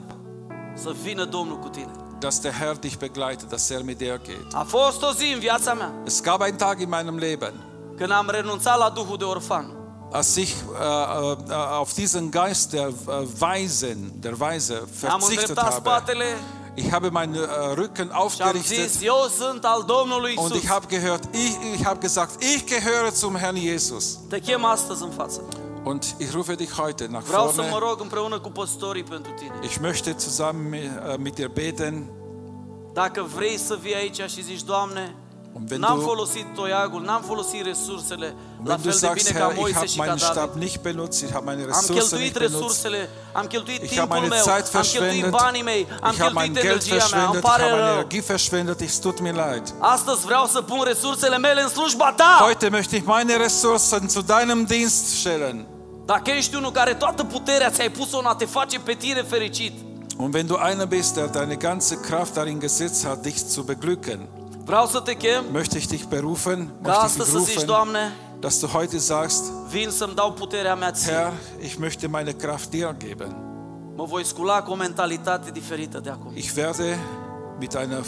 să 0.76 0.93
vină 1.03 1.24
Domnul 1.26 1.59
cu 1.59 1.68
tine. 1.68 1.91
Dass 2.24 2.39
der 2.39 2.53
Herr 2.59 2.76
dich 2.76 2.97
begleitet, 2.97 3.51
dass 3.51 3.69
er 3.71 3.84
mit 3.84 3.99
dir 3.99 4.17
geht. 4.17 4.53
A 4.53 4.63
fost 4.63 5.03
o 5.03 5.11
zi 5.11 5.32
în 5.34 5.39
viața 5.39 5.74
mea 5.74 5.91
Es 6.05 6.21
gab 6.21 6.41
einen 6.41 6.57
Tag 6.57 6.80
in 6.80 6.89
meinem 6.89 7.17
Leben, 7.17 7.53
când 7.97 8.11
am 8.11 8.30
renunțat 8.30 8.78
la 8.78 8.89
Duhul 8.89 9.17
de 9.17 9.24
orfan. 9.24 9.65
als 10.11 10.36
ich 10.36 10.53
äh, 10.53 10.84
äh, 10.84 11.53
auf 11.53 11.93
diesen 11.93 12.30
Geist 12.32 12.71
der 12.71 12.88
äh, 12.88 12.93
Weisen, 13.39 14.21
der 14.21 14.39
Weise 14.39 14.78
Am 14.80 15.19
verzichtet 15.19 15.49
îndreptat 15.49 15.74
habe. 15.74 15.89
spatele 15.89 16.26
Ich 16.76 16.91
habe 16.91 17.11
meinen 17.11 17.36
äh, 17.36 17.74
Rücken 17.76 18.07
și 18.07 18.11
am 18.13 18.21
aufgerichtet 18.21 18.89
zis, 18.89 19.01
eu 19.01 19.30
sunt 19.38 19.65
al 19.65 19.84
Domnului 19.86 20.34
und 20.38 20.55
ich 20.55 20.67
habe 20.69 20.86
gehört, 20.88 21.24
ich, 21.32 21.55
ich 21.76 21.86
habe 21.86 21.99
gesagt, 21.99 22.43
ich 22.43 22.65
gehöre 22.65 23.11
zum 23.13 23.36
Herrn 23.36 23.55
Jesus. 23.55 24.17
Te 24.30 24.39
chem 24.39 24.65
astăzi 24.65 25.03
în 25.03 25.09
față. 25.09 25.41
Und 25.84 26.15
ich 26.17 26.34
rufe 26.34 26.55
dich 26.55 26.71
heute 26.77 27.07
nach 27.09 27.23
Vreau 27.23 27.47
să 27.47 27.53
vorne. 27.55 27.71
mă 27.71 27.77
rog 27.79 27.99
împreună 28.01 28.39
cu 28.39 28.49
păstorii 28.49 29.03
pentru 29.03 29.31
tine. 29.31 29.53
Ich 29.61 29.75
möchte 29.81 30.15
zusammen 30.17 30.69
mit, 30.69 30.81
äh, 30.81 31.17
mit 31.17 31.34
dir 31.36 31.47
beten. 31.47 32.09
Dacă 32.93 33.25
vrei 33.36 33.57
să 33.57 33.77
vii 33.81 33.95
aici 33.95 34.21
și 34.31 34.43
zici, 34.43 34.61
Doamne, 34.63 35.15
Und 35.55 35.69
wenn 35.69 35.81
n-am 35.81 35.99
du, 35.99 36.05
folosit 36.05 36.45
toiagul, 36.55 37.01
n-am 37.01 37.21
folosit 37.21 37.65
resursele 37.65 38.36
la 38.63 38.73
wenn 38.73 38.81
du 38.81 38.89
fel 38.89 38.91
de 38.91 39.05
sagst, 39.05 39.25
bine 39.27 39.39
ca 39.39 39.45
Herr, 39.45 39.51
ich 39.53 39.59
Moise 39.59 39.75
habe 39.75 39.88
și 39.88 39.97
ca 39.97 40.03
meinen 40.03 40.17
Stab 40.17 40.36
David. 40.36 40.61
nicht 40.61 40.79
benutzt, 40.81 41.21
ich 41.23 41.31
habe 41.34 41.45
meine 41.45 41.61
Am 41.61 41.67
Ressourcen 41.67 41.95
cheltuit 41.95 42.19
nicht 42.19 42.38
benutzt, 42.39 42.84
resursele, 42.84 43.09
am 43.34 43.45
cheltuit 43.47 43.81
ich 43.84 43.97
habe 43.99 44.13
timpul 44.13 44.15
meine 44.15 44.27
meu, 44.27 44.43
Zeit 44.43 44.65
am 44.65 44.81
cheltuit 44.81 44.91
verschwendet, 44.91 45.31
banii 45.31 45.63
mei, 45.63 45.88
am 46.01 46.13
ich 46.13 46.21
habe 46.21 46.34
mein 46.34 46.53
cheltuit 46.53 46.63
Geld 46.67 46.81
energia 46.86 47.17
mea, 47.17 47.25
îmi 47.25 47.34
verschwendet, 47.34 47.43
ich 47.43 47.49
pare 47.49 47.63
habe 47.63 47.75
meine 47.75 47.88
rău. 47.89 47.97
Energie 47.99 48.21
verschwendet, 48.34 48.79
es 48.81 48.95
tut 48.99 49.17
mir 49.25 49.36
leid. 49.43 49.65
Astăzi 49.79 50.21
vreau 50.25 50.45
să 50.45 50.61
pun 50.61 50.81
resursele 50.91 51.38
mele 51.38 51.61
în 51.61 51.69
slujba 51.69 52.13
ta. 52.21 52.31
Heute 52.49 52.67
möchte 52.77 52.95
ich 52.99 53.05
meine 53.05 53.34
Ressourcen 53.45 54.03
zu 54.09 54.21
deinem 54.21 54.63
Dienst 54.65 55.05
stellen. 55.19 55.57
Dacă 56.05 56.31
ești 56.31 56.55
unul 56.55 56.71
care 56.71 56.93
toată 56.93 57.23
puterea 57.23 57.69
ți-ai 57.69 57.89
pus-o 57.89 58.17
în 58.17 58.25
a 58.25 58.35
te 58.35 58.45
face 58.45 58.79
pe 58.79 58.93
tine 58.93 59.21
fericit, 59.21 59.73
Und 60.17 60.33
wenn 60.33 60.47
du 60.47 60.55
einer 60.69 60.85
bist, 60.87 61.13
der 61.13 61.27
deine 61.27 61.55
ganze 61.55 61.99
Kraft 61.99 62.33
darin 62.33 62.59
gesetzt 62.59 63.05
hat, 63.05 63.21
dich 63.21 63.37
zu 63.37 63.63
beglücken, 63.63 64.27
vreau 64.65 64.85
să 64.85 64.99
te 64.99 65.13
chem 65.13 65.43
möchte 65.51 65.77
ich 65.77 65.87
dich 65.87 66.03
berufen, 66.03 66.73
möchte 66.81 67.05
ich 67.05 67.13
dich 67.13 67.43
zici, 67.43 67.65
Doamne, 67.65 68.11
dass 68.39 68.59
du 68.59 68.67
heute 68.67 68.99
sagst, 68.99 69.43
vin 69.69 69.89
să-mi 69.89 70.13
dau 70.15 70.31
puterea 70.31 70.75
mea 70.75 70.91
ție. 70.91 71.11
Herr, 71.11 71.31
ich 71.61 71.75
möchte 71.75 72.07
meine 72.07 72.31
Kraft 72.31 72.69
dir 72.69 72.95
geben. 72.97 73.35
Mă 73.95 74.05
voi 74.05 74.25
scula 74.25 74.61
cu 74.61 74.71
o 74.71 74.75
mentalitate 74.75 75.51
diferită 75.51 75.99
de 75.99 76.09
acum. 76.09 76.31
Ich 76.33 76.53
werde 76.55 76.97
mit 77.59 77.75
einer 77.75 78.03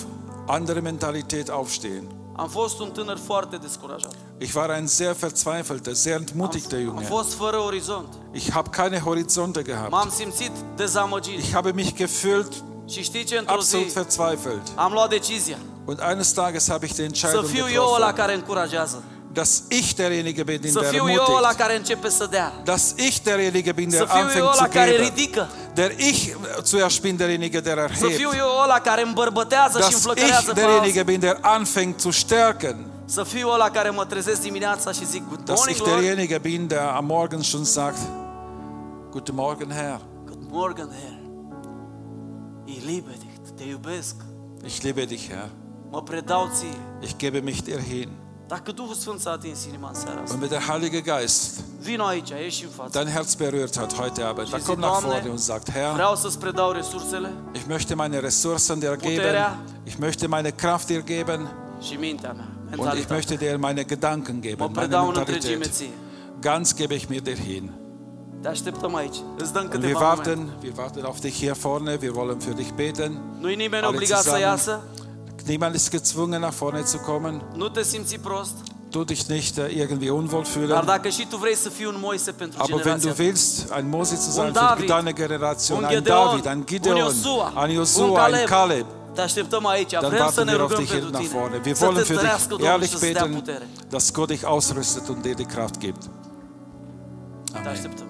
anderen 0.47 0.83
Mentalität 0.83 1.49
aufstehen. 1.49 2.03
Am 2.37 2.47
fost 2.47 2.79
un 2.79 2.89
tânăr 2.91 3.17
foarte 3.25 3.55
descurajat. 3.55 4.11
Ich 4.37 4.55
war 4.55 4.69
ein 4.69 4.87
sehr 4.87 5.13
verzweifelter, 5.15 5.93
sehr 5.93 6.15
entmutigter 6.19 6.79
Am 6.79 6.83
Junge. 6.85 7.05
fost 7.05 7.33
fără 7.33 7.57
orizont. 7.57 8.07
Ich 8.31 8.51
habe 8.51 8.69
keine 8.69 8.99
Horizonte 8.99 9.61
gehabt. 9.61 9.91
M-am 9.91 10.09
simțit 10.09 10.51
dezamăgit. 10.75 11.37
Ich 11.39 11.53
habe 11.53 11.71
mich 11.71 11.93
gefühlt 11.95 12.53
Și 12.89 13.03
știi 13.03 13.23
ce? 13.23 13.37
Într-o 13.37 13.53
absolut 13.53 13.87
zi 13.87 13.93
verzweifelt. 13.93 14.61
am 14.75 14.91
luat 14.91 15.09
decizia 15.09 15.57
Und 15.85 15.99
eines 16.09 16.31
Tages 16.31 16.69
habe 16.69 16.85
ich 16.85 16.93
die 16.93 17.03
să 17.03 17.07
Entscheidung 17.07 17.45
fiu 17.45 17.65
eu 17.73 17.81
ăla 17.83 17.93
getroffen, 17.95 18.15
care 18.15 18.33
încurajează. 18.33 19.03
Dass 19.35 19.63
ich 19.69 19.93
derjenige 19.95 20.43
bin, 20.43 20.59
Să 20.71 20.79
der 20.79 20.89
fiu 20.89 21.03
eu 21.09 21.13
ăla 21.13 21.25
ermutigt. 21.27 21.57
care 21.57 21.75
începe 21.75 22.09
să 22.09 22.27
dea. 22.31 22.53
Dass 22.63 22.93
ich 22.97 23.17
derjenige 23.23 23.71
bin, 23.71 23.89
Să 23.89 23.97
der 23.97 24.07
fiu 24.07 24.17
eu 24.19 24.25
anfängt 24.25 24.47
ăla 24.59 24.67
care 24.67 24.91
geben. 24.91 25.05
ridică. 25.05 25.47
Der 25.73 25.91
ich 25.99 26.19
zuerst 26.63 27.01
bin 27.01 27.15
derjenige, 27.15 27.59
der 27.59 27.77
Să 27.93 28.05
fiu 28.05 28.07
erhebt. 28.09 28.37
eu 28.37 28.61
ăla 28.63 28.79
care 28.79 29.01
îmbărbătează 29.01 29.77
și 29.77 29.83
Dass 29.83 29.93
înflăcărează 29.93 30.51
ich 30.51 30.59
derjenige 30.61 31.03
bin, 31.03 31.19
der 31.19 31.37
anfängt 31.41 31.99
zu 31.99 32.11
stärken. 32.11 32.85
Să 33.05 33.23
fiu 33.23 33.49
ăla 33.49 33.69
care 33.69 33.89
mă 33.89 34.05
trezesc 34.05 34.41
dimineața 34.41 34.91
și 34.91 35.05
zic 35.05 35.27
Good 35.27 35.43
Dass 35.43 35.57
morning, 35.57 35.77
ich 35.79 35.87
Lord. 35.87 36.01
derjenige 36.01 36.37
bin, 36.37 36.67
der 36.67 36.79
am 36.95 37.05
Morgen 37.05 37.41
schon 37.41 37.63
sagt, 37.63 37.97
Guten 39.11 39.35
Morgen, 39.35 39.69
Herr. 39.71 39.99
Good 40.25 40.43
morning, 40.51 40.89
Herr. 41.01 41.17
Ich 42.65 42.83
liebe 42.85 43.11
dich. 43.19 43.33
Te 43.57 43.63
iubesc. 43.63 44.15
Ich 44.65 44.81
liebe 44.81 45.05
dich, 45.05 45.29
Herr. 45.29 45.49
Mă 45.91 46.01
predau 46.03 46.49
ție. 46.57 46.77
Ich 47.01 47.11
gebe 47.17 47.39
mich 47.39 47.61
dir 47.61 47.79
hin. 47.79 48.09
Dacă 48.47 48.71
Duhul 48.71 48.93
Sfânt 48.93 49.19
s-a 49.19 49.31
atins 49.31 49.65
inima 49.65 49.87
în 49.87 49.93
seara 49.93 50.21
asta, 50.21 50.33
Und 50.33 50.41
wenn 50.43 50.57
der 50.59 50.67
Heilige 50.69 51.01
Geist 51.01 51.59
vino 51.81 52.03
aici, 52.05 52.29
ieși 52.29 52.63
în 52.63 52.69
față. 52.69 52.89
dein 53.03 53.13
Herz 53.15 53.35
berührt 53.35 53.77
hat 53.77 53.93
heute 53.95 54.21
Abend, 54.23 54.49
dann 54.49 54.61
komm 54.65 54.79
nach 54.79 54.99
vorne 55.01 55.29
und 55.29 55.39
sagt, 55.39 55.71
Herr, 55.71 55.93
Vreau 55.93 56.15
să-ți 56.15 56.39
predau 56.39 56.71
resursele 56.71 57.31
ich 57.53 57.63
möchte 57.67 57.93
meine 57.95 58.19
Ressourcen 58.19 58.79
dir 58.79 58.95
geben. 58.97 59.35
Ich 59.83 59.95
möchte 59.99 60.27
meine 60.27 60.49
Kraft 60.51 60.85
dir 60.87 61.03
geben. 61.03 61.51
și 61.81 61.93
mintea 61.93 62.31
mea, 62.31 62.47
Und 62.63 62.71
ich 62.71 62.77
mentalitatea. 62.77 63.17
möchte 63.17 63.35
dir 63.37 63.57
meine 63.57 63.83
Gedanken 63.85 64.35
Mă 64.35 64.41
geben, 64.41 64.57
meine 64.73 64.73
predau 64.87 65.07
în 65.07 65.13
întregime 65.17 65.51
Mentalität. 65.51 65.73
ție. 65.77 65.89
Ganz 66.39 66.75
gebe 66.75 66.93
ich 66.93 67.05
mir 67.09 67.21
dir 67.21 67.37
hin. 67.39 67.71
Te 68.41 68.47
așteptăm 68.47 68.95
aici. 68.95 69.15
Îți 69.37 69.53
dăm 69.53 69.61
Und 69.61 69.71
wir 69.73 69.81
câteva 69.81 69.99
momente. 69.99 70.29
warten, 70.29 70.53
wir 70.63 70.73
warten 70.77 71.03
auf 71.03 71.19
dich 71.19 71.35
hier 71.37 71.53
vorne. 71.53 71.97
Wir 72.01 72.11
wollen 72.15 72.37
für 72.47 72.55
dich 72.55 72.69
beten. 72.75 73.21
Nu-i 73.39 73.55
nimeni 73.55 73.83
Alle 73.83 73.95
obligat 73.95 74.17
să 74.17 74.23
zusammen. 74.23 74.47
iasă. 74.47 74.81
Niemand 75.45 75.75
ist 75.75 75.89
gezwungen, 75.91 76.41
nach 76.41 76.53
vorne 76.53 76.83
zu 76.83 76.97
kommen. 76.97 77.41
Nu 77.55 77.69
te 77.69 77.83
simți 77.83 78.17
prost. 78.19 78.53
Du 78.89 79.03
dich 79.03 79.25
nicht 79.27 79.57
äh, 79.57 79.77
irgendwie 79.77 80.09
unwohl 80.09 80.43
Dar 80.43 80.51
fühlen. 80.51 80.85
dacă 80.85 81.09
și 81.09 81.25
tu 81.29 81.37
vrei 81.37 81.55
să 81.55 81.69
fii 81.69 81.85
un 81.85 81.95
Moise 81.99 82.31
pentru 82.31 82.59
Aber 82.61 82.85
wenn 82.85 82.99
du 82.99 83.13
willst, 83.17 83.71
ein 83.71 83.89
Mose 83.89 84.15
zu 84.15 84.29
sein 84.31 84.45
Un 84.45 84.51
für 84.53 84.59
David, 84.59 84.87
deine 84.89 85.11
Generation, 85.13 85.77
un 85.77 85.83
ein 85.83 85.93
Gedeon, 85.93 86.25
David, 86.27 86.45
ein 86.45 86.57
un 86.57 86.65
Gideon, 86.65 86.95
Iosua, 86.97 87.53
ein 87.55 87.69
un 87.69 87.75
Josua, 87.75 88.05
ein 88.25 88.31
Caleb, 88.31 88.45
Kaleb, 88.47 88.85
te 89.13 89.21
așteptăm 89.21 89.65
aici. 89.65 89.91
dann 89.91 90.09
Vrem 90.09 90.29
să 90.31 90.43
ne 90.43 90.51
wir 90.51 90.59
auf 90.61 90.69
rugăm 90.71 90.85
pentru 90.85 91.09
nach 91.09 91.21
tine. 91.21 91.39
vorne. 91.39 91.61
Wir 91.65 91.75
Să 91.75 91.79
te 91.79 91.85
wollen 91.85 92.03
für 92.05 92.19
dich 92.19 92.47
Domnul 92.47 92.67
ehrlich 92.67 92.89
și 92.91 92.97
să-ți 92.97 93.11
dea 93.11 93.21
beten, 93.23 93.33
putere. 93.39 93.67
dass 93.89 94.11
Gott 94.11 94.27
dich 94.29 94.45
ausrüstet 94.45 95.07
und 95.07 95.21
dir 95.21 95.35
die 95.35 95.45
Kraft 95.45 95.77
gibt. 95.79 96.01
Te 97.51 97.57
Amen. 97.57 97.71
așteptăm. 97.71 98.07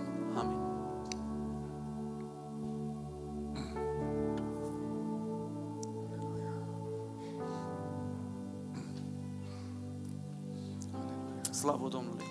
Slavă 11.65 11.87
Domnului! 11.87 12.25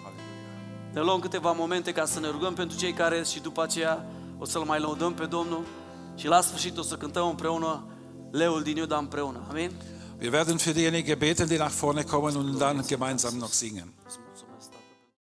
Ne 0.93 1.01
luăm 1.01 1.19
câteva 1.19 1.53
momente 1.53 1.93
ca 1.93 2.05
să 2.05 2.21
ne 2.21 2.29
rugăm 2.29 2.55
pentru 2.55 2.79
cei 2.79 2.93
care 2.93 3.23
și 3.23 3.41
după 3.41 3.63
aceea 3.63 4.07
o 4.39 4.43
o 4.43 4.45
să-L 4.45 4.65
mai 4.65 4.81
lăudăm 4.81 5.15
pe 5.15 5.25
Domnul 5.25 5.67
și 6.15 6.27
la 6.27 6.41
sfârșit 6.41 6.79
o 6.79 6.83
să 6.83 6.97
cântăm 6.97 7.29
împreună 7.29 7.85
Leul 8.31 8.63
din 8.63 8.77
Iuda 8.77 8.97
împreună. 8.97 9.47
Amin? 9.49 9.71
Wir 10.21 10.33
werden 10.33 10.57
für 10.57 10.73
diejenigen 10.73 11.19
beten, 11.19 11.47
die 11.47 11.59
nach 11.59 11.73
vorne 11.73 12.03
kommen 12.03 12.37
und 12.37 12.59
dann 12.59 12.87
gemeinsam 12.87 13.35
noch 13.35 13.51
singen. 13.51 13.93
Îți 14.07 14.17
mulțumim. 14.17 14.24